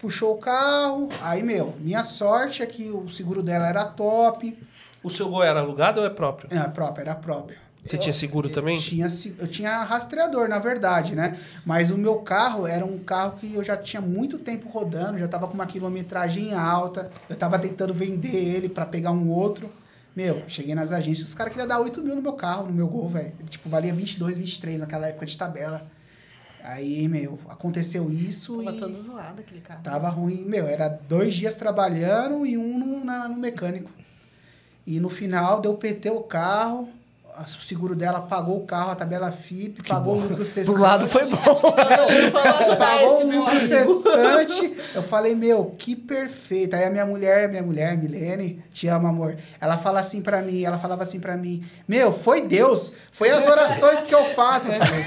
[0.04, 1.08] puxou o carro.
[1.22, 4.56] Aí, meu, minha sorte é que o seguro dela era top.
[5.02, 6.48] O seu gol era alugado ou é próprio?
[6.52, 7.56] É, próprio, era próprio.
[7.82, 8.76] Você tinha seguro também?
[8.76, 9.06] Eu tinha,
[9.38, 11.38] eu tinha rastreador, na verdade, né?
[11.66, 15.28] Mas o meu carro era um carro que eu já tinha muito tempo rodando, já
[15.28, 17.10] tava com uma quilometragem alta.
[17.28, 19.70] Eu tava tentando vender ele para pegar um outro.
[20.16, 22.86] Meu, cheguei nas agências, os caras queriam dar 8 mil no meu carro, no meu
[22.86, 23.32] gol, velho.
[23.50, 25.86] Tipo, valia 22, 23 naquela época de tabela.
[26.64, 28.80] Aí, meu, aconteceu isso Tava e...
[28.80, 29.82] todo zoado aquele carro.
[29.82, 30.42] Tava ruim.
[30.46, 33.90] Meu, era dois dias trabalhando e um no, na- no mecânico.
[34.86, 36.88] E no final deu PT o carro,
[37.42, 40.70] o seguro dela pagou o carro, a tabela FIP, pagou o lucro cessante.
[40.72, 41.36] Pro lado foi bom.
[42.78, 44.76] Pagou o lucro cessante.
[44.94, 46.74] Eu falei, meu, que perfeito.
[46.76, 49.36] Aí a minha mulher, minha mulher, Milene, te amo, amor.
[49.60, 53.46] Ela fala assim pra mim, ela falava assim pra mim, meu, foi Deus, foi as
[53.46, 54.70] orações que eu faço.
[54.70, 55.04] Eu falei,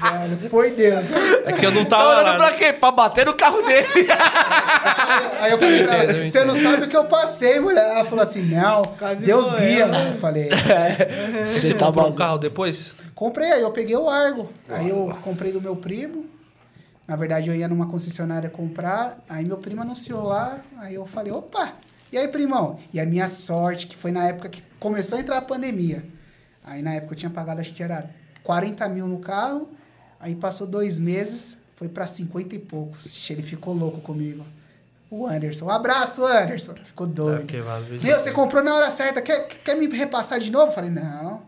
[0.00, 1.08] Velho, foi Deus.
[1.44, 2.48] É que eu não Tá tava olhando lá.
[2.48, 2.72] pra quê?
[2.72, 3.88] Pra bater no carro dele.
[5.40, 7.84] Aí eu falei pra entendo, ela, você não sabe o que eu passei, mulher.
[7.84, 9.88] Ela falou assim, não, Quase Deus morreu.
[9.88, 10.04] guia.
[10.08, 10.48] Eu falei,
[11.44, 12.94] Você, Você tá comprou um carro depois?
[13.14, 14.48] comprei, aí eu peguei o Argo.
[14.68, 16.26] Aí eu comprei do meu primo.
[17.06, 19.18] Na verdade, eu ia numa concessionária comprar.
[19.28, 20.60] Aí meu primo anunciou lá.
[20.78, 21.72] Aí eu falei, opa!
[22.12, 22.78] E aí, primão?
[22.92, 26.04] E a minha sorte, que foi na época que começou a entrar a pandemia.
[26.64, 28.08] Aí na época eu tinha pagado, acho que era
[28.44, 29.68] 40 mil no carro.
[30.20, 33.06] Aí passou dois meses, foi pra 50 e poucos.
[33.06, 34.44] Ixi, Ele ficou louco comigo.
[35.10, 35.66] O Anderson.
[35.66, 36.74] Um abraço, Anderson.
[36.84, 37.46] Ficou doido.
[37.46, 37.98] Que valeu.
[38.02, 39.22] Meu, você comprou na hora certa.
[39.22, 40.66] Quer, quer me repassar de novo?
[40.66, 41.40] Eu falei, não.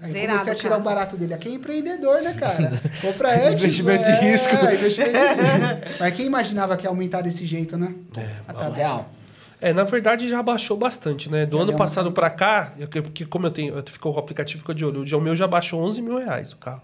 [0.00, 0.80] Aí Zerado, comecei a tirar cara.
[0.80, 1.34] o barato dele.
[1.34, 2.80] Aqui é empreendedor, né, cara?
[3.00, 3.62] Compra antes.
[3.62, 4.54] Investimento de é, risco.
[4.54, 5.94] investimento de risco.
[6.00, 7.94] Mas quem imaginava que ia aumentar desse jeito, né?
[8.48, 8.74] A tabela.
[8.74, 9.10] Real.
[9.60, 11.46] É, na verdade já baixou bastante, né?
[11.46, 14.12] Do Já ano deu uma- passado pra cá, eu- porque como eu tenho, eu ficou
[14.12, 15.04] o aplicativo ficou de olho.
[15.16, 16.82] O meu já baixou 11 mil reais o carro.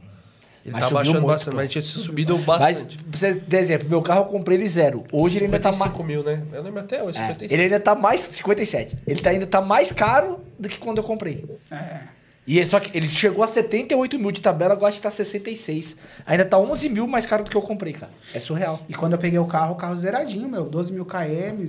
[0.65, 1.57] Ele Mas tá baixando muito, bastante, pô.
[1.57, 2.99] mas tinha subido Mas, bastante.
[3.11, 5.05] você ter exemplo, meu carro eu comprei ele zero.
[5.13, 5.79] Hoje ele ainda tá mais.
[5.79, 6.43] 55 mil, né?
[6.53, 7.55] Eu lembro até hoje, É, 55.
[7.55, 8.21] ele ainda tá mais.
[8.21, 8.97] 57.
[9.07, 11.45] Ele tá, ainda tá mais caro do que quando eu comprei.
[11.71, 12.01] É.
[12.47, 15.11] E ele- só que ele chegou a 78 mil de tabela, agora acho que tá
[15.11, 15.97] 66.
[16.27, 18.11] Ainda tá 11 mil mais caro do que eu comprei, cara.
[18.35, 18.81] É surreal.
[18.89, 20.65] E quando eu peguei o carro, o carro zeradinho, meu.
[20.65, 21.65] 12 mil km,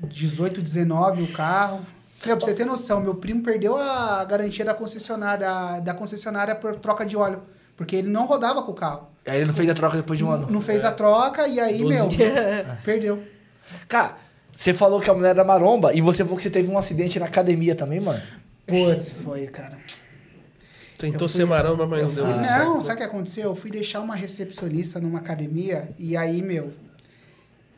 [0.00, 1.80] 18, 19 o carro.
[2.26, 6.74] Meu, pra você ter noção, meu primo perdeu a garantia da concessionária, da concessionária por
[6.76, 7.40] troca de óleo.
[7.78, 9.08] Porque ele não rodava com o carro.
[9.24, 10.50] Aí ele não fez a troca depois de um ano.
[10.50, 12.26] Não fez a troca e aí, 12 meu,
[12.84, 13.22] perdeu.
[13.88, 14.16] Cara,
[14.54, 17.18] você falou que a mulher era maromba e você falou que você teve um acidente
[17.18, 18.20] na academia também, mano.
[18.66, 19.78] Putz, foi, cara.
[20.98, 22.80] Tentou fui- ser maromba, mas não deu Fui- não, certo.
[22.80, 23.44] sabe o que aconteceu?
[23.44, 26.72] Eu fui deixar uma recepcionista numa academia e aí, meu,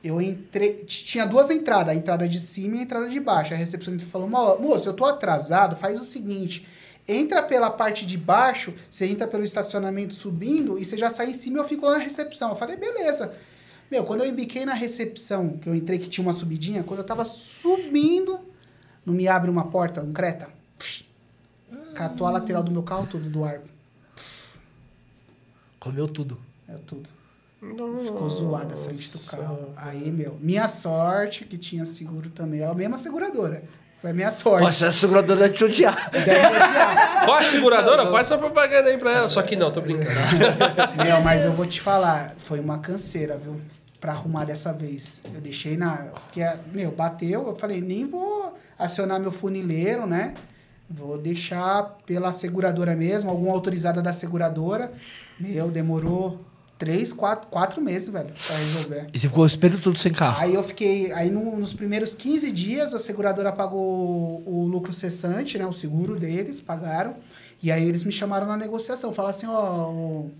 [0.03, 0.85] eu entrei.
[0.87, 3.53] Tinha duas entradas, a entrada de cima e a entrada de baixo.
[3.53, 6.67] A recepcionista falou: "Mo- moço, eu tô atrasado, faz o seguinte.
[7.11, 11.32] Entra pela parte de baixo, você entra pelo estacionamento subindo e você já sai em
[11.32, 12.51] cima e eu fico lá na recepção.
[12.51, 13.35] Eu falei, beleza.
[13.91, 17.05] Meu, quando eu embiquei na recepção, que eu entrei que tinha uma subidinha, quando eu
[17.05, 18.39] tava subindo,
[19.05, 20.49] não me abre uma porta, um creta.
[20.78, 21.05] Psh,
[21.97, 23.61] catou a lateral do meu carro tudo do ar.
[25.81, 26.39] Comeu tudo.
[26.69, 27.09] É tudo.
[28.05, 29.73] Ficou zoada a frente do carro.
[29.77, 32.61] Aí, meu, minha sorte que tinha seguro também.
[32.61, 33.65] É a mesma seguradora.
[34.01, 34.65] Foi a minha sorte.
[34.65, 36.11] Nossa, essa seguradora deve te odiar.
[36.11, 37.25] Deve odiar.
[37.27, 38.11] Qual a seguradora?
[38.11, 39.29] Faz sua propaganda aí pra ela.
[39.29, 40.09] Só que não, tô brincando.
[41.05, 43.61] meu, mas eu vou te falar, foi uma canseira, viu?
[44.01, 45.21] Pra arrumar dessa vez.
[45.35, 46.09] Eu deixei na.
[46.15, 46.41] Porque,
[46.73, 50.33] meu, bateu, eu falei, nem vou acionar meu funileiro, né?
[50.89, 54.91] Vou deixar pela seguradora mesmo, alguma autorizada da seguradora.
[55.39, 56.41] Meu, demorou
[56.81, 59.07] três, quatro, quatro meses, velho, pra resolver.
[59.12, 60.40] E você ficou esperando tudo sem carro.
[60.40, 61.12] Aí eu fiquei.
[61.12, 65.66] Aí no- nos primeiros 15 dias a seguradora pagou o lucro cessante, né?
[65.66, 67.15] O seguro deles, pagaram.
[67.62, 69.12] E aí eles me chamaram na negociação.
[69.12, 70.31] Falaram assim, ó, ô,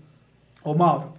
[0.63, 1.13] ô Mauro,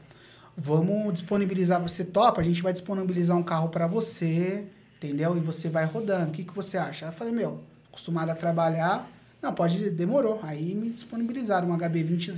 [0.58, 4.66] vamos disponibilizar, você topa, a gente vai disponibilizar um carro para você,
[4.98, 5.36] entendeu?
[5.36, 6.30] E você vai rodando.
[6.30, 7.06] O que, que você acha?
[7.06, 9.08] Aí eu falei, meu, acostumado a trabalhar.
[9.40, 10.40] Não, pode, demorou.
[10.42, 12.30] Aí me disponibilizaram um HB20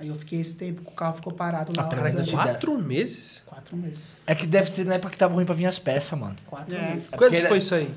[0.00, 1.84] Aí eu fiquei esse tempo, o carro ficou parado lá.
[1.84, 3.42] Ah, peraí, Quatro meses?
[3.44, 4.16] Quatro meses.
[4.26, 6.36] É que deve ser na época que tava ruim pra vir as peças, mano.
[6.46, 6.94] Quatro É.
[6.94, 7.10] meses.
[7.10, 7.94] Quando porque que foi isso aí?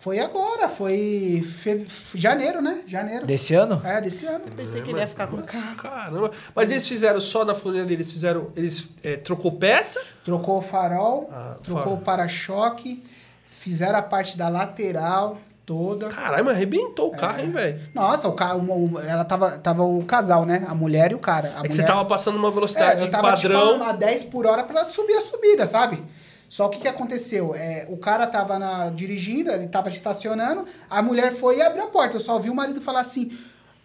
[0.00, 1.86] Foi agora, foi fe...
[2.16, 2.82] janeiro, né?
[2.86, 3.24] Janeiro.
[3.26, 3.80] Desse ano?
[3.84, 4.44] É, desse ano.
[4.56, 5.76] Pensei que ele ia ficar com o carro.
[5.76, 6.32] Caramba.
[6.52, 8.50] Mas eles fizeram só na funilaria, eles fizeram.
[8.56, 10.00] Eles é, trocou peça?
[10.24, 13.04] Trocou o farol, Ah, trocou o para-choque,
[13.46, 16.08] fizeram a parte da lateral toda.
[16.08, 17.18] Caralho, mas arrebentou o É.
[17.18, 17.80] carro, hein, velho?
[17.92, 18.60] Nossa, o carro,
[18.94, 20.64] o- ela tava, tava o casal, né?
[20.68, 21.48] A mulher e o cara.
[21.48, 21.72] A É que mulher...
[21.72, 23.72] você tava passando uma velocidade É, eu tava padrão.
[23.72, 26.02] tipo a 10 por hora pra ela subir a subida, sabe?
[26.48, 27.52] Só que o que aconteceu?
[27.56, 31.88] É, o cara tava na, dirigindo, ele tava estacionando, a mulher foi e abriu a
[31.88, 32.14] porta.
[32.14, 33.36] Eu só ouvi o marido falar assim,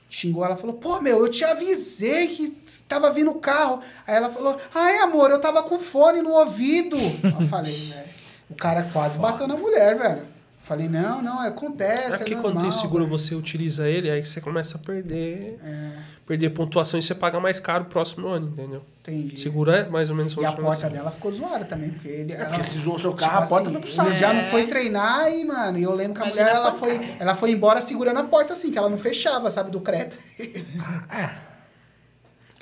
[0.08, 2.50] xingou ela, falou, pô, meu, eu te avisei que
[2.88, 3.80] tava vindo o carro.
[4.06, 6.96] Aí ela falou, ai, amor, eu tava com fone no ouvido.
[6.98, 8.10] eu falei, velho,
[8.52, 10.31] o cara quase bateu na mulher, velho.
[10.62, 14.10] Falei, não, não, acontece, É porque é quando tem normal, seguro, velho." você utiliza ele,
[14.12, 15.60] aí você começa a perder.
[15.64, 15.92] É,
[16.28, 18.82] Perder pontuação e você paga mais caro o próximo ano, entendeu?
[19.02, 19.42] entendi.
[19.42, 20.96] Seguro é mais ou menos E a porta assim.
[20.96, 22.32] dela ficou zoada também, porque ele...
[22.34, 24.10] ela- Porque se zoou seu Tipo carro, a porta assim, foi pro saco.
[24.10, 24.44] Ele já não É.
[24.46, 27.36] foi treinar e, mano, e eu lembro que a Imagina mulher, a ela foi, ela
[27.36, 30.16] foi embora segurando a porta assim, que ela não fechava, sabe, do Creta.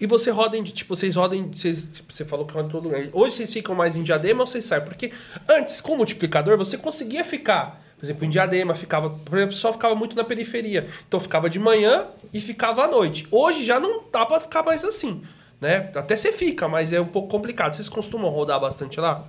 [0.02, 2.86] E você roda em, tipo, vocês rodam, vocês, tipo, você falou que roda em todo
[2.86, 3.04] lugar.
[3.12, 4.84] Hoje vocês ficam mais em diadema ou vocês saem?
[4.86, 5.12] Porque
[5.50, 9.74] antes, com o multiplicador, você conseguia ficar, por exemplo, em diadema, ficava, por exemplo, só
[9.74, 10.88] ficava muito na periferia.
[11.06, 13.28] Então ficava de manhã e ficava à noite.
[13.30, 15.22] Hoje já não dá pra ficar mais assim,
[15.60, 15.92] né?
[15.94, 17.74] Até você fica, mas é um pouco complicado.
[17.74, 19.28] Vocês costumam rodar bastante lá?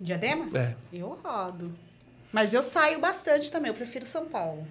[0.00, 0.56] Diadema?
[0.56, 0.76] É.
[0.92, 1.72] Eu rodo.
[2.32, 3.70] Mas eu saio bastante também.
[3.70, 4.64] Eu prefiro São Paulo.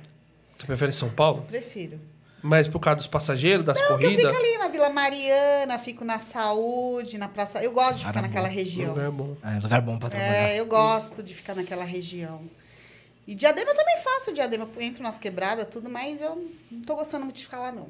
[0.58, 1.42] Você prefere São Paulo?
[1.42, 2.00] Prefiro.
[2.46, 4.32] Mas por causa dos passageiros, das Não, que eu corridas?
[4.32, 7.64] fico ali na Vila Mariana, fico na Saúde, na Praça.
[7.64, 8.90] Eu gosto de ficar naquela região.
[8.90, 9.36] Lugar bom.
[9.44, 10.50] É, lugar bom pra trabalhar.
[10.50, 12.44] É, eu gosto de ficar naquela região.
[13.26, 14.70] E diadema eu também faço diadema.
[14.76, 17.88] Eu entro nas quebradas, tudo, mas eu não tô gostando muito de ficar lá, não.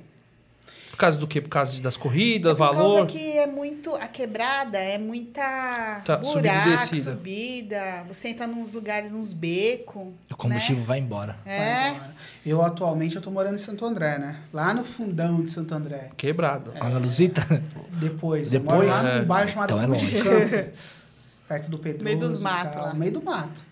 [0.96, 1.42] Por causa do quê?
[1.42, 2.96] Por causa das corridas, É por valor?
[3.00, 3.94] causa que é muito.
[3.96, 7.12] A quebrada é muita Tá, subida e buraco, descida.
[7.12, 8.04] subida.
[8.08, 10.08] Você entra nos lugares, nos becos.
[10.32, 11.36] O combustível vai embora.
[11.44, 11.90] Vai É.
[11.90, 12.16] embora.
[12.46, 14.38] Eu atualmente eu tô morando em Santo André, né?
[14.54, 16.12] Lá no fundão de Santo André.
[16.16, 16.72] Quebrado.
[16.80, 17.42] Ana Luzita?
[18.00, 18.50] Depois.
[18.50, 18.54] Depois?
[18.54, 19.20] Eu moro lá É.
[19.20, 20.24] num bairro chamado Então é Cruz de longe.
[20.50, 20.72] Campo.
[21.50, 22.04] perto do Pedroso.
[22.06, 22.94] Meio dos mato tal, lá.
[22.94, 23.66] Meio do mato.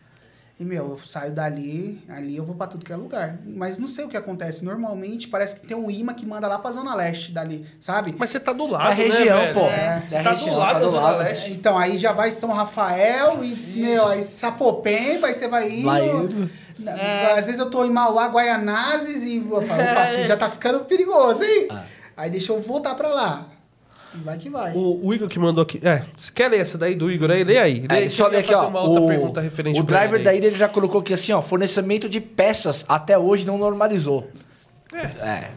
[0.64, 3.38] E, meu, eu saio dali, ali eu vou pra tudo que é lugar.
[3.46, 4.64] Mas não sei o que acontece.
[4.64, 8.16] Normalmente parece que tem um imã que manda lá pra Zona Leste dali, sabe?
[8.18, 9.54] Mas você tá do lado, Da região, né, velho?
[9.54, 9.66] pô.
[9.66, 10.04] É.
[10.08, 11.18] Você Da tá região, do lado tá da do Zona lado.
[11.20, 11.52] Leste.
[11.52, 15.84] Então, aí já vai São Rafael e, meu, aí Sapopemba, aí você vai indo.
[15.86, 16.50] Vai indo.
[16.80, 16.94] Na-
[17.38, 20.80] Às vezes eu tô em Mauá, Guaianazes e vou falar, opa, aqui já tá ficando
[20.86, 21.68] perigoso, hein?
[21.70, 21.84] Ah.
[22.16, 23.48] Aí deixa eu voltar pra lá.
[24.24, 24.74] Vai que vai.
[24.74, 25.80] O, o Igor que mandou aqui.
[25.84, 27.44] É, você quer ler essa daí do Igor aí?
[27.44, 27.86] Lê aí.
[27.90, 28.68] Lê É, que ler aqui, fazer ó.
[28.68, 31.42] uma outra o, pergunta referente o driver da ilha ele já colocou aqui assim, ó.
[31.42, 34.28] Fornecimento de peças até hoje não normalizou.
[34.94, 35.50] É.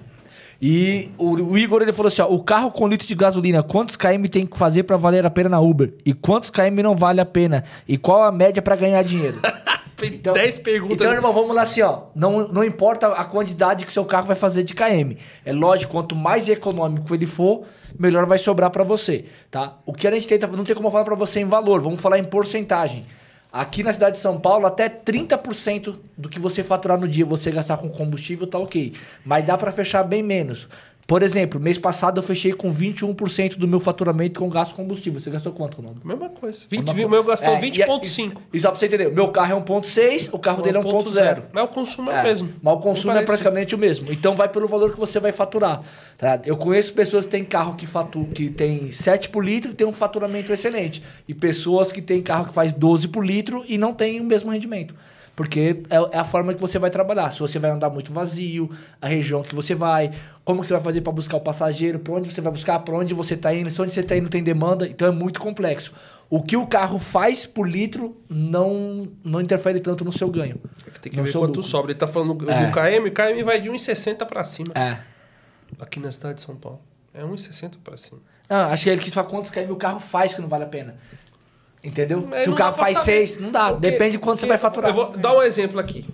[0.61, 2.29] E o, o Igor ele falou assim, ó.
[2.29, 5.51] O carro com litro de gasolina, quantos km tem que fazer pra valer a pena
[5.51, 5.93] na Uber?
[6.05, 7.65] E quantos km não vale a pena?
[7.87, 9.39] E qual a média pra ganhar dinheiro?
[9.97, 10.97] Fez 10 perguntas.
[10.97, 12.03] Então, irmão, vamos lá assim, ó.
[12.15, 15.17] Não, não importa a quantidade que o seu carro vai fazer de KM.
[15.45, 17.65] É lógico, quanto mais econômico ele for,
[17.99, 19.79] melhor vai sobrar pra você, tá?
[19.87, 22.19] O que a gente tenta, não tem como falar pra você em valor, vamos falar
[22.19, 23.07] em porcentagem.
[23.51, 27.51] Aqui na cidade de São Paulo, até 30% do que você faturar no dia você
[27.51, 28.93] gastar com combustível tá ok.
[29.25, 30.69] Mas dá pra fechar bem menos.
[31.07, 35.21] Por exemplo, mês passado eu fechei com 21% do meu faturamento com gasto combustível.
[35.21, 36.01] Você gastou quanto, Ronaldo?
[36.05, 36.67] Mesma coisa.
[36.69, 38.03] 20, Uma o meu gastou É, e é- 20,5.
[38.03, 39.13] Isso, isso só pra você entender.
[39.13, 41.45] Meu carro é 1.6, o carro dele é 1.0.
[41.53, 42.53] Mas o consumo é, o É, mesmo.
[42.61, 44.11] Mas o consumo é praticamente o mesmo.
[44.11, 45.81] Então vai pelo valor que você vai faturar.
[46.19, 46.41] tá?
[46.45, 49.87] Eu conheço pessoas que têm carro que, fatu que tem 7 por litro e tem
[49.87, 51.03] um faturamento excelente.
[51.29, 54.51] E pessoas que têm carro que faz 12 por litro e não tem o mesmo
[54.51, 54.93] rendimento.
[55.37, 57.31] Porque é, é a forma que você vai trabalhar.
[57.31, 60.11] Se você vai andar muito vazio, a região que você vai,
[60.43, 62.97] como que você vai fazer para buscar o passageiro, para onde você vai buscar, para
[62.97, 64.89] onde você está indo, se onde você está indo tem demanda.
[64.89, 65.93] Então é muito complexo.
[66.31, 70.59] O que o carro faz por litro não, não interfere tanto no seu ganho.
[71.03, 71.63] Tem que ver quanto lucro.
[71.63, 71.93] sobra.
[71.93, 72.67] Ele tá falando do É.
[72.67, 74.73] do KM, o KM vai de 1,60 pra cima.
[74.75, 74.97] É.
[75.79, 76.81] Aqui na cidade de São Paulo.
[77.13, 78.21] É 1,60 pra cima.
[78.49, 80.69] Não, acho que ele quis falar quantos km o carro faz que não vale a
[80.69, 80.97] pena.
[81.87, 82.27] Entendeu?
[82.29, 83.27] Mas Se o carro faz saber.
[83.27, 83.69] 6, não dá.
[83.73, 84.91] Porque- Depende de quanto você vai faturar.
[84.91, 86.05] Eu vou dar um exemplo aqui.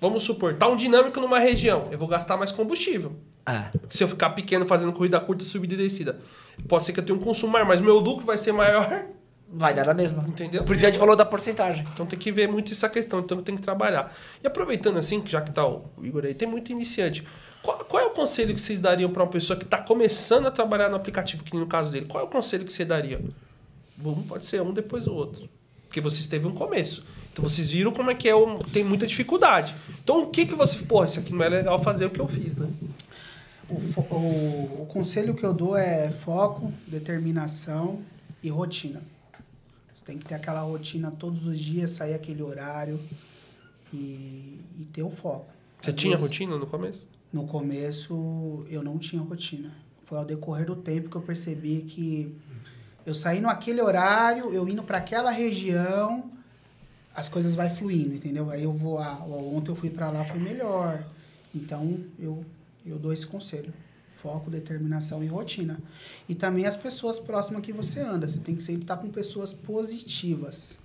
[0.00, 1.88] Vamos supor, tá um dinâmico numa região.
[1.90, 3.12] Eu vou gastar mais combustível.
[3.46, 3.64] É.
[3.90, 6.18] Se eu ficar pequeno fazendo corrida curta, subida e descida.
[6.68, 9.04] Pode ser que eu tenha um consumo maior, mas meu lucro vai ser maior.
[9.50, 10.22] Vai dar a mesma.
[10.28, 10.62] Entendeu?
[10.62, 11.86] Por isso que a gente falou da porcentagem.
[11.94, 14.12] Então tem que ver muito essa questão, então tem que trabalhar.
[14.42, 17.26] E aproveitando assim, já que tá o Igor aí, tem muito iniciante.
[17.62, 20.50] Qual, qual é o conselho que vocês dariam para uma pessoa que está começando a
[20.50, 22.06] trabalhar no aplicativo, que no caso dele?
[22.06, 23.20] Qual é o conselho que você daria?
[24.04, 25.48] Um pode ser um depois do outro.
[25.86, 27.04] Porque vocês teve um começo.
[27.32, 29.74] Então vocês viram como é que é, um, tem muita dificuldade.
[30.02, 32.28] Então o que que você, pô, isso aqui não é legal fazer o que eu
[32.28, 32.68] fiz, né?
[33.68, 33.74] O,
[34.14, 38.00] o- o conselho que eu dou é foco, determinação
[38.42, 39.02] e rotina.
[39.94, 42.98] Você tem que ter aquela rotina todos os dias, sair aquele horário
[43.92, 45.46] e, e ter o foco.
[45.80, 47.06] Você Às tinha vezes, rotina no começo?
[47.32, 49.72] No começo eu não tinha rotina.
[50.04, 52.34] Foi ao decorrer do tempo que eu percebi que
[53.06, 56.30] eu saí naquele horário, eu indo para aquela região,
[57.14, 58.50] as coisas vai fluindo, entendeu?
[58.50, 61.04] Aí eu vou, ah, ontem eu fui para lá, foi melhor.
[61.54, 62.44] Então eu
[62.88, 63.72] eu dou esse conselho.
[64.14, 65.78] Foco, determinação e rotina.
[66.28, 68.26] E também as pessoas próximas que você anda.
[68.26, 70.76] Você tem que sempre estar com pessoas positivas.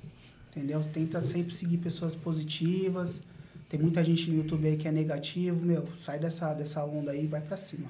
[0.51, 0.83] Entendeu?
[0.93, 3.21] Tenta sempre seguir pessoas positivas.
[3.69, 5.65] Tem muita gente no YouTube aí que é negativo.
[5.65, 7.89] Meu, sai dessa, dessa onda aí e vai pra cima.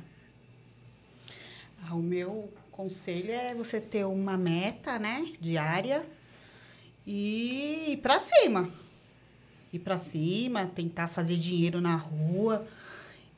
[1.85, 6.03] Ah, O meu conselho é você ter uma meta, né, diária
[7.05, 8.69] e ir para cima.
[9.71, 12.67] Ir para cima, tentar fazer dinheiro na rua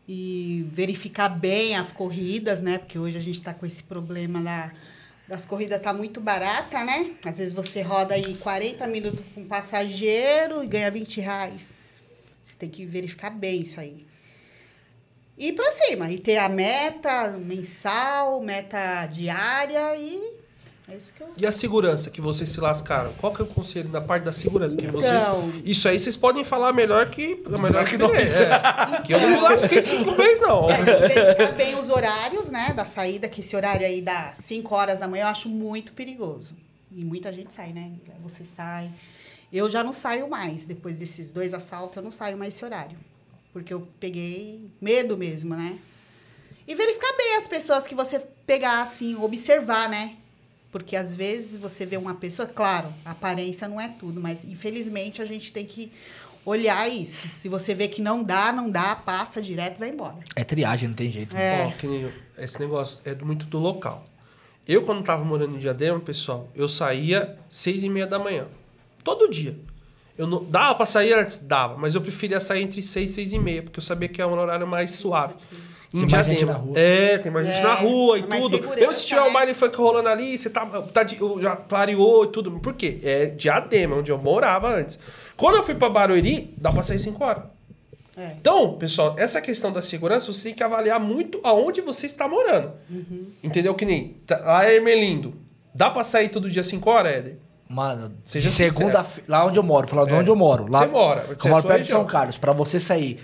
[0.07, 2.77] e verificar bem as corridas, né?
[2.77, 4.73] Porque hoje a gente está com esse problema lá
[5.27, 7.15] das corridas tá muito barata, né?
[7.25, 11.65] Às vezes você roda aí 40 minutos com passageiro e ganha 20 reais.
[12.45, 14.05] Você tem que verificar bem isso aí
[15.37, 20.33] ir pra cima e ter a meta mensal, meta diária e
[20.87, 21.27] é isso que eu.
[21.37, 23.11] E a segurança que vocês se lascaram?
[23.13, 24.75] Qual que é o conselho na parte da segurança?
[24.77, 28.39] Que Então- vocês, isso aí vocês podem falar melhor que melhor que nós.
[28.39, 30.69] É, que eu não me lasquei cinco vezes, não.
[30.69, 34.33] É, tem que verificar bem os horários, né, da saída, que esse horário aí dá
[34.35, 36.55] 5 horas da manhã, eu acho muito perigoso.
[36.91, 37.91] E muita gente sai, né?
[38.23, 38.89] Você sai.
[39.51, 40.65] Eu já não saio mais.
[40.65, 42.95] Depois desses dois assaltos, eu não saio mais esse horário.
[43.55, 45.77] Porque eu peguei medo mesmo, né?
[46.67, 50.17] E verificar bem as pessoas que você pegar, assim, observar, né?
[50.73, 55.21] Porque às vezes você vê uma pessoa, claro, a aparência não é tudo, mas infelizmente
[55.21, 55.89] a gente tem que
[56.45, 57.29] olhar isso.
[57.37, 60.17] Se você vê que não dá, não dá, passa direto e vai embora.
[60.35, 61.33] É triagem, não tem jeito.
[61.33, 61.67] É.
[61.67, 64.05] Ó, que nem eu- esse negócio é muito do local.
[64.67, 68.47] Eu, quando tava morando em Diadema, pessoal, eu saía seis e meia da manhã.
[69.01, 69.55] Todo dia.
[70.17, 71.37] Eu não, dava pra sair antes?
[71.39, 71.75] Dava.
[71.77, 74.25] Mas eu preferia sair entre seis e seis e meia, porque eu sabia que é
[74.25, 75.33] um horário mais suave.
[75.93, 76.53] em Tem mais gente Diadema.
[76.53, 76.73] na rua.
[76.79, 78.61] É, tem mais gente É, na rua e mais tudo.
[78.75, 79.33] Mesmo se tiver um né?
[79.33, 82.51] baile funk rolando ali, você tá, tá de- já clareou e tudo.
[82.59, 82.99] Por quê?
[83.03, 84.97] É Diadema, onde eu morava antes.
[85.37, 87.43] Quando eu fui pra Barueri, dá pra sair 5 horas.
[88.17, 88.31] É.
[88.39, 92.71] Então, pessoal, essa questão da segurança, você tem que avaliar muito aonde você está morando.
[92.89, 93.27] Uhum.
[93.43, 93.73] Entendeu?
[93.75, 95.33] Que nem tá- lá é Ermelindo.
[95.73, 97.37] Dá pra sair todo dia 5 horas, Éder?
[97.67, 100.17] Mano, Seja de segunda lá onde eu moro, falando de É.
[100.17, 100.67] onde eu moro.
[100.69, 102.05] Lá, Você mora, Eu você é moro sua perto de São.
[102.05, 102.37] Carlos.
[102.37, 103.19] Pra você sair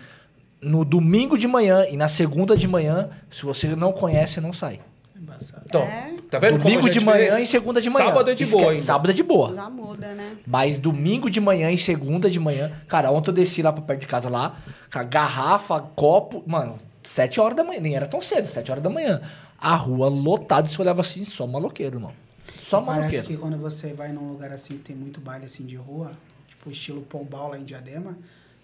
[0.61, 4.79] no domingo de manhã e na segunda de manhã, se você não conhece, não sai.
[5.15, 5.61] Embaçado.
[5.65, 6.15] Então, É.
[6.29, 7.31] tá vendo domingo é de diferença?
[7.31, 8.05] manhã e segunda de manhã.
[8.07, 8.83] Sábado é de Esque- boa ainda.
[8.83, 9.53] Sábado é de boa.
[9.55, 10.37] Já muda, né?
[10.47, 12.71] Mas domingo de manhã e segunda de manhã.
[12.87, 14.55] Cara, ontem eu desci lá pra perto de casa lá,
[14.91, 16.43] com a garrafa, copo.
[16.47, 17.79] Mano, sete horas da manhã.
[17.79, 19.21] Nem era tão cedo, sete horas da manhã.
[19.59, 22.15] A rua lotada, você olhava assim, só maloqueiro, mano.
[22.71, 25.75] Só Parece que quando você vai num lugar assim que tem muito baile assim de
[25.75, 26.11] rua,
[26.47, 28.17] tipo estilo Pombal lá em Diadema,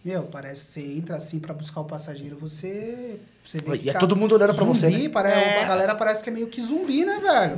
[0.03, 3.19] meu, parece que você entra assim pra buscar o passageiro, você.
[3.43, 5.09] você vê E que é todo mundo olhando pra você, né?
[5.09, 5.63] Parece, É.
[5.63, 7.57] A galera parece que é meio que zumbi, né, velho?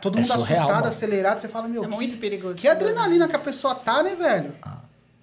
[0.00, 0.86] todo é mundo surreal, assustado, mano.
[0.86, 2.54] acelerado, você fala, meu, É muito perigoso.
[2.54, 4.54] que adrenalina que a pessoa tá, né, velho?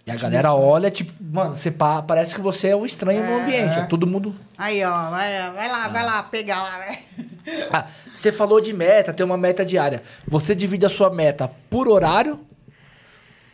[0.06, 3.32] E a galera olha, tipo, mano, você pa- parece que você é o estranho no
[3.32, 3.42] É.
[3.44, 3.80] ambiente.
[3.80, 3.86] ó.
[3.88, 4.36] Todo mundo.
[4.58, 7.00] Aí, ó, vai, vai lá, vai lá, pegar lá, vai.
[7.72, 10.04] Ah, você falou de meta, tem uma meta diária.
[10.28, 12.40] Você divide a sua meta por horário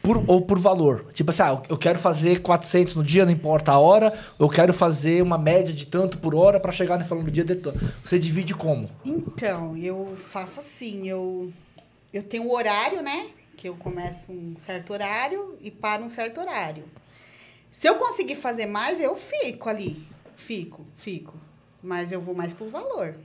[0.07, 1.05] por, ou por valor.
[1.13, 4.17] Tipo assim, ah, eu quero fazer 400 no dia, não importa a hora.
[4.39, 7.43] Eu quero fazer uma média de tanto por hora pra chegar no final do dia
[7.43, 7.77] de tanto.
[8.03, 8.89] Você divide como?
[9.03, 11.51] Então, eu faço assim, eu,
[12.13, 13.27] eu tenho o horário, né?
[13.57, 16.85] Que eu começo um certo horário e paro um certo horário.
[17.69, 20.07] Se eu conseguir fazer mais, eu fico ali.
[20.37, 21.35] Fico, fico.
[21.83, 23.15] Mas eu vou mais por valor.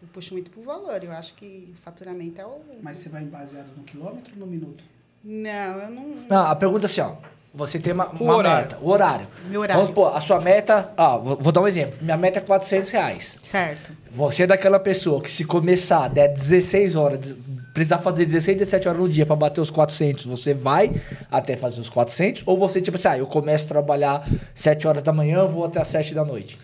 [0.00, 1.02] Eu puxo muito por valor.
[1.02, 2.60] Eu acho que faturamento é o.
[2.82, 4.82] Mas você vai baseado no quilômetro ou no minuto?
[5.24, 5.50] Não,
[5.80, 6.06] eu não.
[6.28, 7.14] Não, a pergunta é assim, ó.
[7.54, 8.62] Você tem uma, O uma horário.
[8.68, 9.26] meta, o horário.
[9.48, 9.74] Meu horário.
[9.82, 10.92] Vamos supor, a sua meta.
[10.96, 11.98] Ah, vou, vou dar um exemplo.
[12.00, 13.36] Minha meta é 400 reais.
[13.42, 13.90] Certo.
[14.10, 17.34] Você é daquela pessoa que se começar, der 16 horas,
[17.74, 20.92] precisar fazer 16, 17 horas no dia pra bater os 400, você vai
[21.30, 22.44] até fazer os 400?
[22.46, 25.80] Ou você, tipo assim, ah, eu começo a trabalhar 7 horas da manhã, vou até
[25.80, 26.56] as 7 da noite?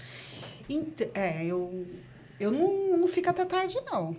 [0.69, 1.87] Ent- é, eu,
[2.45, 4.17] eu não, não fico até tarde, não.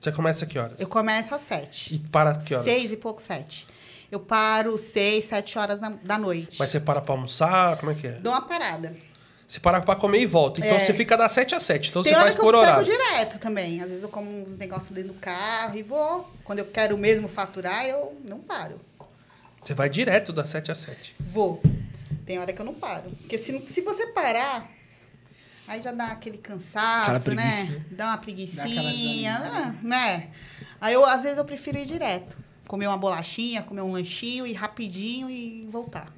[0.00, 0.80] Você começa a que horas?
[0.80, 1.94] Eu começo às sete.
[1.94, 2.64] E para que horas?
[2.64, 3.66] Seis e pouco, sete.
[4.10, 6.56] Eu paro seis, sete horas da, da noite.
[6.58, 7.76] Mas você para pra almoçar?
[7.78, 8.10] Como é que é?
[8.12, 8.94] Dou uma parada.
[9.46, 10.60] Você para pra comer e volta.
[10.60, 10.80] Então É.
[10.84, 11.90] você fica das 7 às 7.
[11.90, 12.84] Então Tem você hora faz que eu por horário.
[12.84, 13.80] direto também.
[13.82, 16.28] Às vezes eu como uns negócios dentro do carro e vou.
[16.42, 18.80] Quando eu quero mesmo faturar, eu não paro.
[19.62, 21.14] Você vai direto das 7 às 7.
[21.20, 21.62] Vou.
[22.24, 23.10] Tem hora que eu não paro.
[23.20, 24.70] Porque se, se você parar,
[25.72, 27.82] aí já dá aquele cansaço, né?
[27.90, 29.74] Dá uma Dá aquela desanimada.
[29.82, 30.28] né?
[30.80, 32.36] Aí eu, às vezes, eu prefiro ir direto.
[32.66, 36.12] Comer uma bolachinha, comer um lanchinho, ir rapidinho e voltar.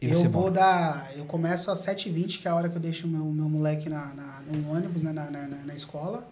[0.00, 0.50] E eu vou volta?
[0.60, 1.12] dar.
[1.16, 3.88] Eu começo às 7h20, que é a hora que eu deixo o meu, meu moleque
[3.88, 6.26] na, na- no ônibus, né, na, na, na- na escola,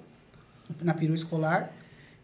[0.80, 1.70] na perua escolar,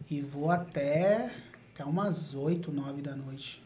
[0.09, 1.29] e vou até,
[1.73, 3.61] até umas 8, 9 da noite.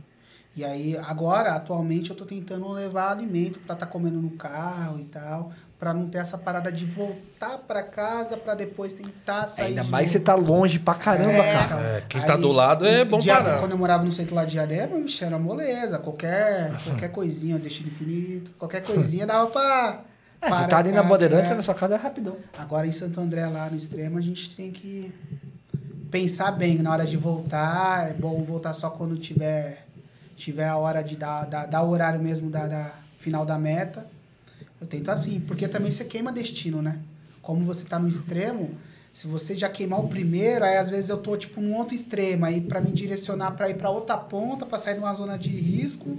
[0.55, 5.05] E aí, agora, atualmente, eu tô tentando levar alimento pra estar comendo no carro e
[5.05, 9.67] tal, pra não ter essa parada de voltar pra casa pra depois tentar sair.
[9.67, 11.65] Ainda de mais você tá longe pra caramba, É, cara.
[11.65, 13.59] então, É, quem tá do lado é bom parar.
[13.59, 15.97] Quando eu morava no centro lá de Diadema, bicho, era moleza.
[15.97, 20.01] Qualquer, qualquer coisinha, destino infinito, qualquer coisinha dava pra.
[20.41, 21.55] É, você tá ali na casa, Bandeirantes, né?
[21.55, 22.35] na sua casa é rapidão.
[22.57, 25.13] Agora em Santo André, lá no extremo, a gente tem que
[26.11, 28.09] pensar bem na hora de voltar.
[28.09, 29.85] É bom voltar só quando tiver,
[30.35, 34.05] tiver a hora de dar, dar, dar o horário mesmo da, da final da meta.
[34.81, 36.99] Eu tento assim, porque também você queima destino, né?
[37.41, 38.71] Como você tá no extremo,
[39.13, 42.45] se você já queimar o primeiro, aí às vezes eu tô tipo num outro extremo,
[42.45, 45.49] aí para me direcionar para ir para outra ponta, para sair de uma zona de
[45.49, 46.17] risco.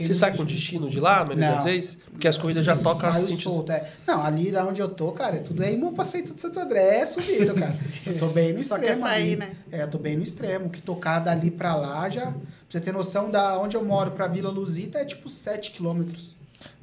[0.00, 1.98] Você sai com destino de lá, maioria das vezes?
[2.10, 3.38] Porque as corridas já tocam Saio assim.
[3.38, 3.92] solto, é.
[4.06, 7.00] Não, ali da onde eu tô, cara, é tudo aí, meu passeio de Santo André
[7.00, 7.76] é subido, cara.
[8.06, 9.02] Eu tô bem no Só extremo.
[9.02, 9.36] quer sair, ali.
[9.36, 9.52] né?
[9.70, 10.70] É, eu tô bem no extremo.
[10.70, 12.22] Que tocar dali pra lá já.
[12.22, 12.32] Pra
[12.68, 16.33] você ter noção, da onde eu moro pra Vila Luzita é tipo 7 quilômetros.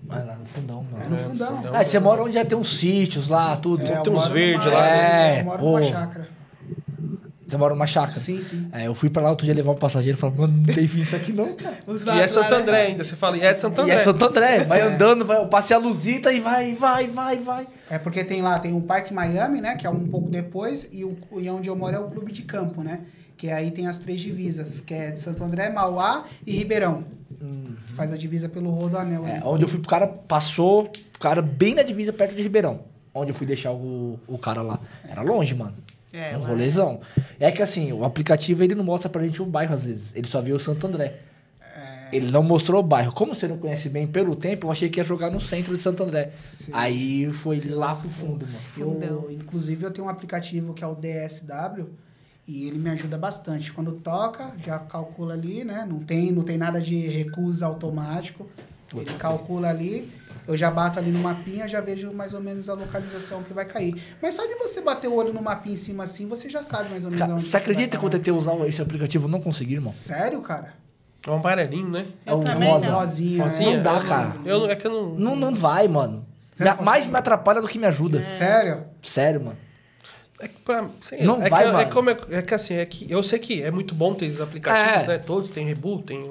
[0.03, 1.09] Vai lá no fundão, É mano.
[1.09, 1.57] no É, fundão.
[1.57, 1.71] fundão.
[1.75, 3.83] Ah, você mora onde já tem uns sítios lá, tudo.
[3.83, 4.87] É, eu tem uns moro verdes numa- lá.
[4.87, 5.65] É, Eu moro pô.
[5.79, 6.27] numa chácara.
[7.47, 8.17] Você mora numa chácara.
[8.19, 8.69] Sim, sim.
[8.71, 10.87] É, eu fui pra lá outro dia levar um passageiro e falei, mano, não tem
[10.87, 11.77] fim isso aqui não, cara.
[12.15, 13.03] E é Santo André ainda.
[13.03, 13.93] Você fala, e é Santo E André.
[13.95, 17.67] é Santo André, vai andando, vai, eu passei a luzita e vai, vai, vai, vai.
[17.89, 19.75] É porque tem lá, tem o Parque Miami, né?
[19.75, 22.43] Que é um pouco depois, e, o, e onde eu moro é o Clube de
[22.43, 23.01] Campo, né?
[23.41, 27.03] Que aí tem as três divisas, que é de Santo André, Mauá e Ribeirão.
[27.95, 29.25] Faz a divisa pelo Rodoanel.
[29.25, 30.83] É, onde eu fui pro cara, passou,
[31.15, 32.81] o cara bem na divisa perto de Ribeirão.
[33.11, 34.79] Onde eu fui deixar o, o cara lá.
[35.09, 35.73] Era longe, mano.
[36.13, 37.01] É, um lá- rolezão.
[37.39, 40.15] É que assim, o aplicativo ele não mostra pra gente o bairro às vezes.
[40.15, 41.21] Ele só vê o Santo André.
[42.13, 43.11] Ele não mostrou o bairro.
[43.11, 45.81] Como você não conhece bem pelo tempo, eu achei que ia jogar no centro de
[45.81, 46.29] Santo André.
[46.35, 46.69] Sim.
[46.75, 48.45] Aí foi Sim, lá pro fundo,
[48.77, 49.03] mano.
[49.03, 51.87] Eu, inclusive, eu tenho um aplicativo que é o DSW
[52.51, 53.71] e ele me ajuda bastante.
[53.71, 55.85] Quando toca, já calcula ali, né?
[55.89, 58.47] Não tem, não tem nada de recusa automático.
[58.93, 60.11] Ele calcula ali,
[60.45, 63.63] eu já bato ali no mapinha, já vejo mais ou menos a localização que vai
[63.63, 63.95] cair.
[64.21, 66.89] Mas só de você bater o olho no mapinha em cima assim, você já sabe
[66.89, 69.39] mais ou menos Cara, onde você acredita que eu tentei usar esse aplicativo e não
[69.39, 69.93] consegui, irmão?
[69.93, 70.73] Sério, cara?
[71.25, 72.05] É um amarelinho, né?
[72.25, 72.87] Eu É o também rosa.
[72.89, 72.99] não.
[72.99, 73.43] Rosinha.
[73.45, 73.69] Rosinha?
[73.69, 73.75] é.
[73.77, 74.35] Não dá, cara.
[74.43, 75.15] Eu, é que eu não.
[75.15, 76.25] Não, não vai, mano.
[76.39, 78.21] Você não Me- mais me atrapalha do que me ajuda.
[78.21, 78.83] Sério?
[79.01, 79.57] Sério, mano.
[80.41, 81.91] É que pra, sei Não é vai, que, é, mano.
[81.91, 84.41] como é, é que assim, é que eu sei que é muito bom ter esses
[84.41, 85.07] aplicativos, É.
[85.07, 85.17] né?
[85.19, 86.29] Todos tem Reboot, tem,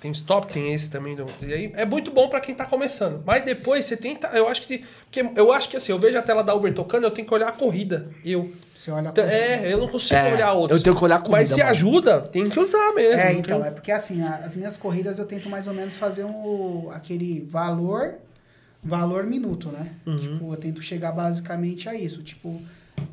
[0.00, 1.14] tem Stop, tem esse também.
[1.16, 3.22] do- E aí é muito bom pra quem tá começando.
[3.24, 4.28] Mas depois você tenta.
[4.28, 4.84] Eu acho que.
[5.10, 7.34] Porque eu acho que assim, eu vejo a tela da Uber tocando, eu tenho que
[7.34, 8.08] olhar a corrida.
[8.24, 8.52] Eu.
[8.76, 10.78] Você olha Então, É, eu não consigo É, olhar outros.
[10.78, 11.70] eu tenho que olhar a corrida, Mas se mano.
[11.70, 13.20] ajuda, tem que usar mesmo.
[13.20, 15.94] É, então, tem- é porque assim, a- as minhas corridas eu tento mais ou menos
[15.96, 18.14] fazer um, aquele valor,
[18.82, 19.92] valor minuto, né?
[20.06, 20.16] Uhum.
[20.16, 22.22] Tipo, eu tento chegar basicamente a isso.
[22.22, 22.58] Tipo,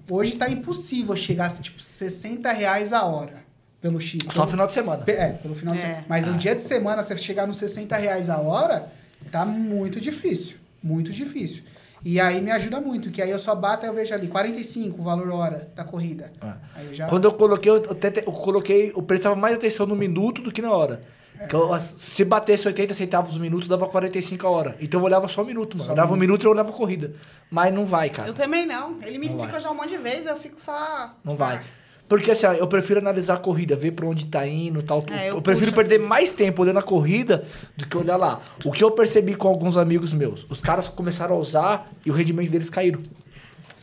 [0.09, 3.45] hoje tá impossível chegar a, tipo, 60 reais a hora
[3.81, 4.19] pelo X.
[4.25, 5.03] Só pelo, final de semana.
[5.07, 5.85] É, pelo final de É.
[5.85, 6.05] semana.
[6.07, 8.91] Mas no dia de semana, você chegar nos 60 reais a hora,
[9.31, 10.57] tá muito difícil.
[10.81, 11.63] Muito difícil.
[12.05, 14.99] E aí me ajuda muito, que aí eu só bato e eu vejo ali, 45
[14.99, 16.31] o valor hora da corrida.
[16.39, 16.55] Ah.
[16.75, 17.07] Aí eu já...
[17.07, 20.61] Quando eu coloquei, eu, tentei- eu coloquei, eu prestava mais atenção no minuto do que
[20.61, 21.01] na hora.
[21.47, 24.75] Que eu- se batesse 80 centavos o minuto, dava 45 a hora.
[24.79, 25.85] Então eu olhava só o minuto, mano.
[25.85, 27.13] Só eu olhava o o minuto e eu olhava a corrida.
[27.49, 28.27] Mas não vai, cara.
[28.29, 28.97] Eu também não.
[29.01, 29.61] Ele me Não explica vai.
[29.61, 31.11] já um monte de vezes, eu fico só.
[31.23, 31.61] Não vai.
[32.09, 35.03] Porque assim, ó, eu prefiro analisar a corrida, ver pra onde tá indo tal.
[35.11, 36.05] É, eu, eu prefiro perder assim.
[36.07, 37.43] mais tempo olhando a corrida
[37.75, 38.39] do que olhar lá.
[38.63, 42.13] O que eu percebi com alguns amigos meus, os caras começaram a usar e o
[42.13, 43.01] rendimento deles caíram.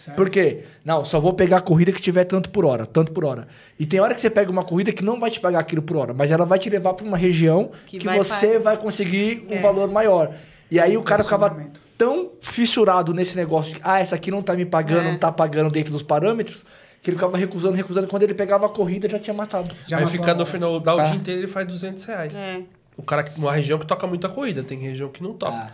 [0.05, 0.17] Sério?
[0.17, 0.65] Por quê?
[0.85, 3.49] Não, só vou pegar a corrida que tiver tanto por hora, tanto por hora.
[3.79, 5.97] E tem hora que você pega uma corrida que não vai te pagar aquilo por
[5.97, 8.61] hora, mas ela vai te levar pra uma região que, Que vai você pagar.
[8.61, 9.61] vai conseguir um É.
[9.61, 10.31] valor maior.
[10.71, 11.57] E aí o cara ficava
[11.97, 15.11] tão fissurado nesse negócio de, ah, essa aqui não tá me pagando, É.
[15.13, 16.67] não tá pagando dentro dos parâmetros,
[17.01, 18.07] que ele ficava recusando, recusando.
[18.07, 19.75] Quando ele pegava a corrida, já tinha matado.
[19.87, 21.05] Já Aí fica no final, dá o Tá.
[21.05, 22.35] dia inteiro ele faz 200 reais.
[22.35, 22.61] É.
[22.97, 25.53] O cara, que- uma região que toca muita corrida, tem região que não toca.
[25.55, 25.71] Ah,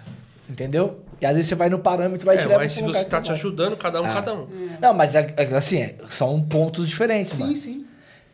[0.48, 1.00] entendeu?
[1.20, 3.20] E às vezes você vai no parâmetro, vai é, te levar mas se você tá
[3.20, 4.14] te ajudando, cada um, Ah.
[4.14, 4.46] cada um.
[4.80, 7.56] Não, mas é- é assim, é, são pontos diferentes, Sim, mano.
[7.56, 7.86] sim.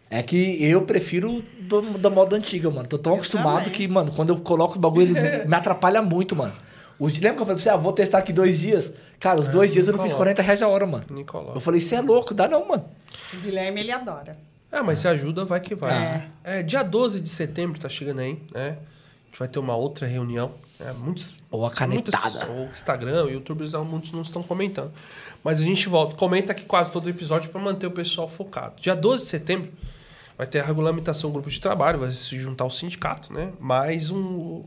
[0.09, 2.87] É que eu prefiro do, da moda antiga, mano.
[2.87, 3.73] Tô tão Eu acostumado também.
[3.73, 6.53] que, mano, quando eu coloco o bagulho, eles me atrapalham muito, mano.
[6.99, 8.93] Os, lembra que eu falei pra você, ah, vou testar aqui dois dias?
[9.19, 10.33] Cara, os É, dois dias eu não fiz coloca.
[10.33, 11.05] 40 reais a hora, mano.
[11.27, 11.57] Coloca.
[11.57, 12.85] Eu falei, você é louco, dá não, mano.
[13.35, 14.39] O Guilherme, ele adora.
[14.71, 15.93] É, mas se ajuda, vai que vai.
[16.45, 16.59] É.
[16.61, 18.77] É, dia 12 de setembro tá chegando aí, né?
[19.37, 20.55] Gente vai ter uma outra reunião.
[20.81, 20.95] né?
[20.95, 21.35] Muitos.
[21.51, 22.47] Ou a canetada.
[22.47, 24.91] Muitos, o Instagram, o YouTube, muitos não estão comentando.
[25.45, 26.17] Mas a gente volta.
[26.17, 28.81] Comenta aqui quase todo o episódio para manter o pessoal focado.
[28.81, 29.71] Dia 12 de setembro
[30.39, 33.53] vai ter a regulamentação do grupo de trabalho, vai se juntar o sindicato, né?
[33.61, 34.65] Mais um.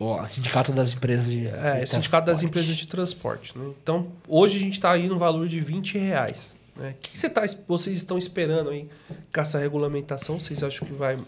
[0.00, 1.46] Ó, Sindicato das Empresas de.
[1.48, 3.56] É, de sindicato das empresas de transporte.
[3.56, 3.70] Né?
[3.82, 6.54] Então, hoje a gente está aí no valor de 20 reais.
[6.74, 6.90] Né?
[6.90, 8.88] O que você tá, vocês estão esperando aí
[9.30, 10.40] com essa regulamentação?
[10.40, 11.18] Vocês acham que vai,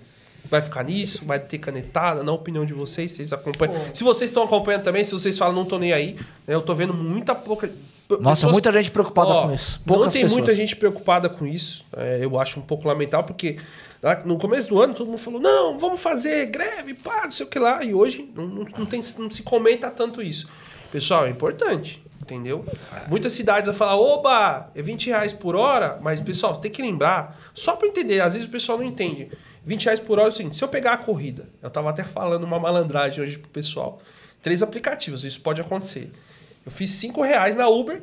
[0.51, 1.23] vai ficar nisso?
[1.25, 2.23] Vai ter canetada?
[2.23, 3.75] Na opinião de vocês, vocês acompanham?
[3.95, 6.15] Se vocês estão acompanhando também, se vocês falam, não tô nem aí,
[6.47, 6.55] né?
[6.55, 7.71] eu tô vendo muita pouca.
[8.09, 9.83] Nossa, pessoas- muita gente preocupada Ó, com isso.
[9.85, 10.39] Não Poucas tem pessoas.
[10.41, 11.85] muita gente preocupada com isso.
[11.95, 13.59] É, eu acho um pouco lamentável, porque
[14.03, 17.45] lá no começo do ano todo mundo falou: não, vamos fazer greve, pá, não sei
[17.45, 17.85] o que lá.
[17.85, 20.49] E hoje não, não, não tem, não se comenta tanto isso.
[20.91, 22.03] Pessoal, é importante.
[22.29, 22.63] Entendeu?
[23.09, 26.83] Muitas cidades vão falar, oba, é 20 reais por hora, mas, pessoal, você tem que
[26.83, 29.31] lembrar, só para entender, às vezes o pessoal não entende.
[29.65, 32.05] 20 reais por hora é o seguinte, se eu pegar a corrida, eu tava até
[32.05, 33.99] falando uma malandragem hoje pro pessoal,
[34.43, 36.13] três aplicativos, isso pode acontecer.
[36.67, 38.03] Eu fiz 5 reais na Uber,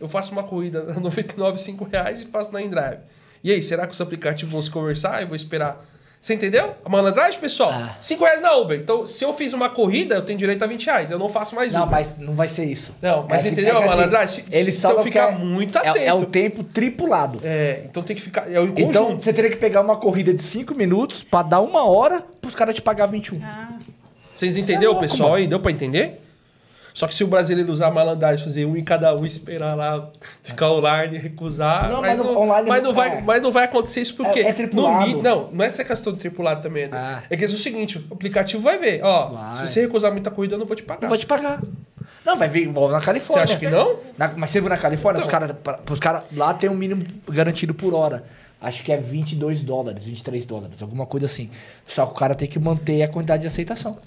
[0.00, 2.98] eu faço uma corrida na 99, 5 reais e faço na InDrive.
[3.44, 5.22] E aí, será que os aplicativos vão se conversar?
[5.22, 5.84] Eu vou esperar.
[6.24, 6.72] Você entendeu?
[6.82, 7.68] A malandragem, pessoal?
[7.70, 7.96] Ah.
[8.00, 8.80] 5 reais na Uber.
[8.80, 11.10] Então, se eu fiz uma corrida, eu tenho direito a 20 reais.
[11.10, 11.90] Eu não faço mais Não, Uber.
[11.90, 12.94] mas não vai ser isso.
[13.02, 14.44] Não, mas que- entendeu a que, assim, malandragem?
[14.50, 16.16] Eles Então falam fica que é- muito é- É, atento.
[16.22, 17.40] o tempo tripulado.
[17.44, 18.50] É, então tem que ficar.
[18.50, 19.22] É o Então, conjunto.
[19.22, 22.74] você teria que pegar uma corrida de 5 minutos pra dar uma hora pros caras
[22.74, 23.38] te pagar 21.
[23.44, 23.74] Ah,
[24.34, 25.34] Vocês entenderam, É louco, pessoal?
[25.34, 26.22] Aí deu pra entender?
[26.94, 30.08] Só que se o brasileiro usar malandragem, fazer um em cada um, esperar lá,
[30.44, 31.90] ficar online, recusar.
[31.90, 34.38] Não, mas, mas não, online mas, não é- vai, mas não vai acontecer isso porque.
[34.38, 35.06] É- é no tripulado.
[35.08, 36.96] mi- não, não é essa questão do tripulado também, Edu.
[36.96, 37.20] Ah.
[37.28, 39.30] É que é o seguinte: o aplicativo vai ver, ó.
[39.30, 39.56] Vai.
[39.66, 41.02] Se você recusar muita corrida, eu não vou te pagar.
[41.02, 41.60] Não vou te pagar.
[42.24, 43.44] Não, vai vir igual na Califórnia.
[43.46, 43.96] Você acha que não?
[44.16, 45.26] Na- mas você viu na Califórnia, Então.
[45.28, 48.24] os caras caras lá tem um mínimo garantido por hora.
[48.60, 51.50] Acho que é 22 dólares, 23 dólares, alguma coisa assim.
[51.86, 53.98] Só que o cara tem que manter a quantidade de aceitação.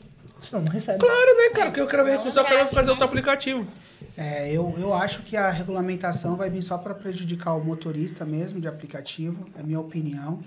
[0.42, 1.00] Senão não recebe.
[1.00, 1.66] Claro, né, cara?
[1.70, 3.68] Porque eu quero ver recusar, eu quero fazer outro aplicativo.
[4.16, 8.60] É, eu, eu acho que a regulamentação vai vir só para prejudicar o motorista mesmo
[8.60, 10.40] de aplicativo, é a minha opinião.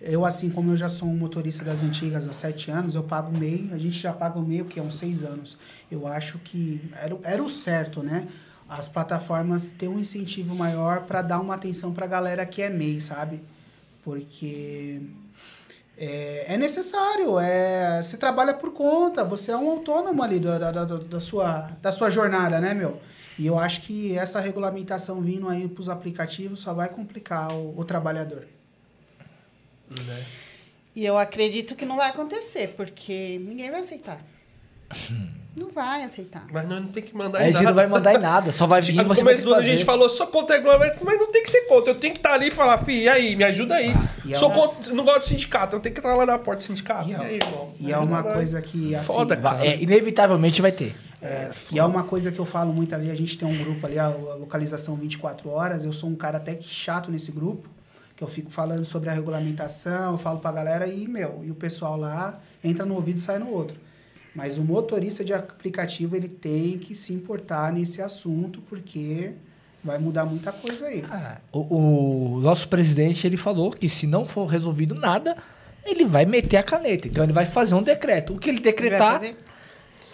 [0.00, 3.36] Eu, assim como eu já sou um motorista das antigas há sete anos, eu pago
[3.36, 5.56] meio, a gente já paga o meio, que é uns seis anos.
[5.90, 8.28] Eu acho que era, o- era o certo, né?
[8.68, 12.70] As plataformas têm um incentivo maior para dar uma atenção para a galera que é
[12.70, 13.40] MEI, sabe?
[14.04, 15.00] Porque
[15.98, 20.70] é, é necessário, é, você trabalha por conta, você é um autônomo ali da, da,
[20.70, 23.00] da, da sua, da sua jornada, né, meu?
[23.36, 27.78] E eu acho que essa regulamentação vindo aí para os aplicativos só vai complicar o,
[27.78, 28.46] o trabalhador.
[29.90, 30.24] Né?
[30.94, 34.20] E eu acredito que não vai acontecer, porque ninguém vai aceitar.
[35.58, 36.46] Não vai aceitar.
[36.52, 37.74] Mas nós não tem que mandar Aí a em gente nada.
[37.74, 39.64] não vai mandar em nada, só vai vir e No você começo do ano a
[39.64, 41.90] gente falou só contra regulamento, mas não tem que ser contra.
[41.92, 43.92] Eu tenho que estar ali e falar, fi, e aí, me ajuda aí.
[44.24, 46.38] e é Sou uma- contra, não gosto de sindicato, eu tenho que estar lá na
[46.38, 47.08] porta do sindicato.
[47.08, 47.70] E E, é- aí, irmão?
[47.80, 49.66] E é uma coisa que, assim, Foda, cara.
[49.66, 50.94] É, inevitavelmente vai ter.
[51.20, 53.84] É, e é uma coisa que eu falo muito ali, a gente tem um grupo
[53.86, 57.68] ali, a, a localização 24 horas, eu sou um cara até que chato nesse grupo,
[58.16, 61.54] que eu fico falando sobre a regulamentação, eu falo pra galera e, meu, e o
[61.54, 63.74] pessoal lá entra no ouvido e sai no outro.
[64.34, 69.32] Mas o motorista de aplicativo, ele tem que se importar nesse assunto, porque
[69.82, 71.04] vai mudar muita coisa aí.
[71.10, 75.36] Ah, o, o nosso presidente ele falou que se não for resolvido nada,
[75.84, 77.08] ele vai meter a caneta.
[77.08, 78.34] Então ele vai fazer um decreto.
[78.34, 79.36] O que ele Ele vai decretar, fazer?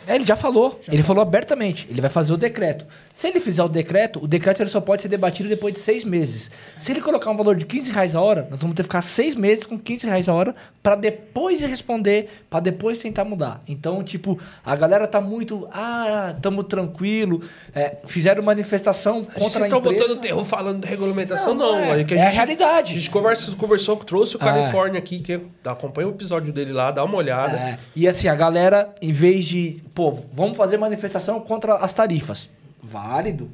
[0.06, 0.81] É, ele já falou.
[0.89, 1.86] ele falou abertamente.
[1.90, 2.86] Ele vai fazer o decreto.
[3.12, 6.05] Se ele fizer o decreto, o decreto ele só pode ser debatido depois de seis
[6.05, 6.51] meses.
[6.78, 9.02] Se ele colocar um valor de 15 reais a hora, nós vamos ter que ficar
[9.02, 13.62] seis meses com 15 reais a hora para depois responder, para depois tentar mudar.
[13.66, 15.68] Então, tipo, a galera tá muito.
[15.72, 17.43] Ah, tamo tranquilo.
[17.74, 20.05] É, fizeram manifestação contra Vocês a estão empresa.
[20.05, 21.55] botando terror falando de regulamentação?
[21.55, 22.05] Não, Não, não é.
[22.05, 22.93] que É a realidade.
[22.93, 24.44] A gente conversa, conversou, trouxe o É.
[24.44, 27.56] Califórnia aqui, que acompanha o episódio dele lá, dá uma olhada.
[27.56, 32.48] É, e assim, a galera, em vez de, pô, vamos fazer manifestação contra as tarifas.
[32.82, 33.50] Válido.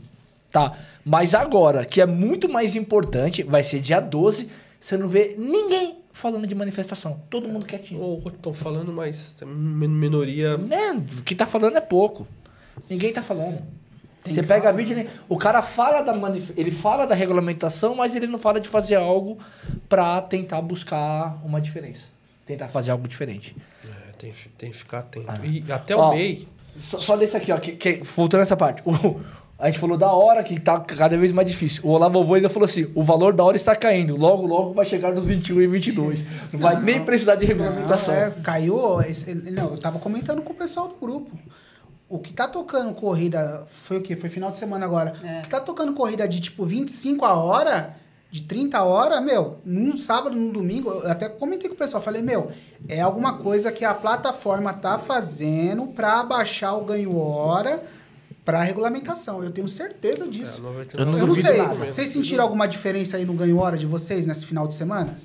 [0.50, 0.72] Tá.
[1.04, 4.48] Mas agora, que é muito mais importante, vai ser dia 12,
[4.80, 7.20] você não vê ninguém falando de manifestação.
[7.30, 8.00] Todo mundo quietinho.
[8.00, 10.56] Ou estão falando, mas minoria.
[10.56, 10.90] Né?
[11.18, 12.26] O que tá falando é pouco.
[12.88, 13.62] Ninguém tá falando.
[14.22, 14.76] Tem você que pega falar.
[14.76, 18.60] vídeo, ele- o cara fala da manif ele fala da regulamentação, mas ele não fala
[18.60, 19.38] de fazer algo
[19.88, 22.02] pra tentar buscar uma diferença.
[22.44, 23.56] Tentar fazer algo diferente.
[23.84, 23.88] É,
[24.20, 25.26] tem, que- tem que ficar atento.
[25.28, 25.38] Ah.
[25.44, 26.46] E até Ó, o MEI.
[26.76, 27.58] Só, só ler isso aqui, ó.
[27.58, 28.82] Que, que, voltando essa parte.
[28.84, 29.20] O-
[29.58, 31.82] a gente falou da hora, que tá cada vez mais difícil.
[31.84, 34.16] O Olavo Vovô ainda falou assim: o valor da hora está caindo.
[34.16, 36.24] Logo, logo vai chegar nos 21 e 22.
[36.52, 38.14] Não vai nem precisar de regulamentação.
[38.14, 39.00] Não, é, caiu.
[39.02, 41.30] esse- não, eu tava comentando com o pessoal do grupo.
[42.08, 43.64] O que tá tocando corrida.
[43.68, 44.16] Foi o quê?
[44.16, 45.14] Foi final de semana agora.
[45.22, 45.38] É.
[45.38, 47.94] O que tá tocando corrida de tipo 25 a hora,
[48.30, 52.22] de 30 horas, meu, num sábado, num domingo, eu até comentei com o pessoal, falei,
[52.22, 52.52] meu,
[52.88, 57.82] é alguma coisa que a plataforma tá fazendo pra baixar o ganho hora
[58.44, 59.42] pra regulamentação.
[59.42, 60.58] Eu tenho certeza disso.
[60.58, 61.58] É, 99 Eu não eu não sei.
[61.58, 61.90] nada.
[61.90, 65.18] Vocês sentiram alguma diferença aí no ganho hora de vocês nesse final de semana?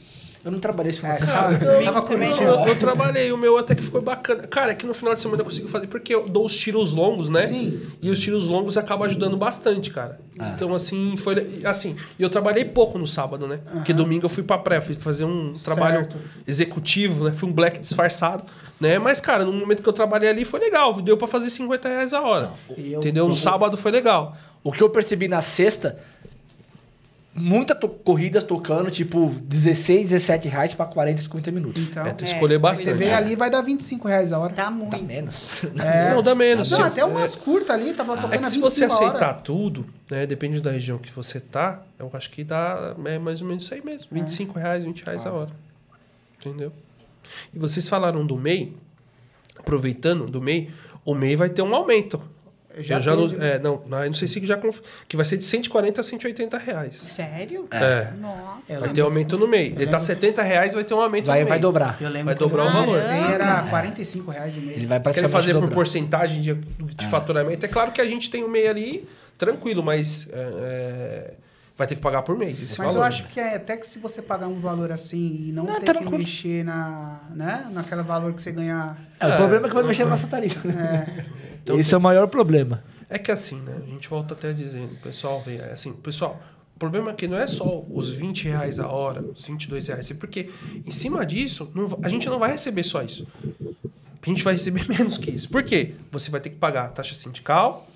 [0.46, 1.42] Eu não trabalhei esse final É, de semana.
[1.58, 2.60] tava, tava também Não, curtindo.
[2.62, 4.44] eu, eu trabalhei, o meu até que ficou bacana.
[4.44, 6.94] Cara, é que no final de semana eu consigo fazer, porque eu dou os tiros
[6.94, 7.48] longos, né?
[7.48, 7.82] Sim.
[8.00, 10.20] E os tiros longos acabam ajudando bastante, cara.
[10.38, 10.52] Ah.
[10.54, 11.62] Então, assim, foi.
[11.66, 13.60] Assim, e eu trabalhei pouco no sábado, né?
[13.74, 16.16] Porque domingo eu fui pra pré, fui fazer um trabalho Certo.
[16.48, 17.34] executivo, né?
[17.34, 18.44] Fui um black disfarçado,
[18.80, 19.00] né?
[19.00, 22.14] Mas, cara, no momento que eu trabalhei ali foi legal, deu pra fazer 50 reais
[22.14, 22.52] a hora.
[22.78, 23.28] Eu- entendeu?
[23.28, 24.36] No sábado foi legal.
[24.64, 25.98] O que eu percebi na sexta,
[27.38, 31.84] muita to corrida tocando, tipo, 16, 17 reais pra 40, 50 minutos.
[31.84, 32.98] Então, é, tem que É, escolher você bastante.
[32.98, 34.54] vê ali, vai dar 25 reais a hora.
[34.54, 34.92] Tá muito.
[34.92, 35.50] Tá menos.
[35.78, 36.14] É.
[36.14, 36.72] Não, dá menos.
[36.72, 39.34] Não, Se- até umas curtas ali, tava tocando É que a se 25 você aceitar
[39.36, 40.26] tudo, né?
[40.26, 43.74] Depende da região que você tá, eu acho que dá é mais ou menos isso
[43.74, 44.08] aí mesmo.
[44.12, 44.20] É.
[44.20, 45.52] 25 reais, 20 reais a hora.
[46.40, 46.72] Entendeu?
[47.54, 48.74] E vocês falaram do MEI,
[49.58, 50.70] aproveitando do MEI,
[51.04, 52.22] o MEI vai ter um aumento.
[52.80, 53.52] Já Eu já não, né?
[53.56, 56.04] é, não, não, eu não sei se já conf- que vai ser de 140 a
[56.04, 56.98] 180 reais.
[56.98, 57.68] Sério?
[57.72, 58.12] É.
[58.20, 58.74] Nossa.
[58.74, 59.68] Eu Vai ter aumento no MEI.
[59.68, 61.62] Ele tá lembro- 70 reais, vai ter um aumento Vai, no vai MEI.
[61.62, 61.98] dobrar.
[62.02, 63.00] Eu lembro Vai que dobrar o eu valor.
[63.00, 64.78] era 45 reais e meio.
[64.78, 68.30] Ele vai Se praticamente fazer por porcentagem de, de faturamento, é claro que a gente
[68.30, 69.08] tem o MEI ali,
[69.38, 71.34] tranquilo, mas é, é,
[71.78, 73.08] vai ter que pagar por mês esse Mas eu valor.
[73.08, 75.86] acho que é, até que se você pagar um valor assim e não, Não, ter
[75.94, 78.96] tá que mexer na, né, naquele valor que você ganha...
[79.20, 80.60] É, o problema é que vai mexer na nossa tarifa.
[81.74, 82.84] Esse é o maior problema.
[83.10, 83.82] É que assim, né?
[83.84, 86.42] A gente volta até dizendo, o pessoal vê, é assim, pessoal,
[86.76, 90.12] o problema é que não é só os 20 reais a hora, os 22 reais,
[90.12, 90.50] é porque
[90.86, 93.28] em cima disso, não a gente não vai receber só isso.
[94.22, 95.48] A gente vai receber menos que isso.
[95.48, 95.94] Por quê?
[96.12, 97.88] Você vai ter que pagar a taxa sindical,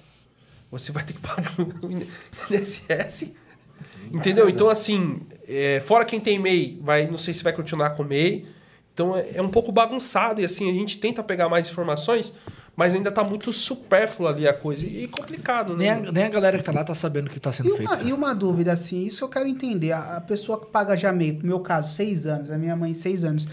[0.71, 3.31] você vai ter que pagar o INSS,
[4.11, 4.47] entendeu?
[4.47, 8.45] Então, assim, é, fora quem tem MEI, vai, não sei se vai continuar com MEI,
[8.99, 12.33] Então é, é um pouco bagunçado e assim, a gente tenta pegar mais informações,
[12.75, 14.85] mas ainda tá muito supérfluo ali a coisa.
[14.85, 16.09] E complicado, Nem né?
[16.09, 17.87] a, nem a galera que tá lá tá sabendo o que tá sendo E feito.
[17.89, 18.09] uma, cara.
[18.09, 19.93] e uma dúvida, assim, isso eu quero entender.
[19.93, 22.93] A, a pessoa que paga já meio, no meu caso, seis anos, a minha mãe,
[22.93, 23.47] seis anos.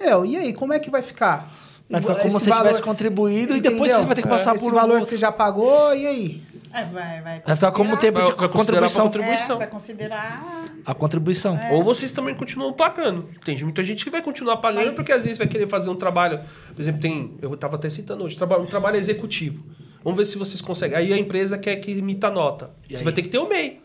[0.00, 1.54] Meu, e aí, como é que vai ficar?
[1.90, 3.98] Vai ficar como se você tivesse contribuído e depois Entendeu?
[4.00, 6.42] você vai ter que passar Esse por valor que você já pagou, e aí?
[6.76, 7.40] É, vai, vai.
[7.40, 9.04] Vai ficar como tempo Vai- de vai contribuição.
[9.06, 9.56] contribuição.
[9.56, 10.64] É, vai considerar.
[10.84, 11.56] A contribuição.
[11.56, 11.72] É.
[11.72, 13.22] Ou vocês também continuam pagando.
[13.44, 15.96] Tem muita gente que vai continuar pagando Mas- porque às vezes vai querer fazer um
[15.96, 16.40] trabalho.
[16.74, 17.36] Por exemplo, tem.
[17.40, 19.64] Eu estava até citando hoje, um trabalho executivo.
[20.04, 20.96] Vamos ver se vocês conseguem.
[20.96, 22.70] Aí a empresa quer que imita a nota.
[22.88, 23.04] E Você aí?
[23.04, 23.80] vai ter que ter o MEI.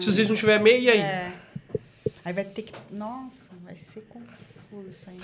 [0.00, 1.00] Se vocês não tiver MEI, e aí?
[1.00, 1.32] É.
[2.24, 2.72] Aí vai ter que.
[2.92, 5.18] Nossa, vai ser confuso isso aí.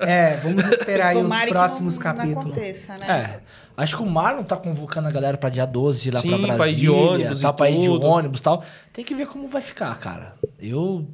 [0.00, 2.34] É, vamos esperar aí os Tomara próximos não, capítulos.
[2.44, 3.06] Não aconteça, né?
[3.08, 3.40] É.
[3.76, 6.38] Acho que o Marlon tá convocando a galera pra dia 12 ir lá Sim, pra
[6.38, 6.76] pra Brasília.
[6.76, 8.64] ir de ônibus tá e pra ir de ônibus e tal.
[8.92, 10.34] Tem que ver como vai ficar, cara.
[10.60, 11.06] Eu,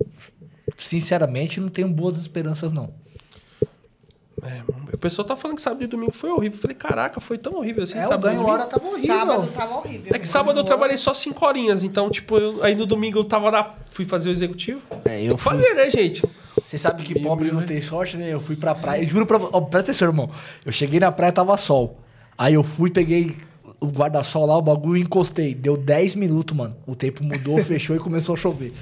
[0.77, 2.93] sinceramente, não tenho boas esperanças, não.
[4.43, 4.63] É,
[4.95, 6.57] o pessoal tá falando que sábado e domingo foi horrível.
[6.59, 7.99] Eu falei, caraca, foi tão horrível assim.
[7.99, 8.53] É, o sábado e ganho domingo.
[8.55, 9.17] hora tava horrível.
[9.17, 10.13] Sábado tava horrível.
[10.15, 13.25] É que sábado eu trabalhei só 5 horinhas, então, tipo, eu- aí no domingo eu
[13.25, 14.81] tava lá, fui fazer o executivo.
[15.05, 16.23] É, eu fui- fazer, né, gente?
[16.65, 18.33] Você sabe que pobre não tem sorte, né?
[18.33, 19.05] Eu fui pra praia.
[19.05, 19.51] Juro pra você.
[19.63, 20.31] presta atenção, irmão.
[20.65, 21.99] Eu cheguei na praia, tava sol.
[22.39, 23.37] Aí eu fui, peguei
[23.81, 25.55] o guarda-sol lá, o bagulho e encostei.
[25.55, 26.77] Deu 10 minutos, mano.
[26.87, 28.73] O tempo mudou, fechou e começou a chover.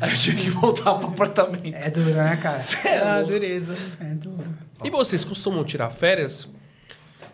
[0.00, 1.74] Aí eu tive que voltar pro apartamento.
[1.74, 2.62] É duro, né, cara?
[3.02, 3.74] Ah, dureza.
[4.00, 4.44] É duro.
[4.84, 6.46] E vocês costumam tirar férias?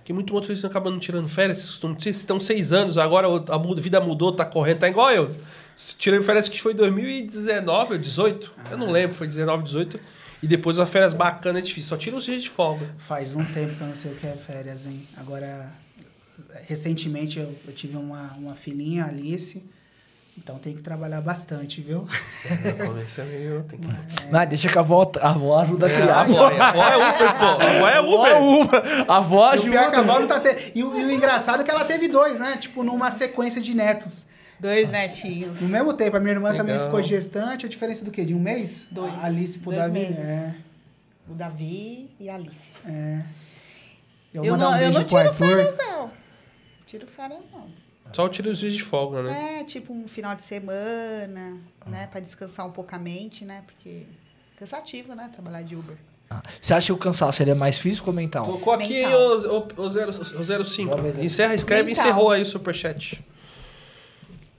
[0.05, 1.59] Que muito motorista acaba não tirando férias.
[1.59, 5.35] Vocês costumam- Vocês estão seis anos, agora a vida mudou, tá correndo, tá igual eu.
[5.99, 8.53] Tirei férias que foi 2019 ou 18.
[8.71, 9.99] Eu não lembro, foi 19, 18.
[10.43, 11.89] E depois uma férias bacana é difícil.
[11.91, 12.87] Só tira os dias de folga.
[12.99, 15.07] Faz um tempo que eu não sei o que é férias, hein?
[15.17, 15.71] Agora,
[16.67, 19.63] recentemente eu, eu tive uma, uma filhinha, Alice.
[20.39, 22.07] Então tem que trabalhar bastante, viu?
[22.87, 23.63] Começa meio.
[23.65, 23.87] Tem que...
[24.33, 26.15] Não, deixa que a avó, a avó ajuda a É, criar.
[26.15, 27.45] a avó, a avó é Uber, pô.
[27.45, 28.33] A avó é A avó Uber.
[28.33, 29.05] é Uber.
[29.11, 30.13] A avó E o pior é que a ajuda.
[30.13, 30.73] avó não tá te...
[30.75, 32.57] e, o, e o engraçado é que ela teve dois, né?
[32.57, 34.25] Tipo, numa sequência de netos.
[34.61, 35.61] Dois netinhos.
[35.61, 36.87] No mesmo tempo, a minha irmã também Legal.
[36.89, 37.65] ficou gestante.
[37.67, 38.25] A diferença do quê?
[38.25, 38.87] De um mês?
[38.91, 39.15] Dois.
[39.15, 39.93] A Alice pro Dois Davi.
[40.01, 40.19] meses.
[40.19, 40.55] É,
[41.29, 42.77] O Davi e a Alice.
[42.87, 43.23] é.
[44.33, 45.35] Eu, Eu, não, um eu não tiro Arthur.
[45.35, 46.11] férias, não.
[46.87, 47.67] Tiro férias, não.
[48.13, 49.61] Só tira os dias de folga, né?
[49.61, 51.57] É, tipo um final de semana,
[51.87, 52.09] né?
[52.11, 53.63] Pra descansar um pouco a mente, né?
[53.67, 54.03] Porque
[54.59, 55.31] cansativo, né?
[55.33, 55.97] Trabalhar de Uber.
[56.29, 58.45] Ah, Você acha que o cansaço ele é mais físico ou mental?
[58.45, 59.21] Colocou aqui Mental.
[59.21, 60.91] o, o, o, zero, o 05.
[60.97, 61.25] Vamos ver.
[61.25, 63.25] Encerra, escreve e encerrou aí o superchat.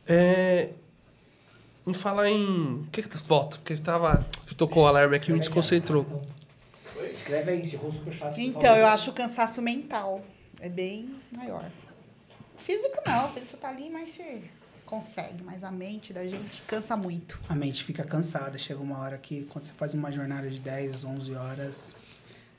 [0.07, 0.71] É,
[1.85, 2.81] em falar em.
[2.81, 3.57] O que que tu volta?
[3.57, 4.25] Porque tava.
[4.57, 6.23] Tocou o alarme aqui e me desconcentrou.
[7.03, 8.39] Escreve aí, o superchat.
[8.39, 10.21] Então, eu acho o cansaço mental
[10.59, 11.65] é bem maior.
[12.55, 14.43] O físico não, o físico tá ali, mas você
[14.85, 15.43] consegue.
[15.43, 17.39] Mas a mente da gente cansa muito.
[17.49, 18.57] A mente fica cansada.
[18.57, 21.95] Chega uma hora que, quando você faz uma jornada de 10, 11 horas...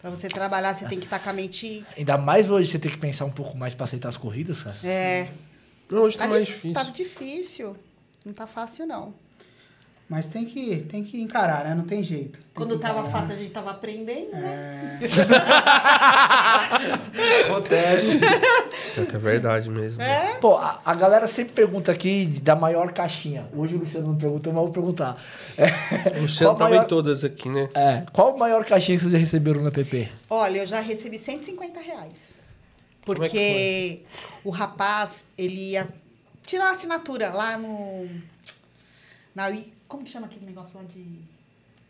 [0.00, 1.86] Pra você trabalhar, você tem que estar com a mente.
[1.96, 4.76] Ainda mais hoje você tem que pensar um pouco mais pra aceitar as corridas, cara.
[4.82, 5.28] É.
[5.92, 6.74] Não, hoje tá, Tá, mais dif- difícil.
[6.74, 7.76] tá difícil.
[8.24, 9.14] Não tá fácil, não.
[10.08, 11.74] Mas tem que, tem que encarar, né?
[11.74, 12.38] Não tem jeito.
[12.38, 13.10] Tem Quando tava encarar.
[13.20, 14.98] fácil, a gente tava aprendendo, né?
[15.00, 15.02] É,
[17.46, 18.18] Acontece.
[18.98, 20.02] É que é verdade mesmo.
[20.02, 20.34] É.
[20.40, 23.46] Pô, a, a galera sempre pergunta aqui da maior caixinha.
[23.56, 25.16] Hoje o Luciano não perguntou, mas eu vou perguntar.
[25.56, 27.68] É, O Luciano tava maior- em todas aqui, né?
[27.74, 30.12] É, qual a maior caixinha que vocês já receberam no app?
[30.28, 32.34] Olha, eu já recebi 150 reais.
[33.02, 34.00] É que Porque
[34.44, 35.88] o rapaz, ele ia
[36.46, 38.08] tirar uma assinatura lá no.
[39.34, 39.52] Na,
[39.88, 41.04] como que chama aquele negócio lá de.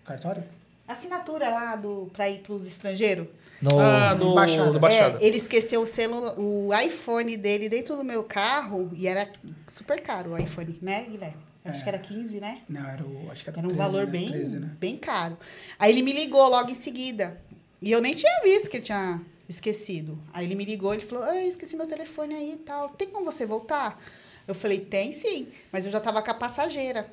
[0.04, 0.44] cartório?
[0.88, 3.26] Assinatura lá do, pra ir pros estrangeiros.
[3.60, 3.78] No...
[3.78, 4.72] Ah, no, Embaixada.
[4.72, 5.18] no Baixada.
[5.22, 9.30] É, ele esqueceu o celular, o iPhone dele dentro do meu carro e era
[9.70, 11.36] super caro o iPhone, né, Guilherme?
[11.64, 11.82] Acho É.
[11.84, 12.62] que era 15, né?
[12.68, 13.30] Não, era o...
[13.30, 14.10] Acho que era, Era um 13, valor né?
[14.10, 14.70] bem, 13, né?
[14.80, 15.38] bem caro.
[15.78, 17.40] Aí ele me ligou logo em seguida.
[17.80, 20.18] E eu nem tinha visto que ele tinha esquecido.
[20.32, 22.90] Aí ele me ligou, ele falou, "Ai, esqueci meu telefone aí e tal.
[22.90, 24.00] Tem como você voltar?
[24.46, 25.48] Eu falei, tem sim.
[25.70, 27.10] Mas eu já tava com a passageira.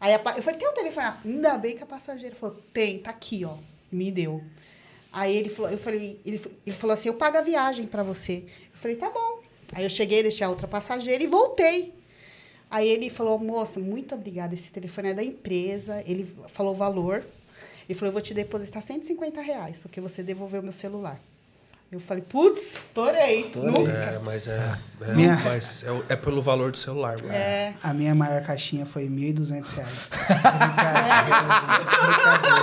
[0.00, 1.06] Aí a eu falei, tem um telefone?
[1.24, 3.56] Ainda bem que a passageira falou, tem, tá aqui, ó.
[3.90, 4.42] Me deu.
[5.12, 8.44] Aí ele falou, eu falei, ele, ele falou assim, eu pago a viagem pra você.
[8.72, 9.40] Eu falei, tá bom.
[9.72, 11.94] Aí eu cheguei, deixei a outra passageira e voltei.
[12.70, 16.02] Aí ele falou, moça, muito obrigada, esse telefone é da empresa.
[16.06, 17.24] Ele falou o valor.
[17.88, 21.20] Ele falou, eu vou te depositar 150 reais, porque você devolveu meu celular.
[21.90, 23.42] Eu falei, putz, estourei.
[23.42, 23.70] Estourei.
[23.70, 23.92] Nunca.
[23.92, 24.76] É, mas é.
[25.02, 27.32] É, Minha- mas é, é pelo valor do celular, mano.
[27.32, 27.74] É.
[27.80, 30.10] A minha maior caixinha foi 1.200 reais.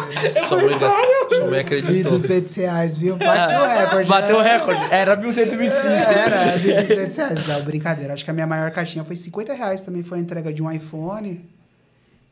[0.09, 0.47] Brincadeira.
[0.47, 2.11] Sua mãe, da- sua mãe acreditou.
[2.19, 3.15] 1.200 reais, viu?
[3.15, 4.09] Bate o recorde.
[4.09, 4.57] Bateu o né?
[4.57, 4.81] recorde.
[4.93, 5.87] Era 1125.
[5.87, 7.47] Era, 1.200 reais.
[7.47, 8.13] Não, brincadeira.
[8.13, 9.81] Acho que a minha maior caixinha foi 50 reais.
[9.81, 11.49] Também foi a entrega de um iPhone.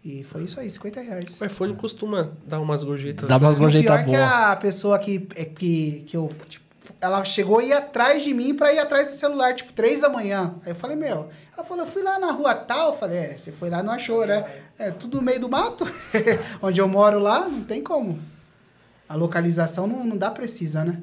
[0.03, 1.39] E foi isso aí, 50 reais.
[1.39, 3.29] O iPhone costuma dar umas gorjetas.
[3.29, 4.51] Dá uma E o gorjeta pior é que boa.
[4.51, 6.31] a pessoa que, é que, que eu.
[6.49, 6.60] Tipo,
[6.99, 10.09] ela chegou e ia atrás de mim pra ir atrás do celular, tipo, três da
[10.09, 10.55] manhã.
[10.65, 11.29] Aí eu falei, meu.
[11.55, 12.91] Ela falou, eu fui lá na rua tal.
[12.91, 14.45] Eu falei, é, você foi lá e não achou, né?
[14.77, 15.85] É tudo no meio do mato.
[16.61, 18.19] Onde eu moro lá, não tem como.
[19.07, 21.01] A localização não, não dá precisa, né?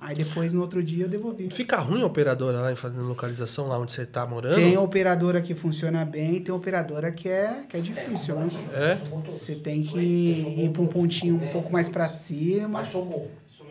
[0.00, 1.50] Aí depois, no outro dia, eu devolvi.
[1.50, 4.54] Fica ruim a operadora lá em fazendo localização lá onde você tá morando?
[4.54, 8.46] Tem operadora que funciona bem e tem operadora que é, que é difícil, né?
[8.72, 8.94] É?
[9.28, 12.78] Você tem que ir pra um pontinho um pouco mais pra cima.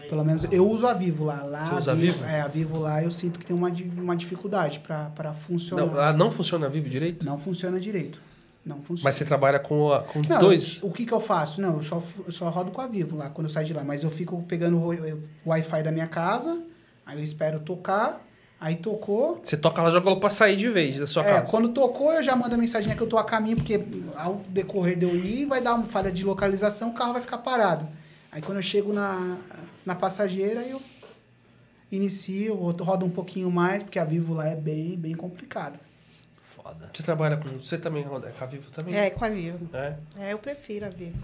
[0.10, 1.44] Pelo menos eu uso a Vivo lá.
[1.44, 2.26] lá Você usa a Vivo-?
[2.26, 5.86] É, a Vivo lá eu sinto que tem uma, uma dificuldade pra, pra funcionar.
[5.86, 7.26] Não, ela não funciona vivo direito?
[7.26, 8.22] Não funciona direito.
[8.66, 9.02] Não funciona.
[9.06, 10.80] Mas você trabalha com, a- com Não, dois?
[10.82, 11.62] O que que eu faço?
[11.62, 13.84] Não, eu só, eu só rodo com a Vivo lá, quando eu saio de lá.
[13.84, 14.90] Mas eu fico pegando o,
[15.50, 16.58] Wi-Fi da minha casa,
[17.06, 18.22] aí eu espero tocar,
[18.60, 19.40] aí tocou.
[19.42, 21.46] Você toca lá, joga pra sair de vez da sua É, casa.
[21.48, 23.80] quando tocou, eu já mando a mensagem que eu tô a caminho, porque
[24.16, 27.38] ao decorrer de eu ir, vai dar uma falha de localização, o carro vai ficar
[27.38, 27.88] parado.
[28.38, 29.36] Aí quando eu chego na,
[29.84, 30.80] na passageira, eu
[31.92, 35.80] inicio, ou rodo um pouquinho mais, porque a Vivo lá é bem, bem complicado.
[36.56, 36.88] Foda.
[36.94, 37.50] Você trabalha com.
[37.58, 38.28] Você também, Roda?
[38.28, 38.96] É com a Vivo também?
[38.96, 39.68] É, com a Vivo.
[39.74, 39.96] É.
[40.20, 41.18] É, eu prefiro a Vivo.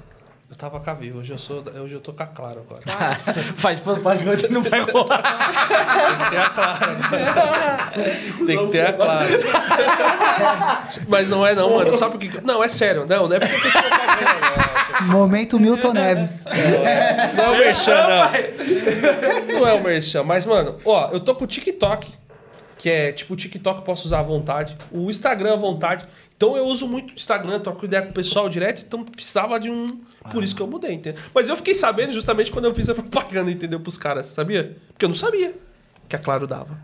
[0.50, 2.82] Eu tava com a Vivo, hoje eu, sou, hoje eu tô com a Claro agora.
[3.58, 5.22] Faz propaganda não vai rolar.
[6.10, 6.98] Tem que ter a Claro.
[8.48, 9.28] Tem que ter a Claro.
[11.08, 11.94] Mas não é não, mano.
[11.94, 12.42] Sabe por que...
[12.42, 13.06] Não, é sério.
[13.06, 16.46] Não, não é porque eu fiz propaganda, Momento Milton Neves.
[16.46, 17.34] não.
[17.36, 19.60] Não é o Merchan, não.
[19.60, 20.24] Não é o Merchan.
[20.24, 22.12] Mas, mano, ó, eu tô com o TikTok.
[22.78, 24.78] Que é, tipo, o TikTok eu posso usar à vontade.
[24.92, 26.04] O Instagram à vontade.
[26.36, 28.84] Então eu uso muito o Instagram, troco ideia com o pessoal direto.
[28.86, 30.02] Então precisava de um...
[30.32, 31.22] Por isso que eu mudei, entendeu?
[31.34, 33.80] Mas eu fiquei sabendo justamente quando eu fiz a propaganda, entendeu?
[33.80, 34.76] Pros caras, sabia?
[34.90, 35.56] Porque eu não sabia
[36.10, 36.78] que a Claro dava.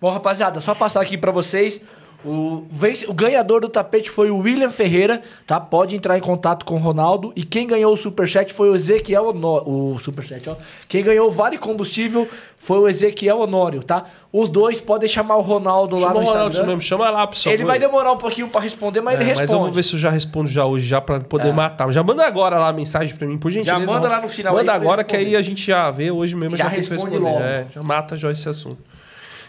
[0.00, 1.80] Bom, rapaziada, só passar aqui pra vocês.
[2.24, 5.58] O, vence- o ganhador do tapete foi o William Ferreira, tá?
[5.58, 7.32] Pode entrar em contato com o Ronaldo.
[7.34, 9.68] E quem ganhou o superchat foi o Ezequiel Honório.
[9.68, 10.56] O superchat, ó.
[10.88, 12.28] Quem ganhou o Vale Combustível
[12.58, 14.04] foi o Ezequiel Honório, tá?
[14.32, 16.66] Os dois podem chamar o Ronaldo lá Chama no o Ronaldo Instagram.
[16.68, 17.52] mesmo, chama lá, pessoal.
[17.52, 19.50] Ele vai demorar um pouquinho pra responder, mas ele É, responde.
[19.50, 21.90] Mas eu vou ver se eu já respondo já hoje, já pra poder matar.
[21.92, 23.84] Já manda agora lá a mensagem pra mim, por gentileza.
[23.92, 26.56] manda lá no final Manda agora ele que aí a gente já vê hoje mesmo.
[26.56, 27.18] Já Já, responde responder.
[27.18, 27.40] logo.
[27.42, 28.78] É, já mata já esse assunto.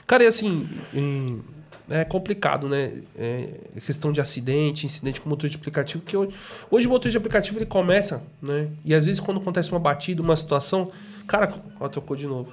[0.08, 1.40] Cara, e assim, em-
[1.90, 2.92] é complicado, né?
[3.18, 3.50] É,
[3.86, 6.34] questão de acidente, incidente com motor de aplicativo, que hoje,
[6.72, 8.70] hoje o motor de aplicativo ele começa, né?
[8.86, 10.92] E às vezes quando acontece uma batida, uma situação,
[11.28, 12.52] cara, ó, tocou de novo.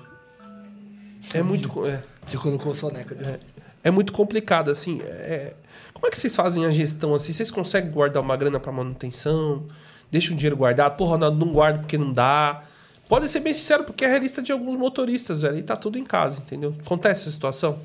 [1.32, 1.86] É muito.
[1.86, 3.14] É, Você colocou o soneca.
[3.14, 3.38] é,
[3.84, 5.00] é muito complicado, assim.
[5.02, 5.54] é-
[5.94, 7.30] como é que vocês fazem a gestão assim?
[7.32, 9.64] Vocês conseguem guardar uma grana para manutenção?
[10.10, 10.96] Deixa o dinheiro guardado?
[10.96, 12.62] Pô, Ronaldo, não guardo porque não dá.
[13.08, 15.58] Pode ser bem sincero, porque é a realista de alguns motoristas, velho.
[15.58, 16.74] E tá tudo em casa, entendeu?
[16.84, 17.78] Acontece essa situação.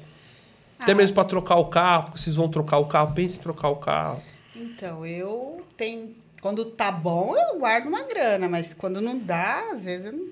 [0.86, 3.70] Até mesmo para trocar o carro, porque vocês vão trocar o carro, pense em trocar
[3.70, 4.22] o carro.
[4.56, 6.16] Então, eu tenho.
[6.42, 10.26] Quando tá bom, eu guardo uma grana, mas quando não dá, às vezes eu não.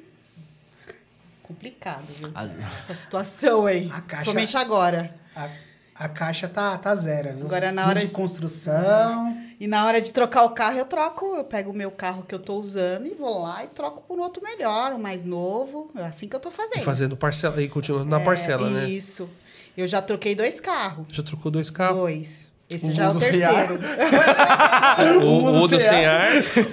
[1.42, 2.32] Complicado, viu?
[2.34, 2.48] Ah,
[2.80, 3.90] Essa situação aí.
[3.92, 5.14] A caixa- Somente agora.
[5.36, 5.50] A,
[5.96, 7.46] a caixa tá, tá zero, viu?
[7.46, 9.38] Agora, na hora de de- construção.
[9.60, 12.34] E na hora de trocar o carro, eu troco, eu pego o meu carro que
[12.34, 15.92] eu tô usando e vou lá e troco por outro melhor, um mais novo.
[15.96, 16.84] É assim que eu tô E fazendo.
[16.84, 18.90] fazendo parcela, e continuando na É, parcela, né?
[18.90, 19.30] Isso.
[19.76, 21.08] Eu já troquei dois carros.
[21.12, 21.98] Já trocou dois carros.
[21.98, 22.54] Dois.
[22.70, 23.80] Esse O já é o terceiro.
[25.22, 26.28] O, o Uno sem ar.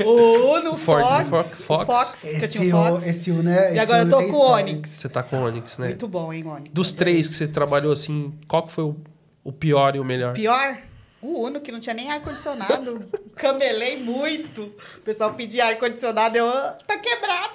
[0.07, 1.87] O Uno, Ford Fox, Fox, o Fox.
[1.87, 3.07] Fox, que eu Esse, tinha um o, Fox.
[3.07, 3.69] esse Uno é.
[3.69, 4.51] e esse agora eu tô com o.
[4.53, 4.91] Onix.
[4.91, 5.89] Você tá com o Onix, né?
[5.89, 6.71] Muito bom, hein, Onix?
[6.73, 8.97] Dos três que você trabalhou assim, qual que foi o,
[9.45, 10.33] o pior e o melhor?
[10.33, 10.79] Pior,
[11.21, 13.07] o Uno, que não tinha nem ar-condicionado.
[13.37, 14.73] Camelei muito.
[14.97, 16.47] O pessoal pedia ar-condicionado, eu...
[16.49, 17.55] "Ah, Tá quebrado.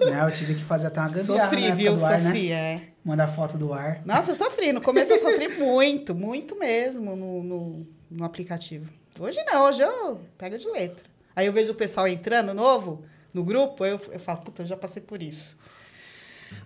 [0.00, 1.96] Né, eu tive que fazer até uma gambiarra Sofri, viu?
[1.96, 2.54] do ar, Sofri, né?
[2.74, 2.80] é.
[3.08, 4.02] Mandar foto do ar.
[4.04, 4.70] Nossa, eu sofri.
[4.70, 8.86] No começo eu sofri muito, muito mesmo no, no, no aplicativo.
[9.18, 11.06] Hoje não, hoje eu pego de letra.
[11.34, 13.02] Aí eu vejo o pessoal entrando novo
[13.32, 15.56] no grupo, eu, eu falo, puta, eu já passei por isso.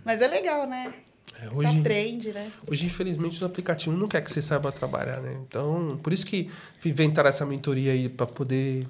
[0.04, 0.92] Mas é legal, né?
[1.40, 2.50] É, Você hoje, aprende, né?
[2.68, 5.38] hoje, infelizmente, os aplicativos não quer que você saiba trabalhar, né?
[5.46, 6.50] Então, por isso que
[6.84, 8.88] inventaram essa mentoria aí pra poder.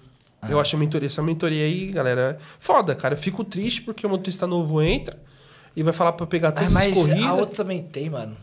[0.49, 3.13] Eu acho a mentoria, essa mentoria aí, galera, é foda, cara.
[3.13, 5.22] Eu fico triste porque o motorista novo entra
[5.77, 7.25] e vai falar pra pegar Ah, todas as mas corridas.
[7.25, 8.37] a outra também tem, mano.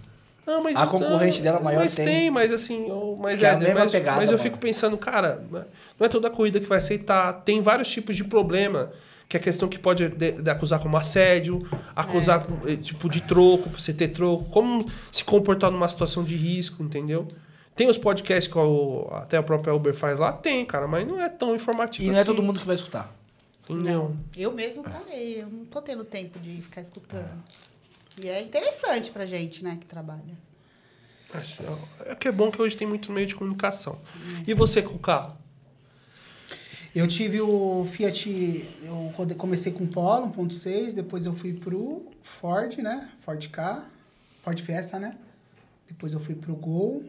[0.45, 2.06] Não, mas A então- concorrente dela maior mas tem.
[2.06, 2.31] tem.
[2.31, 2.88] mas assim,
[3.19, 4.43] mas, é é, a mas, pegada, mas eu mano.
[4.49, 7.31] fico pensando, cara, não é toda corrida que vai aceitar.
[7.43, 8.89] Tem vários tipos de problema.
[9.27, 11.61] Que é questão que pode de- de acusar como assédio,
[11.95, 16.35] acusar eh, tipo de troco, pra você ter troco, como se comportar numa situação de
[16.35, 17.27] risco, entendeu?
[17.76, 18.57] Tem os podcasts que
[19.11, 20.31] até a própria Uber faz lá?
[20.34, 22.26] Tem, cara, mas não é tão informativo E não é assim.
[22.31, 23.14] todo mundo que vai escutar.
[23.69, 24.15] Entendeu?
[24.35, 27.43] Eu mesmo parei, eu não tô tendo tempo de ficar escutando.
[28.21, 30.37] E é interessante pra gente, né, que trabalha.
[31.33, 31.61] Acho-
[32.05, 33.99] É que é bom que hoje tem muito meio de comunicação.
[34.47, 35.37] E você com o carro?
[36.95, 42.75] Eu tive o Fiat, eu comecei com o Polo 1.6, depois eu fui pro Ford,
[42.79, 43.11] né?
[43.19, 43.85] Ford K,
[44.41, 45.15] Ford Fiesta, né?
[45.87, 47.03] Depois eu fui pro Gol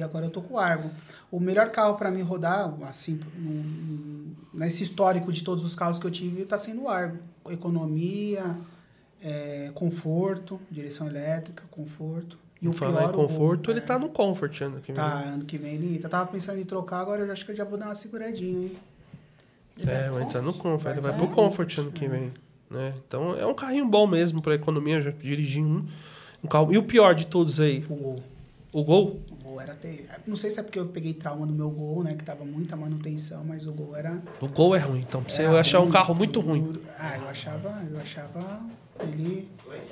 [0.00, 0.90] e agora eu tô com o Argo.
[1.30, 6.06] O melhor carro para mim rodar, assim, num- nesse histórico de todos os carros que
[6.06, 7.18] eu tive, tá sendo o Argo.
[7.48, 8.56] Economia,
[9.22, 12.38] é, conforto, direção elétrica, conforto.
[12.62, 13.82] E o Falar pior, em conforto, ele é.
[13.82, 14.96] tá no Comfort ano que vem.
[14.96, 16.00] Tá, ano que vem ele.
[16.02, 18.66] Eu tava pensando em trocar, agora eu acho que eu já vou dar uma seguradinha,
[18.68, 18.76] hein?
[19.86, 20.92] É, vai entrar no Comfort.
[20.92, 21.28] Ele vai Vai pro.
[21.34, 22.30] Comfort ano que vem.
[22.70, 22.92] Né?
[23.06, 24.96] Então é um carrinho bom mesmo pra economia.
[24.96, 25.86] Eu já dirigi um.
[26.44, 26.70] um carro.
[26.72, 27.84] E o pior de todos aí?
[27.88, 28.22] O gol.
[28.72, 29.20] O Gol?
[29.60, 30.08] Gol era ter.
[30.26, 32.14] Não sei se é porque eu peguei trauma no meu gol, né?
[32.14, 34.22] Que tava muita manutenção, mas o gol era.
[34.40, 35.00] O Gol é ruim.
[35.00, 36.62] Então você achar um carro muito ruim.
[36.62, 36.82] duro.
[36.98, 37.82] Ah, eu achava.
[37.90, 38.60] Eu achava
[39.00, 39.48] ele.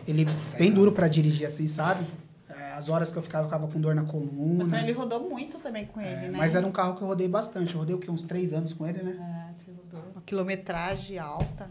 [0.07, 0.27] Ele
[0.59, 2.05] bem duro pra dirigir assim, sabe?
[2.49, 4.81] É, As horas que eu ficava, eu ficava com dor na Mas coluna.
[4.81, 6.39] ele rodou muito também com ele, É, né?
[6.39, 7.75] Mas era um carro que eu rodei bastante.
[7.75, 8.11] Eu rodei o quê?
[8.11, 9.13] Uns três anos com ele, né?
[9.13, 10.11] É, você rodou.
[10.13, 11.71] Uma quilometragem alta.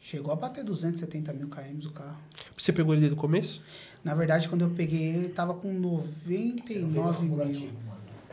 [0.00, 2.18] Chegou a bater 270 mil km o carro.
[2.58, 3.62] Você pegou ele desde o começo?
[4.04, 7.70] Na verdade, quando eu peguei ele, ele tava com 99 mil.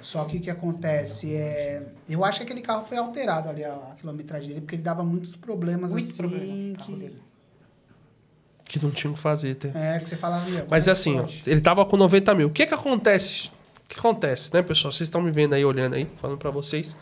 [0.02, 1.84] Só que o que acontece é.
[2.08, 5.04] Eu acho que aquele carro foi alterado ali, a, a quilometragem dele, porque ele dava
[5.04, 6.18] muitos problemas Muito assim.
[6.18, 7.14] problema que.
[8.66, 9.56] Que não tinha o que fazer.
[9.56, 9.70] Tá?
[9.78, 10.46] é, que você falava.
[10.70, 12.48] Mas é assim, ó, ele tava com 90 mil.
[12.48, 13.48] O que que acontece?
[13.84, 14.94] O que acontece, né, pessoal?
[14.94, 16.96] Vocês estão me vendo aí, olhando aí, falando pra vocês.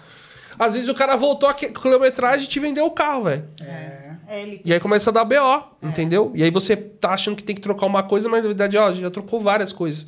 [0.58, 3.48] Às vezes o cara voltou a qui- quilometragem e te vendeu o carro, velho.
[3.62, 4.07] É.
[4.28, 6.32] É, ele E aí começa a dar BO, entendeu?
[6.36, 8.94] E aí você tá achando que tem que trocar uma coisa, mas na verdade, ó,
[8.94, 10.06] já trocou várias coisas.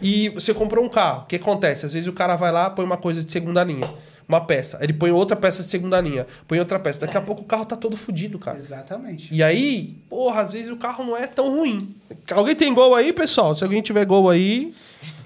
[0.00, 1.22] E você comprou um carro.
[1.22, 1.86] O que acontece?
[1.86, 3.92] Às vezes o cara vai lá, põe uma coisa de segunda linha.
[4.28, 4.78] Uma peça.
[4.82, 6.26] Ele põe outra peça de segunda linha.
[6.48, 7.00] Põe outra peça.
[7.00, 8.56] Daqui a pouco o carro tá todo fudido, cara.
[8.56, 9.32] Exatamente.
[9.32, 11.94] E aí, porra, às vezes o carro não é tão ruim.
[12.32, 13.54] Alguém tem gol aí, pessoal?
[13.54, 14.74] Se alguém tiver gol aí.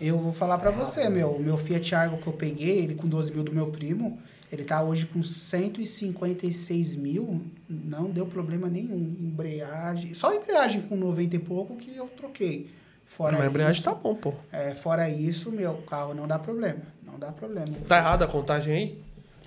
[0.00, 1.30] Eu vou falar pra você, meu.
[1.30, 4.18] O meu Fiat Argo que eu peguei, ele com 12 mil do meu primo,
[4.52, 7.42] ele tá hoje com 156 mil.
[7.68, 9.16] Não deu problema nenhum.
[9.20, 10.14] Embreagem.
[10.14, 12.68] Só embreagem com 90 e pouco que eu troquei.
[13.06, 14.32] Fora mas a embreagem isso, tá bom, pô.
[14.52, 16.78] É, fora isso, meu carro não dá problema.
[17.04, 17.68] Não dá problema.
[17.88, 18.98] Tá errada a contagem aí?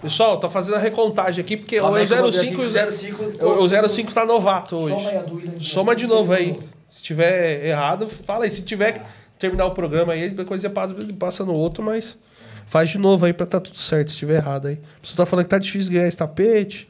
[0.02, 2.62] Pessoal, tá fazendo a recontagem aqui, porque Calma o aí que eu vou ver 05
[2.62, 4.96] aqui, o 05 o- o 05 tá novato hoje.
[4.96, 5.60] Soma aí a dúvida.
[5.62, 6.60] Soma de novo aí.
[6.90, 8.52] Se tiver errado, fala aí.
[8.52, 9.02] Se tiver que
[9.40, 12.18] terminar o programa aí, depois você passa, passa no outro, mas
[12.74, 14.82] faz de novo aí pra tá tudo certo, se tiver errado aí.
[14.98, 16.90] A pessoa tá falando que tá difícil ganhar esse tapete.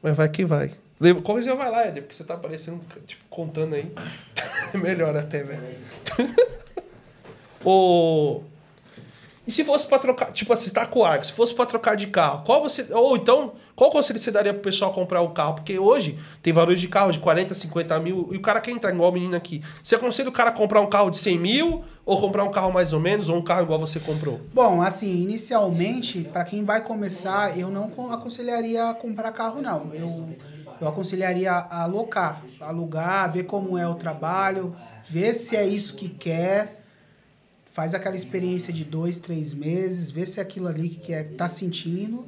[0.00, 0.72] Mas vai que vai.
[1.00, 3.92] Qualquer coisa vai lá, Eder, porque você tá aparecendo, tipo, contando aí.
[4.80, 5.60] Melhor até, velho.
[7.64, 8.42] Ô.
[9.48, 11.96] E se fosse pra trocar, tipo assim, tá com o Argo, se fosse pra trocar
[11.96, 12.86] de carro, qual você.
[12.92, 15.54] Ou então, qual conselho você daria pro pessoal comprar o carro?
[15.54, 18.92] Porque hoje tem valores de carro de 40, 50 mil, e o cara quer entrar
[18.92, 19.62] igual o menino aqui.
[19.82, 22.70] Você aconselha o cara a comprar um carro de 100 mil, ou comprar um carro
[22.70, 24.38] mais ou menos, ou um carro igual você comprou?
[24.52, 29.94] Bom, assim, inicialmente, para quem vai começar, eu não con- aconselharia comprar carro, não.
[29.94, 30.36] Eu,
[30.78, 34.76] eu aconselharia alocar, alugar, ver como é o trabalho,
[35.08, 36.77] ver se é isso que quer,
[37.78, 41.46] faz aquela experiência de dois, três meses, vê se é aquilo ali que quer, tá
[41.46, 42.26] sentindo,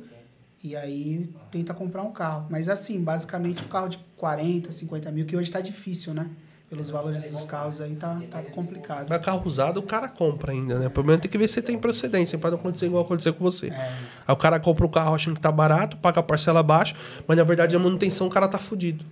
[0.62, 2.46] e aí tenta comprar um carro.
[2.48, 6.30] Mas assim, basicamente um carro de 40, 50 mil, que hoje tá difícil, né?
[6.68, 9.08] Pelos valores dos carros aí tá, tá complicado.
[9.08, 10.88] Mas carro usado o cara compra ainda, né?
[10.88, 13.70] Pelo menos tem que ver se tem procedência, pra não acontecer igual aconteceu com você.
[13.70, 13.92] É.
[14.28, 16.94] Aí o cara compra o carro achando que tá barato, paga a parcela baixa,
[17.26, 19.04] mas na verdade a manutenção o cara tá fudido.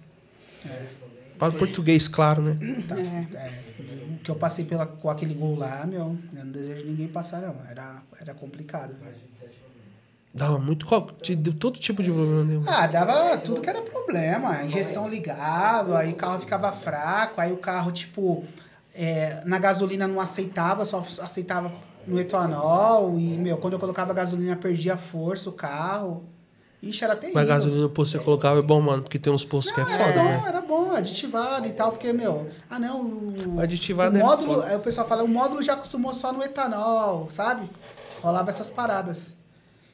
[1.39, 2.59] Fala português, claro, né?
[2.89, 3.53] Tá, é,
[4.11, 7.41] o que eu passei pela, com aquele gol lá, meu, eu não desejo ninguém passar,
[7.41, 7.55] não.
[7.71, 8.95] Era, era complicado.
[10.35, 10.87] Dava muito.
[10.87, 12.45] qual- te Deu todo tipo de problema.
[12.45, 12.63] Deu.
[12.67, 14.51] Ah, dava tudo que era problema.
[14.51, 18.45] A injeção ligava, aí o carro ficava fraco, aí o carro, tipo,
[18.95, 21.73] é, na gasolina não aceitava, só aceitava
[22.07, 23.19] no etanol.
[23.19, 26.25] E, meu, quando eu colocava gasolina, perdia a força o carro.
[26.83, 27.41] Ixi, era terrível.
[27.41, 29.85] Mas a gasolina que você colocava é bom, mano, porque tem uns postos que é
[29.85, 30.45] Não, foda, bom, né?
[30.47, 34.77] era bom, aditivado e tal, porque, meu, ah não, o, Aditivado o é módulo, aí
[34.77, 37.69] o pessoal fala, o módulo já acostumou só no etanol, sabe?
[38.23, 39.35] Rolava essas paradas.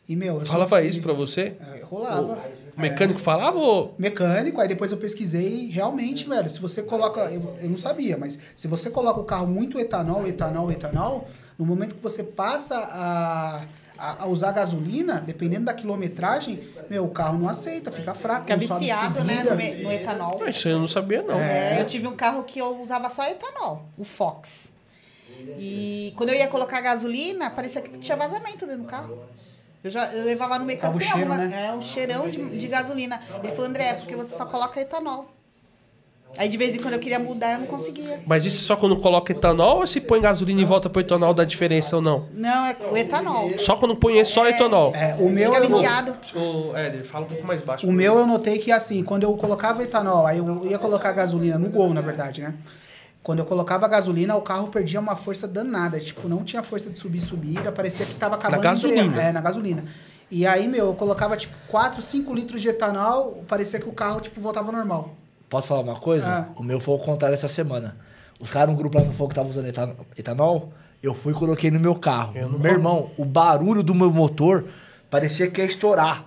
[0.06, 1.56] E, meu, eu Falava isso pra você?
[1.58, 2.38] É, rolava.
[2.76, 3.94] O mecânico falava ou.
[3.96, 8.38] Mecânico, aí depois eu pesquisei, realmente, velho, se você coloca, eu, eu não sabia, mas
[8.54, 11.28] se você coloca o carro muito etanol, etanol, etanol,
[11.58, 13.64] no momento que você passa a,
[13.98, 18.42] a, a usar gasolina, dependendo da quilometragem, meu, o carro não aceita, fica fraco.
[18.42, 20.42] Fica viciado, né, no, no etanol.
[20.44, 21.38] Ah, Isso aí eu não sabia, não.
[21.40, 24.72] É, eu tive um carro que eu usava só etanol, o Fox.
[25.58, 29.16] E quando eu ia colocar gasolina, parecia que tinha vazamento dentro do carro.
[29.82, 31.66] Eu já eu levava no mecânico, Tava o tem cheiro, alguma- né?
[31.68, 33.20] é um cheirão de, de gasolina.
[33.42, 35.28] Ele falou, André, é porque você só coloca etanol.
[36.36, 38.20] Aí de vez em quando eu queria mudar, eu não conseguia.
[38.26, 41.44] Mas isso só quando coloca etanol ou se põe gasolina e volta pro etanol dá
[41.44, 42.28] diferença ou não?
[42.34, 43.50] Não, é o etanol.
[43.58, 44.92] Só quando põe só etanol.
[44.94, 46.16] É, o meu Fica eu, viciado.
[46.34, 47.86] Ô, Éder, fala um pouco mais baixo.
[47.86, 51.58] o meu eu notei que assim, quando eu colocava etanol, aí eu ia colocar gasolina
[51.58, 52.54] no gol, na verdade, né?
[53.22, 55.98] Quando eu colocava gasolina, o carro perdia uma força danada.
[55.98, 58.62] Tipo, não tinha força de subir subida, parecia que tava acabando.
[58.62, 59.22] Na gasolina?
[59.22, 59.84] É, na gasolina.
[60.30, 64.20] E aí, meu, eu colocava tipo 4, 5 litros de etanol, parecia que o carro,
[64.20, 65.14] tipo, voltava normal.
[65.54, 66.28] Posso falar uma coisa?
[66.28, 66.48] Ah.
[66.56, 67.96] O meu foi o contrário essa semana.
[68.40, 71.36] Os caras no grupo lá no fogo que tava usando etan- etanol, eu fui e
[71.36, 72.32] coloquei no meu carro.
[72.58, 74.64] Meu irmão, o barulho do meu motor
[75.08, 76.24] parecia que ia estourar.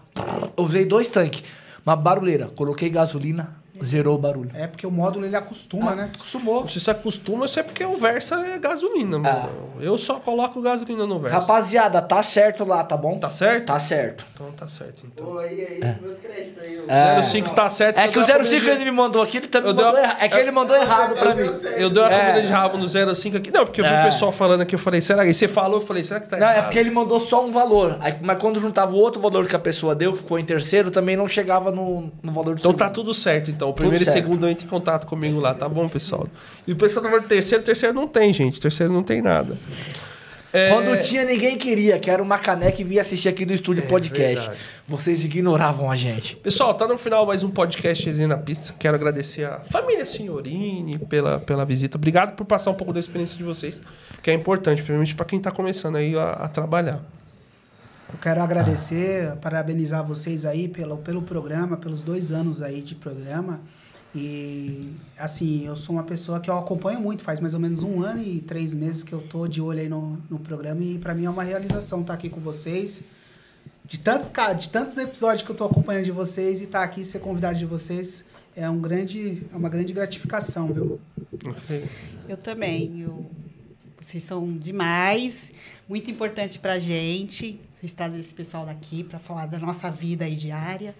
[0.55, 1.43] Eu usei dois tanques.
[1.85, 2.47] Uma barulheira.
[2.55, 4.49] Coloquei gasolina, zerou o barulho.
[4.53, 6.11] É porque o módulo ele acostuma, né?
[6.15, 6.67] Acostumou.
[6.67, 9.49] Se se acostuma, isso é porque o Versa é gasolina, mano.
[9.79, 11.37] Eu só coloco gasolina no Versa.
[11.39, 13.19] Rapaziada, tá certo lá, tá bom?
[13.19, 13.65] Tá certo?
[13.65, 14.25] Tá certo.
[14.33, 15.25] Então tá certo, então.
[15.25, 16.79] Pô, aí, aí, meus créditos aí.
[16.79, 16.85] ô.
[16.87, 17.21] É.
[17.23, 17.97] 05 tá certo.
[17.99, 19.75] É eu que o dei uma 05 comida ele me mandou aqui, ele também Eu
[19.75, 20.17] mandou errado.
[20.21, 21.49] É que ele mandou errado pra mim.
[21.77, 22.19] Eu dei uma É.
[22.19, 23.51] comida de rabo no 05 aqui.
[23.51, 24.01] Não, porque eu vi É.
[24.01, 25.29] o pessoal falando aqui, eu falei, será que...
[25.31, 26.57] E você falou, eu falei, será que tá Não, errado?
[26.57, 27.97] é porque ele mandou só um valor.
[27.99, 31.15] Aí, mas quando juntava o outro valor que a pessoa deu, ficou em terceiro, também
[31.15, 32.95] não chegava no, no valor do Então tá segundo.
[32.95, 33.66] tudo certo, então.
[33.69, 36.27] O primeiro e segundo entra em contato comigo lá, tá bom, pessoal?
[36.65, 38.59] E o pessoal falando terceiro, terceiro não tem, gente.
[38.59, 39.57] Terceiro não tem nada.
[40.53, 43.85] É, Quando tinha, ninguém queria, que era uma caneca e via assistir aqui no estúdio
[43.87, 44.47] podcast.
[44.47, 44.59] verdade.
[44.87, 46.37] Vocês ignoravam a gente.
[46.37, 48.73] Pessoal, tá no final mais um podcast Resenha na Pista.
[48.79, 51.97] Quero agradecer a família Senhorini pela, pela visita.
[51.97, 53.81] Obrigado por passar um pouco da experiência de vocês,
[54.23, 57.03] que é importante, principalmente para quem tá começando aí a, a trabalhar.
[58.11, 63.59] Eu quero agradecer, parabenizar vocês aí pelo, pelo programa, pelos dois anos aí de programa.
[64.15, 68.01] E, assim, eu sou uma pessoa que eu acompanho muito, faz mais ou menos um
[68.01, 70.81] ano e três meses que eu tô de olho aí no, no programa.
[70.81, 73.03] E para mim é uma realização estar aqui com vocês.
[73.85, 77.19] De tantos, de tantos episódios que eu tô acompanhando de vocês e estar aqui, ser
[77.19, 78.23] convidado de vocês,
[78.55, 80.99] é, um grande, é uma grande gratificação, viu?
[82.27, 83.01] Eu também.
[83.01, 83.25] Eu-
[83.99, 85.51] Vocês são demais.
[85.87, 87.59] Muito importante pra gente.
[87.79, 90.95] Vocês trazem esse pessoal daqui para falar da nossa vida aí diária.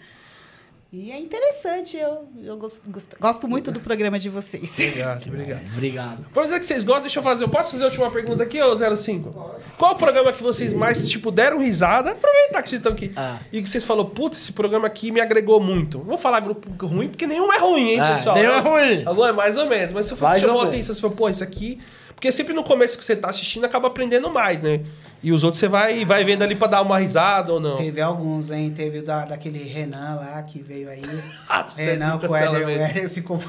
[0.92, 1.98] E é interessante.
[1.98, 4.72] Eu, eu gosto, gosto, gosto muito do programa de vocês.
[4.72, 5.62] Obrigado, obrigado.
[5.74, 6.26] Obrigado.
[6.34, 7.44] Vamos dizer que vocês gostam, deixa eu fazer.
[7.44, 9.52] Eu posso fazer a última pergunta aqui, ô 05?
[9.78, 12.12] Qual o programa que vocês mais, tipo, deram risada?
[12.12, 13.12] Aproveitar que vocês estão aqui.
[13.18, 13.38] Ah.
[13.52, 15.98] E que vocês falaram, putz, esse programa aqui me agregou muito.
[15.98, 18.36] Não Vou falar grupo ruim, porque nenhum é ruim, hein, Ah, pessoal?
[18.38, 19.04] nenhum é ruim.
[19.04, 19.28] Tá bom?
[19.28, 19.92] É mais ou menos.
[19.92, 21.80] Mas se for Mais chamou a atenção, você falou, pô, isso aqui.
[22.18, 24.84] Porque sempre no começo que você tá assistindo, acaba aprendendo mais, né?
[25.22, 27.78] E os outros você vai, vai vendo ali pra dar uma risada ou não.
[27.78, 28.72] Teve alguns, hein?
[28.76, 31.02] Teve o da, daquele Renan lá que veio aí.
[31.48, 33.38] Ah, Renan com o Éder, o ficou.
[33.38, 33.42] o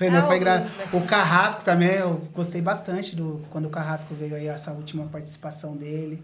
[0.00, 0.66] Renan Ah, foi o- gra...
[0.92, 5.76] O Carrasco também, eu gostei bastante do quando o Carrasco veio aí, essa última participação
[5.76, 6.20] dele.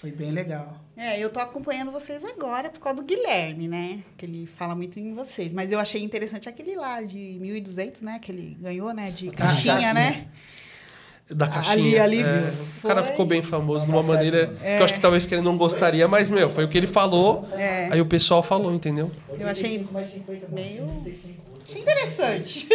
[0.00, 0.78] Foi bem legal.
[0.96, 4.00] É, eu tô acompanhando vocês agora por causa do Guilherme, né?
[4.16, 5.52] Que ele fala muito em vocês.
[5.52, 8.18] Mas eu achei interessante aquele lá de 1.200, né?
[8.18, 9.10] Que ele ganhou, né?
[9.10, 9.94] De caixinha, caixinha.
[9.94, 10.26] né?
[11.28, 12.02] Da caixinha.
[12.04, 12.52] Ali- ali é.
[12.80, 15.26] foi- O cara ficou bem famoso de Tá uma maneira que eu acho que talvez
[15.26, 17.44] que ele não gostaria, mas, meu, foi o que ele falou.
[17.54, 17.88] É.
[17.90, 19.10] Aí o pessoal falou, entendeu?
[19.38, 19.84] Eu achei
[20.52, 20.86] meio...
[21.68, 22.68] Achei interessante.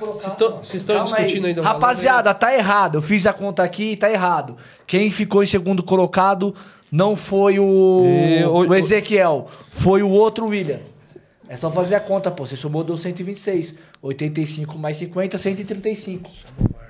[0.00, 1.22] Vocês estão- vocês estão Calma aí.
[1.24, 2.98] discutindo ainda valor, Rapaziada, tá errado.
[2.98, 4.56] Eu fiz a conta aqui e tá errado.
[4.86, 6.54] Quem ficou em segundo colocado
[6.90, 10.80] não foi o, E, o- o Ezequiel, foi o outro William.
[11.48, 12.46] É só fazer a conta, pô.
[12.46, 13.74] Você somou deu 126.
[14.00, 16.30] 85 mais 50, 135.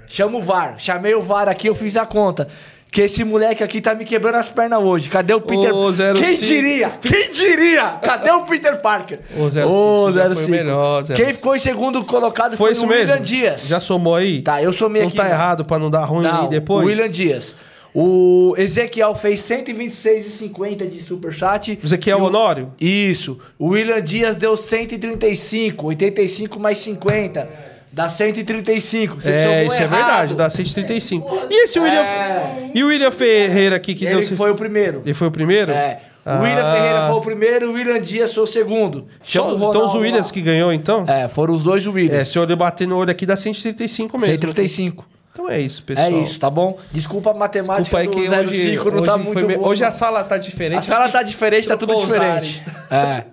[0.06, 0.76] Chama o VAR.
[0.78, 2.46] Chamei o VAR aqui, eu fiz a conta.
[2.94, 5.10] Que esse moleque aqui tá me quebrando as pernas hoje.
[5.10, 5.74] Cadê o Peter?
[5.74, 6.14] Ô, 05.
[6.14, 6.90] Quem diria?
[7.02, 7.98] Quem diria?
[8.00, 9.18] Cadê o Peter Parker?
[9.36, 10.50] Ô, 05, Ô, você já foi 05.
[10.52, 11.18] melhor, 05.
[11.18, 13.24] Quem ficou em segundo colocado Foi foi, isso o William mesmo?
[13.24, 13.66] Dias.
[13.66, 14.42] Já somou aí?
[14.42, 15.16] Tá, eu somei Não aqui.
[15.16, 15.30] tá né?
[15.30, 16.84] errado pra não dar ruim Não, aí depois?
[16.86, 17.56] o William Dias.
[17.92, 21.76] O Ezequiel fez 126,50 de superchat.
[21.82, 22.72] Ezequiel o- Honório?
[22.80, 23.38] Isso.
[23.58, 25.88] O William Dias deu 135.
[25.88, 27.48] 85 mais 50.
[27.94, 29.20] Dá 135.
[29.22, 29.90] Você é, isso é errado.
[29.96, 31.46] verdade, dá 135.
[31.50, 32.00] E esse William.
[32.00, 32.70] É.
[32.74, 34.36] E o William Ferreira aqui que Ele deu.
[34.36, 35.02] foi o primeiro.
[35.04, 35.70] Ele foi o primeiro?
[35.72, 36.00] É.
[36.26, 36.38] Ah.
[36.38, 39.06] O William Ferreira foi o primeiro, o William Dias foi o segundo.
[39.22, 40.32] Chama Só- o então os Williams lá.
[40.32, 41.04] que ganhou, então?
[41.06, 42.18] É, foram os dois Williams.
[42.18, 44.32] É, se eu bater no olho aqui dá 135 mesmo.
[44.32, 45.06] 135.
[45.32, 46.06] Então é isso, pessoal.
[46.06, 46.78] É isso, tá bom?
[46.92, 49.68] Desculpa a matemática Desculpa aí do que 05 hoje, não tá hoje, me- boa.
[49.68, 50.78] hoje a sala tá diferente.
[50.78, 52.62] A sala tá diferente, tá tudo diferente.
[52.90, 53.24] É.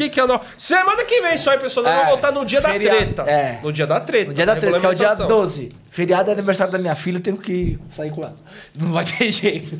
[0.00, 0.40] Que que é o no...
[0.56, 1.84] Semana que vem só, hein, pessoal?
[1.84, 3.22] Nós É, vamos voltar no dia feriado, da treta.
[3.30, 3.60] é.
[3.62, 4.28] No dia da treta.
[4.28, 5.28] No dia da treta, que é o dia regulamentação.
[5.42, 5.72] 12.
[5.90, 8.36] Feriado é aniversário da minha filha, eu tenho que sair com ela.
[8.74, 9.76] Não vai ter jeito.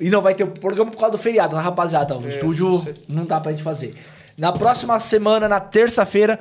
[0.00, 2.16] e não vai ter o programa por causa do feriado, né, rapaziada?
[2.16, 3.96] O estúdio você- não dá pra gente fazer.
[4.38, 6.38] Na próxima semana, na terça-feira,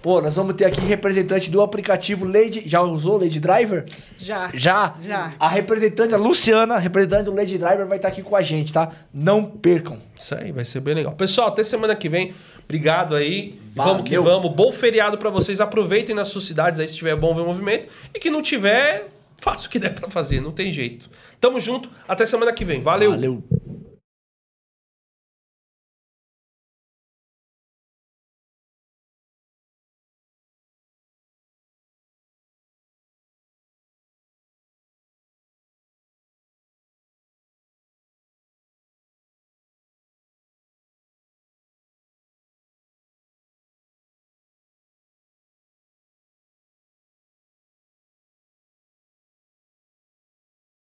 [0.00, 2.62] Pô, nós vamos ter aqui representante do aplicativo Lady.
[2.66, 3.84] Já usou Lady Driver?
[4.16, 4.48] Já.
[4.54, 4.94] Já?
[5.00, 5.34] Já.
[5.40, 8.90] A representante, a Luciana, representante do Lady Driver, vai estar aqui com a gente, tá?
[9.12, 9.98] Não percam.
[10.16, 11.12] Isso aí, vai ser bem legal.
[11.14, 12.32] Pessoal, até semana que vem.
[12.64, 13.58] Obrigado aí.
[13.74, 13.92] Valeu.
[13.94, 14.52] Vamos que vamos.
[14.52, 15.60] Bom feriado pra vocês.
[15.60, 17.88] Aproveitem nas suas cidades aí se tiver bom ver movimento.
[18.14, 19.08] E que não tiver,
[19.38, 20.40] faça o que der pra fazer.
[20.40, 21.10] Não tem jeito.
[21.40, 21.90] Tamo junto.
[22.06, 22.82] Até semana que vem.
[22.82, 23.10] Valeu.
[23.10, 23.42] Valeu.